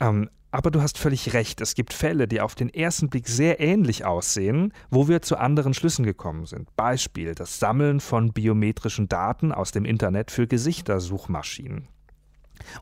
Ähm, 0.00 0.30
aber 0.50 0.70
du 0.70 0.80
hast 0.80 0.98
völlig 0.98 1.34
recht. 1.34 1.60
Es 1.60 1.74
gibt 1.74 1.92
Fälle, 1.92 2.28
die 2.28 2.40
auf 2.40 2.54
den 2.54 2.68
ersten 2.68 3.10
Blick 3.10 3.26
sehr 3.26 3.58
ähnlich 3.58 4.04
aussehen, 4.04 4.72
wo 4.88 5.08
wir 5.08 5.20
zu 5.20 5.36
anderen 5.36 5.74
Schlüssen 5.74 6.04
gekommen 6.04 6.46
sind. 6.46 6.74
Beispiel 6.76 7.34
das 7.34 7.58
Sammeln 7.58 7.98
von 7.98 8.32
biometrischen 8.32 9.08
Daten 9.08 9.50
aus 9.50 9.72
dem 9.72 9.84
Internet 9.84 10.30
für 10.30 10.46
Gesichtersuchmaschinen. 10.46 11.88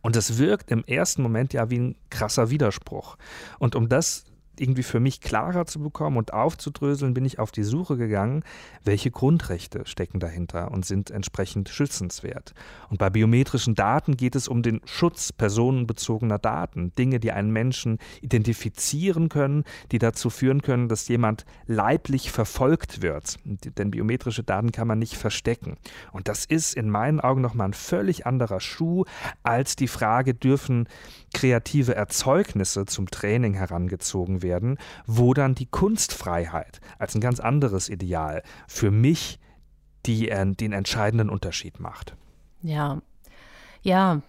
Und 0.03 0.17
das 0.17 0.37
wirkt 0.37 0.71
im 0.71 0.85
ersten 0.85 1.23
Moment 1.23 1.55
ja 1.55 1.71
wie 1.71 1.79
ein 1.79 1.97
krasser 2.11 2.51
Widerspruch. 2.51 3.17
Und 3.59 3.75
um 3.75 3.89
das 3.89 4.27
irgendwie 4.59 4.83
für 4.83 5.01
mich 5.01 5.21
klarer 5.21 5.67
zu 5.67 5.81
bekommen 5.81 6.17
und 6.17 6.33
aufzudröseln, 6.33 7.15
bin 7.15 7.25
ich 7.25 7.39
auf 7.39 7.53
die 7.53 7.63
Suche 7.63 7.97
gegangen, 7.97 8.45
welche 8.85 9.11
Grundrechte 9.11 9.83
stecken 9.87 10.21
dahinter 10.21 10.71
und 10.71 10.85
sind 10.85 11.11
entsprechend 11.11 11.69
schützenswert. 11.69 12.55
Und 12.91 12.99
bei 12.99 13.11
biometrischen 13.11 13.75
Daten 13.75 14.17
geht 14.17 14.35
es 14.35 14.49
um 14.49 14.63
den 14.63 14.81
Schutz 14.85 15.33
personenbezogener 15.33 16.39
Daten, 16.39 16.95
Dinge, 16.97 17.21
die 17.21 17.33
einen 17.33 17.51
Menschen 17.51 17.99
identifizieren 18.21 19.29
können, 19.29 19.65
die 19.91 19.99
dazu 19.99 20.31
führen 20.31 20.63
können, 20.63 20.89
dass 20.89 21.09
jemand 21.09 21.45
leiblich 21.67 22.31
verfolgt 22.31 23.03
wird. 23.03 23.37
Denn 23.45 23.91
biometrische 23.91 24.43
Daten 24.43 24.73
kann 24.73 24.89
man 24.89 24.99
nicht 24.99 25.17
verstecken. 25.17 25.77
Und 26.13 26.29
das 26.29 26.45
ist 26.45 26.75
in 26.75 26.91
meinen 26.91 27.21
Augen 27.21 27.41
nochmal 27.41 27.69
ein 27.69 27.75
völlig 27.75 28.27
anderer 28.27 28.61
Schuh 28.61 29.05
als 29.43 29.77
die 29.77 29.89
Frage, 29.89 30.35
dürfen 30.35 30.89
kreative 31.33 31.95
Erzeugnisse 31.95 32.87
zum 32.87 33.11
Training 33.11 33.55
herangezogen 33.55 34.42
werden, 34.43 34.79
wo 35.07 35.35
dann 35.35 35.55
die 35.55 35.67
Kunstfreiheit 35.67 36.81
als 36.99 37.15
ein 37.15 37.21
ganz 37.21 37.41
anderes 37.41 37.89
Ideal 37.89 38.43
für 38.67 38.91
mich 38.91 39.39
die 40.05 40.27
den 40.27 40.73
entscheidenden 40.73 41.31
Unterschied 41.31 41.79
macht. 41.79 42.17
Ja, 42.63 43.01
ja, 43.83 44.23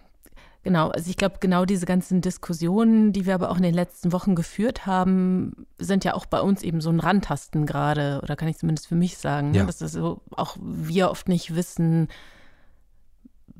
Genau, 0.63 0.87
also 0.87 1.09
ich 1.09 1.17
glaube, 1.17 1.35
genau 1.41 1.65
diese 1.65 1.85
ganzen 1.85 2.21
Diskussionen, 2.21 3.11
die 3.11 3.25
wir 3.25 3.35
aber 3.35 3.51
auch 3.51 3.57
in 3.57 3.63
den 3.63 3.73
letzten 3.73 4.13
Wochen 4.13 4.33
geführt 4.33 4.85
haben, 4.85 5.67
sind 5.77 6.05
ja 6.05 6.13
auch 6.13 6.25
bei 6.25 6.39
uns 6.39 6.63
eben 6.63 6.79
so 6.79 6.89
ein 6.89 7.01
Randtasten 7.01 7.65
gerade, 7.65 8.21
oder 8.23 8.37
kann 8.37 8.47
ich 8.47 8.57
zumindest 8.57 8.87
für 8.87 8.95
mich 8.95 9.17
sagen, 9.17 9.51
ne? 9.51 9.57
ja. 9.57 9.65
dass 9.65 9.79
das 9.79 9.91
so 9.91 10.21
auch 10.31 10.55
wir 10.61 11.11
oft 11.11 11.27
nicht 11.27 11.53
wissen, 11.53 12.07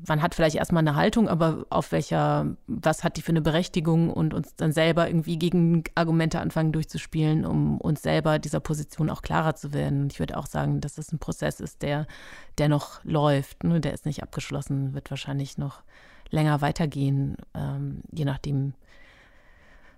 man 0.06 0.22
hat 0.22 0.34
vielleicht 0.34 0.56
erstmal 0.56 0.82
eine 0.82 0.96
Haltung, 0.96 1.28
aber 1.28 1.66
auf 1.70 1.92
welcher, 1.92 2.56
was 2.66 3.04
hat 3.04 3.16
die 3.16 3.22
für 3.22 3.32
eine 3.32 3.40
Berechtigung 3.40 4.10
und 4.10 4.34
uns 4.34 4.54
dann 4.56 4.72
selber 4.72 5.06
irgendwie 5.06 5.38
gegen 5.38 5.84
Argumente 5.94 6.40
anfangen 6.40 6.72
durchzuspielen, 6.72 7.44
um 7.44 7.80
uns 7.80 8.02
selber 8.02 8.38
dieser 8.38 8.60
Position 8.60 9.10
auch 9.10 9.22
klarer 9.22 9.54
zu 9.54 9.72
werden. 9.72 10.08
Ich 10.10 10.18
würde 10.18 10.36
auch 10.36 10.46
sagen, 10.46 10.80
dass 10.80 10.98
es 10.98 11.12
ein 11.12 11.18
Prozess 11.18 11.60
ist, 11.60 11.82
der, 11.82 12.06
der 12.58 12.68
noch 12.68 13.02
läuft, 13.04 13.64
ne? 13.64 13.80
der 13.80 13.94
ist 13.94 14.06
nicht 14.06 14.22
abgeschlossen, 14.22 14.94
wird 14.94 15.10
wahrscheinlich 15.10 15.58
noch 15.58 15.82
länger 16.30 16.60
weitergehen, 16.60 17.36
ähm, 17.54 18.02
je 18.10 18.24
nachdem, 18.24 18.74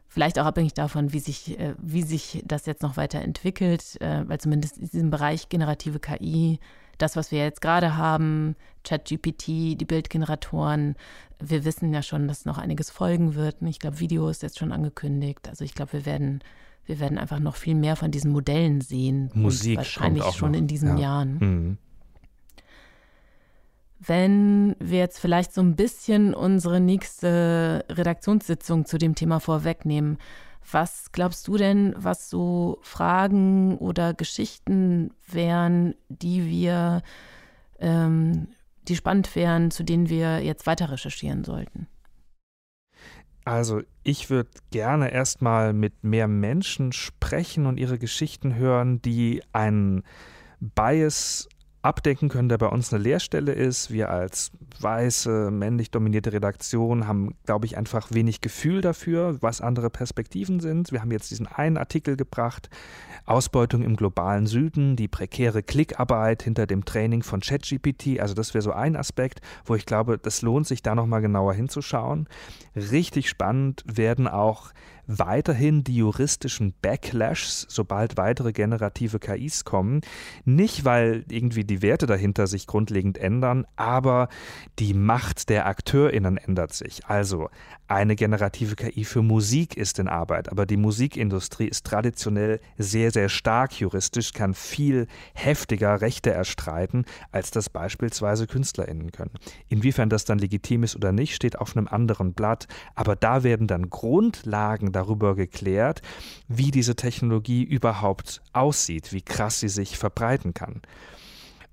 vielleicht 0.09 0.39
auch 0.39 0.47
abhängig 0.47 0.75
davon, 0.75 1.13
wie 1.13 1.19
sich, 1.19 1.59
äh, 1.59 1.75
wie 1.79 2.03
sich 2.03 2.43
das 2.47 2.67
jetzt 2.67 2.83
noch 2.83 2.97
weiterentwickelt, 2.97 4.01
äh, 4.01 4.27
weil 4.27 4.39
zumindest 4.39 4.79
in 4.79 4.89
diesem 4.89 5.11
Bereich 5.11 5.49
generative 5.49 5.99
KI, 5.99 6.59
das, 6.99 7.17
was 7.17 7.31
wir 7.31 7.39
jetzt 7.39 7.61
gerade 7.61 7.97
haben, 7.97 8.57
ChatGPT, 8.85 9.47
die 9.47 9.85
Bildgeneratoren, 9.87 10.97
wir 11.39 11.65
wissen 11.65 11.93
ja 11.93 12.03
schon, 12.03 12.29
dass 12.29 12.45
noch 12.45 12.59
einiges 12.59 12.91
folgen 12.91 13.35
wird. 13.35 13.57
Ich 13.63 13.79
glaube, 13.79 14.01
Video 14.01 14.29
ist 14.29 14.43
jetzt 14.43 14.59
schon 14.59 14.73
angekündigt. 14.73 15.49
Also 15.49 15.65
ich 15.65 15.75
glaube, 15.75 15.93
wir 15.95 16.07
werden, 16.07 16.41
wir 16.87 16.99
werden 17.01 17.19
einfach 17.19 17.41
noch 17.41 17.57
viel 17.57 17.75
mehr 17.75 17.97
von 17.97 18.11
diesen 18.11 18.33
Modellen 18.33 18.81
sehen. 18.81 19.31
Musik 19.35 19.77
wahrscheinlich 19.77 20.25
schon 20.33 20.53
noch. 20.53 20.59
in 20.59 20.67
diesen 20.67 20.97
ja. 20.97 21.03
Jahren. 21.03 21.39
Mhm 21.39 21.79
wenn 23.99 24.77
wir 24.79 24.99
jetzt 24.99 25.19
vielleicht 25.19 25.53
so 25.53 25.61
ein 25.61 25.75
bisschen 25.75 26.35
unsere 26.35 26.81
nächste 26.81 27.85
Redaktionssitzung 27.89 28.85
zu 28.85 28.99
dem 28.99 29.15
Thema 29.15 29.41
vorwegnehmen. 29.41 30.19
Was 30.71 31.13
glaubst 31.13 31.47
du 31.49 31.57
denn, 31.57 31.95
was 31.97 32.29
so 32.29 32.79
Fragen 32.83 33.79
oder 33.79 34.15
Geschichten 34.15 35.13
wären, 35.27 35.95
die 36.09 36.47
wir, 36.47 37.03
ähm, 37.79 38.49
die 38.89 38.97
spannend 38.97 39.35
wären, 39.37 39.71
zu 39.71 39.85
denen 39.85 40.09
wir 40.09 40.43
jetzt 40.43 40.67
weiter 40.67 40.91
recherchieren 40.91 41.45
sollten? 41.45 41.87
Also 43.45 43.83
ich 44.03 44.29
würde 44.29 44.51
gerne 44.73 45.13
erstmal 45.13 45.73
mit 45.73 46.03
mehr 46.03 46.27
Menschen 46.27 46.93
sprechen 46.93 47.67
und 47.67 47.79
ihre 47.79 47.97
Geschichten 47.97 48.57
hören, 48.57 49.01
die 49.03 49.41
einen 49.53 50.03
Bias 50.59 51.49
abdecken 51.87 52.29
können, 52.29 52.49
der 52.49 52.59
bei 52.59 52.67
uns 52.67 52.93
eine 52.93 53.03
Leerstelle 53.03 53.53
ist. 53.53 53.91
Wir 53.93 54.11
als 54.11 54.51
weiße, 54.81 55.51
männlich 55.51 55.91
dominierte 55.91 56.33
Redaktion 56.33 57.07
haben, 57.07 57.35
glaube 57.47 57.67
ich, 57.67 57.79
einfach 57.79 58.11
wenig 58.11 58.41
Gefühl 58.41 58.81
dafür, 58.81 59.39
was 59.41 59.61
andere 59.61 59.89
Perspektiven 59.89 60.61
sind. 60.61 60.91
Wir 60.91 61.01
haben 61.01 61.13
jetzt 61.13 61.31
diesen 61.31 61.47
einen 61.47 61.77
Artikel 61.77 62.17
gebracht, 62.17 62.69
Ausbeutung 63.25 63.83
im 63.83 63.97
globalen 63.97 64.47
Süden, 64.47 64.97
die 64.97 65.09
prekäre 65.09 65.63
Klickarbeit 65.63 66.43
hinter 66.43 66.67
dem 66.67 66.85
Training 66.85 67.23
von 67.23 67.41
ChatGPT. 67.41 68.21
Also 68.21 68.35
das 68.35 68.53
wäre 68.55 68.63
so 68.63 68.73
ein 68.73 68.97
Aspekt, 68.97 69.41
wo 69.65 69.75
ich 69.75 69.87
glaube, 69.87 70.19
das 70.19 70.43
lohnt 70.43 70.67
sich 70.67 70.83
da 70.83 70.95
nochmal 70.95 71.23
genauer 71.23 71.55
hinzuschauen. 71.55 72.29
Richtig 72.75 73.29
spannend 73.29 73.85
werden 73.87 74.29
auch 74.29 74.73
weiterhin 75.07 75.85
die 75.85 75.97
juristischen 75.97 76.75
Backlashs, 76.83 77.67
sobald 77.69 78.17
weitere 78.17 78.53
generative 78.53 79.19
KIs 79.19 79.65
kommen. 79.65 80.01
Nicht, 80.45 80.85
weil 80.85 81.25
irgendwie 81.31 81.65
die 81.65 81.83
Werte 81.83 82.07
dahinter 82.07 82.47
sich 82.47 82.67
grundlegend 82.67 83.19
ändern, 83.19 83.67
aber 83.77 84.29
die 84.79 84.95
Macht 84.95 85.49
der 85.49 85.67
AkteurInnen 85.67 86.37
ändert 86.37 86.73
sich. 86.73 87.07
Also 87.07 87.49
eine 87.89 88.17
generative 88.17 88.75
KI 88.77 89.05
für 89.05 89.23
Musik 89.23 89.77
ist 89.77 89.99
in 89.99 90.09
Arbeit, 90.09 90.51
aber 90.51 90.67
die 90.67 90.77
Musikindustrie 90.77 91.67
ist 91.67 91.87
traditionell 91.87 92.61
sehr, 92.79 93.11
sehr 93.11 93.29
stark 93.29 93.79
juristisch, 93.79 94.33
kann 94.33 94.55
viel 94.55 95.07
heftiger 95.35 96.01
Rechte 96.01 96.33
erstreiten, 96.33 97.05
als 97.33 97.51
das 97.51 97.71
beispielsweise 97.71 98.47
KünstlerInnen 98.47 99.13
können. 99.13 99.31
Inwiefern 99.69 100.09
das 100.09 100.25
dann 100.25 100.39
legitim 100.39 100.83
ist 100.83 100.97
oder 100.97 101.13
nicht, 101.13 101.35
steht 101.35 101.59
auf 101.59 101.77
einem 101.77 101.89
anderen 101.89 102.33
Blatt, 102.33 102.67
aber 102.95 103.15
da 103.17 103.43
werden 103.43 103.67
dann 103.67 103.91
Grundlagen 103.91 104.93
darüber 104.93 105.37
geklärt, 105.37 106.03
wie 106.49 106.71
diese 106.71 106.97
Technologie 106.97 107.63
überhaupt 107.63 108.43
aussieht, 108.53 109.13
wie 109.13 109.23
krass 109.23 109.61
sie 109.61 109.69
sich 109.69 109.97
verbreiten 109.97 110.55
kann. 110.55 110.83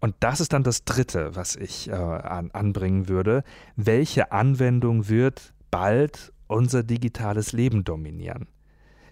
Und 0.03 0.15
das 0.19 0.41
ist 0.41 0.51
dann 0.51 0.63
das 0.63 0.83
Dritte, 0.83 1.33
was 1.37 1.55
ich 1.55 1.87
äh, 1.87 1.93
an, 1.93 2.51
anbringen 2.51 3.07
würde. 3.07 3.45
Welche 3.77 4.33
Anwendung 4.33 5.07
wird 5.07 5.53
bald 5.73 6.31
unser 6.45 6.83
digitales 6.83 7.51
Leben 7.51 7.83
dominieren? 7.83 8.47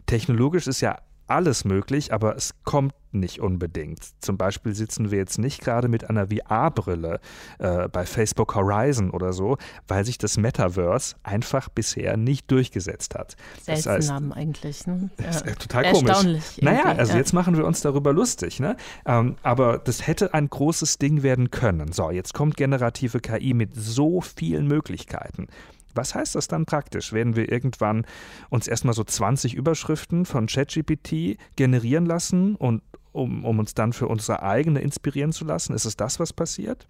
Technologisch 0.05 0.67
ist 0.67 0.81
ja 0.81 0.99
alles 1.25 1.65
möglich, 1.65 2.13
aber 2.13 2.35
es 2.35 2.53
kommt 2.63 2.93
nicht 3.11 3.39
unbedingt. 3.39 3.99
Zum 4.21 4.37
Beispiel 4.37 4.75
sitzen 4.75 5.11
wir 5.11 5.17
jetzt 5.17 5.39
nicht 5.39 5.61
gerade 5.61 5.87
mit 5.87 6.09
einer 6.09 6.27
VR-Brille 6.27 7.19
äh, 7.59 7.87
bei 7.87 8.05
Facebook 8.05 8.53
Horizon 8.55 9.09
oder 9.09 9.33
so, 9.33 9.57
weil 9.87 10.05
sich 10.05 10.17
das 10.17 10.37
Metaverse 10.37 11.15
einfach 11.23 11.69
bisher 11.69 12.15
nicht 12.15 12.51
durchgesetzt 12.51 13.15
hat. 13.15 13.35
Seltsamen 13.61 13.99
das 13.99 14.11
heißt, 14.11 14.37
eigentlich. 14.37 14.87
Ne? 14.87 15.09
Ja. 15.19 15.53
total 15.55 15.91
komisch. 15.93 16.57
Naja, 16.61 16.83
also 16.83 17.13
ja. 17.13 17.17
jetzt 17.17 17.33
machen 17.33 17.57
wir 17.57 17.65
uns 17.65 17.81
darüber 17.81 18.13
lustig. 18.13 18.59
Ne? 18.59 18.75
Ähm, 19.05 19.35
aber 19.41 19.79
das 19.79 20.05
hätte 20.05 20.33
ein 20.33 20.49
großes 20.49 20.99
Ding 20.99 21.23
werden 21.23 21.49
können. 21.49 21.91
So, 21.91 22.11
jetzt 22.11 22.33
kommt 22.33 22.55
generative 22.55 23.19
KI 23.19 23.53
mit 23.53 23.73
so 23.73 24.21
vielen 24.21 24.67
Möglichkeiten. 24.67 25.47
Was 25.95 26.15
heißt 26.15 26.35
das 26.35 26.47
dann 26.47 26.65
praktisch? 26.65 27.13
Werden 27.13 27.35
wir 27.35 27.51
irgendwann 27.51 28.05
uns 28.49 28.67
erstmal 28.67 28.93
so 28.93 29.03
20 29.03 29.53
Überschriften 29.53 30.25
von 30.25 30.47
ChatGPT 30.47 31.37
generieren 31.55 32.05
lassen 32.05 32.55
und 32.55 32.81
um, 33.11 33.43
um 33.43 33.59
uns 33.59 33.73
dann 33.73 33.93
für 33.93 34.07
unsere 34.07 34.41
eigene 34.43 34.81
inspirieren 34.81 35.31
zu 35.31 35.45
lassen? 35.45 35.73
Ist 35.73 35.85
es 35.85 35.97
das, 35.97 36.19
was 36.19 36.33
passiert? 36.33 36.87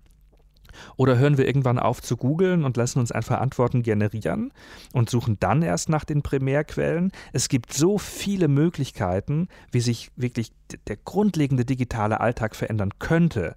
Oder 0.96 1.18
hören 1.18 1.38
wir 1.38 1.48
irgendwann 1.48 1.80
auf 1.80 2.02
zu 2.02 2.18
googeln 2.18 2.64
und 2.64 2.78
lassen 2.78 3.00
uns 3.00 3.12
einfach 3.12 3.40
Antworten 3.40 3.84
generieren 3.84 4.52
und 4.94 5.10
suchen 5.10 5.38
dann 5.40 5.62
erst 5.62 5.90
nach 5.90 6.06
den 6.06 6.22
Primärquellen? 6.22 7.12
Es 7.34 7.50
gibt 7.50 7.74
so 7.74 7.98
viele 7.98 8.48
Möglichkeiten, 8.48 9.48
wie 9.72 9.82
sich 9.82 10.12
wirklich 10.16 10.52
der 10.88 10.98
grundlegende 10.98 11.66
digitale 11.66 12.20
Alltag 12.20 12.56
verändern 12.56 12.92
könnte. 13.00 13.56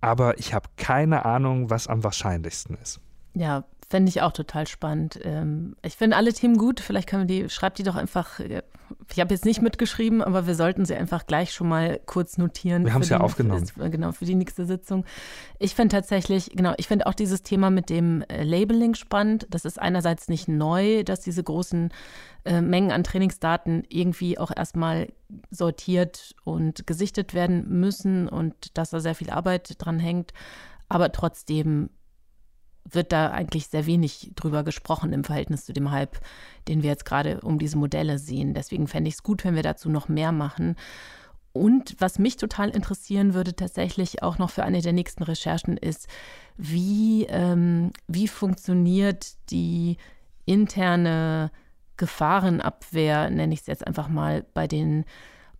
Aber 0.00 0.38
ich 0.38 0.54
habe 0.54 0.68
keine 0.76 1.24
Ahnung, 1.24 1.70
was 1.70 1.86
am 1.86 2.04
wahrscheinlichsten 2.04 2.76
ist. 2.76 3.00
Ja, 3.34 3.64
Fände 3.90 4.08
ich 4.08 4.22
auch 4.22 4.30
total 4.30 4.68
spannend. 4.68 5.18
Ähm, 5.24 5.74
ich 5.82 5.96
finde 5.96 6.16
alle 6.16 6.32
Themen 6.32 6.56
gut. 6.58 6.78
Vielleicht 6.78 7.08
können 7.08 7.28
wir 7.28 7.42
die, 7.42 7.50
schreibt 7.50 7.76
die 7.78 7.82
doch 7.82 7.96
einfach. 7.96 8.38
Äh, 8.38 8.62
ich 9.10 9.18
habe 9.18 9.34
jetzt 9.34 9.44
nicht 9.44 9.62
mitgeschrieben, 9.62 10.22
aber 10.22 10.46
wir 10.46 10.54
sollten 10.54 10.84
sie 10.84 10.94
einfach 10.94 11.26
gleich 11.26 11.52
schon 11.52 11.68
mal 11.68 11.98
kurz 12.06 12.38
notieren. 12.38 12.84
Wir 12.84 12.94
haben 12.94 13.02
es 13.02 13.08
ja 13.08 13.18
aufgenommen. 13.18 13.66
Für, 13.66 13.90
genau, 13.90 14.12
für 14.12 14.26
die 14.26 14.36
nächste 14.36 14.64
Sitzung. 14.64 15.04
Ich 15.58 15.74
finde 15.74 15.96
tatsächlich, 15.96 16.50
genau, 16.54 16.72
ich 16.76 16.86
finde 16.86 17.08
auch 17.08 17.14
dieses 17.14 17.42
Thema 17.42 17.70
mit 17.70 17.90
dem 17.90 18.22
äh, 18.28 18.44
Labeling 18.44 18.94
spannend. 18.94 19.48
Das 19.50 19.64
ist 19.64 19.80
einerseits 19.80 20.28
nicht 20.28 20.46
neu, 20.46 21.02
dass 21.02 21.18
diese 21.18 21.42
großen 21.42 21.92
äh, 22.44 22.60
Mengen 22.60 22.92
an 22.92 23.02
Trainingsdaten 23.02 23.82
irgendwie 23.88 24.38
auch 24.38 24.52
erstmal 24.56 25.08
sortiert 25.50 26.36
und 26.44 26.86
gesichtet 26.86 27.34
werden 27.34 27.80
müssen 27.80 28.28
und 28.28 28.78
dass 28.78 28.90
da 28.90 29.00
sehr 29.00 29.16
viel 29.16 29.30
Arbeit 29.30 29.74
dran 29.78 29.98
hängt. 29.98 30.32
Aber 30.88 31.10
trotzdem 31.10 31.90
wird 32.94 33.12
da 33.12 33.30
eigentlich 33.30 33.68
sehr 33.68 33.86
wenig 33.86 34.32
drüber 34.34 34.62
gesprochen 34.64 35.12
im 35.12 35.24
Verhältnis 35.24 35.64
zu 35.64 35.72
dem 35.72 35.90
Hype, 35.90 36.18
den 36.68 36.82
wir 36.82 36.90
jetzt 36.90 37.04
gerade 37.04 37.40
um 37.40 37.58
diese 37.58 37.78
Modelle 37.78 38.18
sehen. 38.18 38.54
Deswegen 38.54 38.86
fände 38.86 39.08
ich 39.08 39.14
es 39.14 39.22
gut, 39.22 39.44
wenn 39.44 39.54
wir 39.54 39.62
dazu 39.62 39.90
noch 39.90 40.08
mehr 40.08 40.32
machen. 40.32 40.76
Und 41.52 41.96
was 41.98 42.18
mich 42.18 42.36
total 42.36 42.70
interessieren 42.70 43.34
würde, 43.34 43.56
tatsächlich 43.56 44.22
auch 44.22 44.38
noch 44.38 44.50
für 44.50 44.62
eine 44.62 44.82
der 44.82 44.92
nächsten 44.92 45.24
Recherchen, 45.24 45.76
ist, 45.76 46.06
wie, 46.56 47.24
ähm, 47.28 47.92
wie 48.06 48.28
funktioniert 48.28 49.34
die 49.50 49.96
interne 50.44 51.50
Gefahrenabwehr, 51.96 53.30
nenne 53.30 53.52
ich 53.52 53.60
es 53.60 53.66
jetzt 53.66 53.86
einfach 53.86 54.08
mal, 54.08 54.44
bei 54.54 54.66
den 54.66 55.04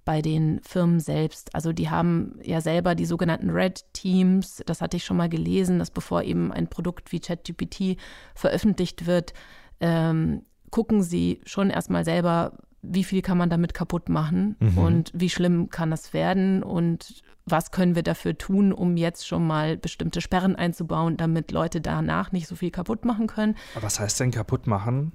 bei 0.05 0.23
den 0.23 0.61
Firmen 0.63 1.01
selbst. 1.01 1.55
Also 1.55 1.73
die 1.73 1.91
haben 1.91 2.39
ja 2.43 2.61
selber 2.61 2.95
die 2.95 3.07
sogenannten 3.07 3.51
Red 3.51 3.85
Teams. 3.93 4.63
Das 4.67 4.81
hatte 4.81 4.97
ich 4.97 5.05
schon 5.05 5.17
mal 5.17 5.29
gelesen, 5.29 5.79
dass 5.79 5.91
bevor 5.91 6.23
eben 6.23 6.53
ein 6.53 6.69
Produkt 6.69 7.13
wie 7.13 7.21
ChatGPT 7.21 7.97
veröffentlicht 8.35 9.07
wird, 9.07 9.35
ähm, 9.81 10.43
gucken 10.71 11.03
sie 11.03 11.41
schon 11.45 11.71
erstmal 11.71 12.05
selber, 12.05 12.53
wie 12.83 13.05
viel 13.05 13.23
kann 13.23 13.39
man 13.39 13.51
damit 13.51 13.75
kaputt 13.75 14.09
machen 14.09 14.57
mhm. 14.59 14.79
und 14.79 15.13
wie 15.15 15.29
schlimm 15.29 15.69
kann 15.69 15.91
das 15.91 16.13
werden 16.13 16.63
und 16.63 17.23
was 17.45 17.73
können 17.73 17.95
wir 17.95 18.03
dafür 18.03 18.39
tun, 18.39 18.73
um 18.73 18.97
jetzt 18.97 19.27
schon 19.27 19.47
mal 19.47 19.77
bestimmte 19.77 20.21
Sperren 20.21 20.57
einzubauen, 20.57 21.17
damit 21.17 21.53
Leute 21.53 21.81
danach 21.81 22.33
nicht 22.33 22.47
so 22.47 22.55
viel 22.55 22.71
kaputt 22.71 23.05
machen 23.05 23.27
können. 23.27 23.57
Aber 23.75 23.85
was 23.85 23.99
heißt 23.99 24.21
denn 24.21 24.31
kaputt 24.31 24.67
machen? 24.67 25.13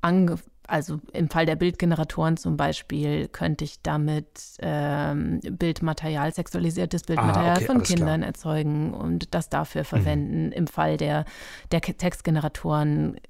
Ange 0.00 0.38
also 0.72 1.00
im 1.12 1.28
Fall 1.28 1.44
der 1.44 1.56
Bildgeneratoren 1.56 2.38
zum 2.38 2.56
Beispiel 2.56 3.28
könnte 3.28 3.62
ich 3.62 3.82
damit 3.82 4.56
ähm, 4.60 5.40
Bildmaterial, 5.40 6.32
sexualisiertes 6.32 7.02
Bildmaterial 7.02 7.50
ah, 7.50 7.56
okay, 7.56 7.66
von 7.66 7.82
Kindern 7.82 8.20
klar. 8.20 8.28
erzeugen 8.28 8.94
und 8.94 9.34
das 9.34 9.50
dafür 9.50 9.82
mhm. 9.82 9.86
verwenden. 9.86 10.46
Mhm. 10.46 10.52
Im 10.52 10.66
Fall 10.66 10.96
der, 10.96 11.26
der 11.72 11.82
Textgeneratoren 11.82 13.20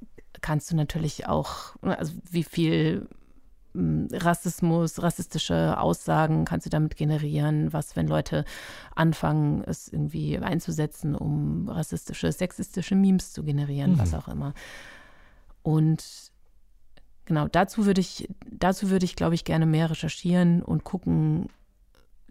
kannst 0.40 0.70
du 0.70 0.76
natürlich 0.76 1.26
auch, 1.26 1.74
also 1.82 2.12
wie 2.30 2.44
viel 2.44 3.08
hm, 3.74 4.06
Rassismus, 4.12 5.02
rassistische 5.02 5.80
Aussagen 5.80 6.44
kannst 6.44 6.66
du 6.66 6.70
damit 6.70 6.94
generieren, 6.94 7.72
was, 7.72 7.96
wenn 7.96 8.06
Leute 8.06 8.44
anfangen, 8.94 9.64
es 9.66 9.88
irgendwie 9.88 10.38
einzusetzen, 10.38 11.16
um 11.16 11.68
rassistische, 11.68 12.30
sexistische 12.30 12.94
Memes 12.94 13.32
zu 13.32 13.42
generieren, 13.42 13.94
mhm. 13.94 13.98
was 13.98 14.14
auch 14.14 14.28
immer. 14.28 14.54
Und 15.64 16.31
genau, 17.24 17.48
dazu 17.48 17.86
würde 17.86 18.00
ich, 18.00 18.28
dazu 18.50 18.90
würde 18.90 19.04
ich, 19.04 19.16
glaube 19.16 19.34
ich, 19.34 19.44
gerne 19.44 19.66
mehr 19.66 19.90
recherchieren 19.90 20.62
und 20.62 20.84
gucken, 20.84 21.48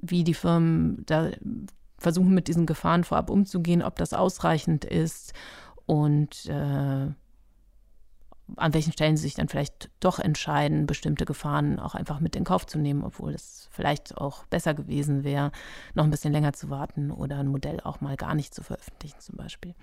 wie 0.01 0.23
die 0.23 0.33
Firmen 0.33 1.03
da 1.05 1.31
versuchen, 1.97 2.33
mit 2.33 2.47
diesen 2.47 2.65
Gefahren 2.65 3.03
vorab 3.03 3.29
umzugehen, 3.29 3.83
ob 3.83 3.95
das 3.95 4.13
ausreichend 4.13 4.85
ist 4.85 5.33
und 5.85 6.47
äh, 6.47 7.07
an 8.57 8.73
welchen 8.73 8.91
Stellen 8.91 9.17
sie 9.17 9.23
sich 9.23 9.35
dann 9.35 9.47
vielleicht 9.47 9.89
doch 9.99 10.19
entscheiden, 10.19 10.85
bestimmte 10.85 11.25
Gefahren 11.25 11.79
auch 11.79 11.95
einfach 11.95 12.19
mit 12.19 12.35
in 12.35 12.43
Kauf 12.43 12.65
zu 12.65 12.79
nehmen, 12.79 13.03
obwohl 13.03 13.33
es 13.33 13.69
vielleicht 13.71 14.17
auch 14.17 14.45
besser 14.45 14.73
gewesen 14.73 15.23
wäre, 15.23 15.51
noch 15.93 16.03
ein 16.03 16.09
bisschen 16.09 16.33
länger 16.33 16.53
zu 16.53 16.69
warten 16.69 17.11
oder 17.11 17.37
ein 17.37 17.47
Modell 17.47 17.79
auch 17.81 18.01
mal 18.01 18.17
gar 18.17 18.35
nicht 18.35 18.53
zu 18.53 18.63
veröffentlichen 18.63 19.19
zum 19.19 19.37
Beispiel. 19.37 19.73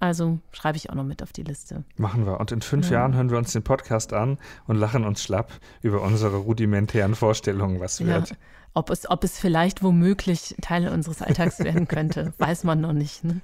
Also 0.00 0.38
schreibe 0.52 0.78
ich 0.78 0.88
auch 0.88 0.94
noch 0.94 1.04
mit 1.04 1.22
auf 1.22 1.32
die 1.32 1.42
Liste. 1.42 1.84
Machen 1.98 2.24
wir. 2.24 2.40
Und 2.40 2.50
in 2.52 2.62
fünf 2.62 2.86
ja. 2.86 3.00
Jahren 3.00 3.14
hören 3.14 3.30
wir 3.30 3.36
uns 3.36 3.52
den 3.52 3.62
Podcast 3.62 4.14
an 4.14 4.38
und 4.66 4.76
lachen 4.76 5.04
uns 5.04 5.22
schlapp 5.22 5.52
über 5.82 6.00
unsere 6.00 6.38
rudimentären 6.38 7.14
Vorstellungen, 7.14 7.80
was 7.80 8.04
wird. 8.04 8.30
Ja. 8.30 8.36
Ob, 8.72 8.88
es, 8.88 9.08
ob 9.10 9.24
es 9.24 9.38
vielleicht 9.38 9.82
womöglich 9.82 10.56
Teil 10.62 10.88
unseres 10.88 11.20
Alltags 11.20 11.58
werden 11.60 11.86
könnte, 11.86 12.32
weiß 12.38 12.64
man 12.64 12.80
noch 12.80 12.94
nicht. 12.94 13.24
Ne? 13.24 13.42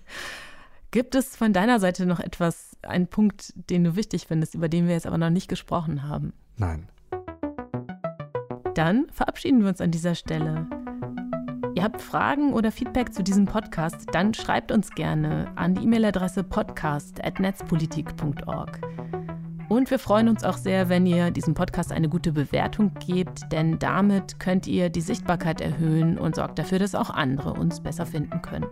Gibt 0.92 1.14
es 1.14 1.36
von 1.36 1.52
deiner 1.52 1.78
Seite 1.78 2.06
noch 2.06 2.20
etwas, 2.20 2.74
einen 2.82 3.08
Punkt, 3.08 3.52
den 3.68 3.84
du 3.84 3.94
wichtig 3.94 4.26
findest, 4.26 4.54
über 4.54 4.70
den 4.70 4.86
wir 4.86 4.94
jetzt 4.94 5.06
aber 5.06 5.18
noch 5.18 5.30
nicht 5.30 5.48
gesprochen 5.48 6.04
haben? 6.04 6.32
Nein. 6.56 6.88
Dann 8.74 9.06
verabschieden 9.12 9.60
wir 9.60 9.68
uns 9.68 9.82
an 9.82 9.90
dieser 9.90 10.14
Stelle. 10.14 10.66
Habt 11.86 12.02
Fragen 12.02 12.52
oder 12.52 12.72
Feedback 12.72 13.14
zu 13.14 13.22
diesem 13.22 13.44
Podcast, 13.44 14.08
dann 14.10 14.34
schreibt 14.34 14.72
uns 14.72 14.90
gerne 14.90 15.46
an 15.54 15.72
die 15.72 15.84
E-Mail-Adresse 15.84 16.42
podcast.netzpolitik.org. 16.42 18.80
Und 19.68 19.88
wir 19.88 20.00
freuen 20.00 20.28
uns 20.28 20.42
auch 20.42 20.56
sehr, 20.56 20.88
wenn 20.88 21.06
ihr 21.06 21.30
diesem 21.30 21.54
Podcast 21.54 21.92
eine 21.92 22.08
gute 22.08 22.32
Bewertung 22.32 22.90
gebt, 23.06 23.52
denn 23.52 23.78
damit 23.78 24.40
könnt 24.40 24.66
ihr 24.66 24.90
die 24.90 25.00
Sichtbarkeit 25.00 25.60
erhöhen 25.60 26.18
und 26.18 26.34
sorgt 26.34 26.58
dafür, 26.58 26.80
dass 26.80 26.96
auch 26.96 27.10
andere 27.10 27.52
uns 27.52 27.78
besser 27.78 28.04
finden 28.04 28.42
können. 28.42 28.66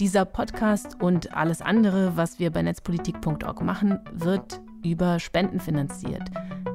Dieser 0.00 0.24
Podcast 0.24 0.96
und 1.02 1.36
alles 1.36 1.60
andere, 1.60 2.16
was 2.16 2.38
wir 2.38 2.50
bei 2.50 2.62
netzpolitik.org 2.62 3.60
machen, 3.60 3.98
wird 4.14 4.62
über 4.82 5.18
Spenden 5.18 5.60
finanziert. 5.60 6.22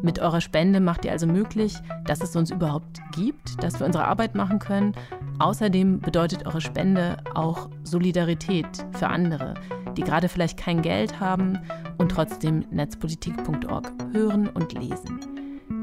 Mit 0.04 0.20
eurer 0.20 0.42
Spende 0.42 0.80
macht 0.80 1.06
ihr 1.06 1.12
also 1.12 1.26
möglich, 1.26 1.76
dass 2.06 2.22
es 2.22 2.36
uns 2.36 2.52
überhaupt 2.52 3.02
gibt, 3.16 3.64
dass 3.64 3.80
wir 3.80 3.88
unsere 3.88 4.06
Arbeit 4.06 4.36
machen 4.36 4.60
können. 4.60 4.94
Außerdem 5.40 6.00
bedeutet 6.00 6.46
eure 6.46 6.62
Spende 6.62 7.18
auch 7.34 7.70
Solidarität 7.84 8.86
für 8.92 9.08
andere, 9.08 9.56
die 9.98 10.04
gerade 10.04 10.30
vielleicht 10.30 10.58
kein 10.58 10.82
Geld 10.82 11.20
haben 11.20 11.60
und 11.98 12.10
trotzdem 12.10 12.66
netzpolitik.org 12.72 13.92
hören 14.12 14.48
und 14.50 14.74
lesen. 14.74 15.20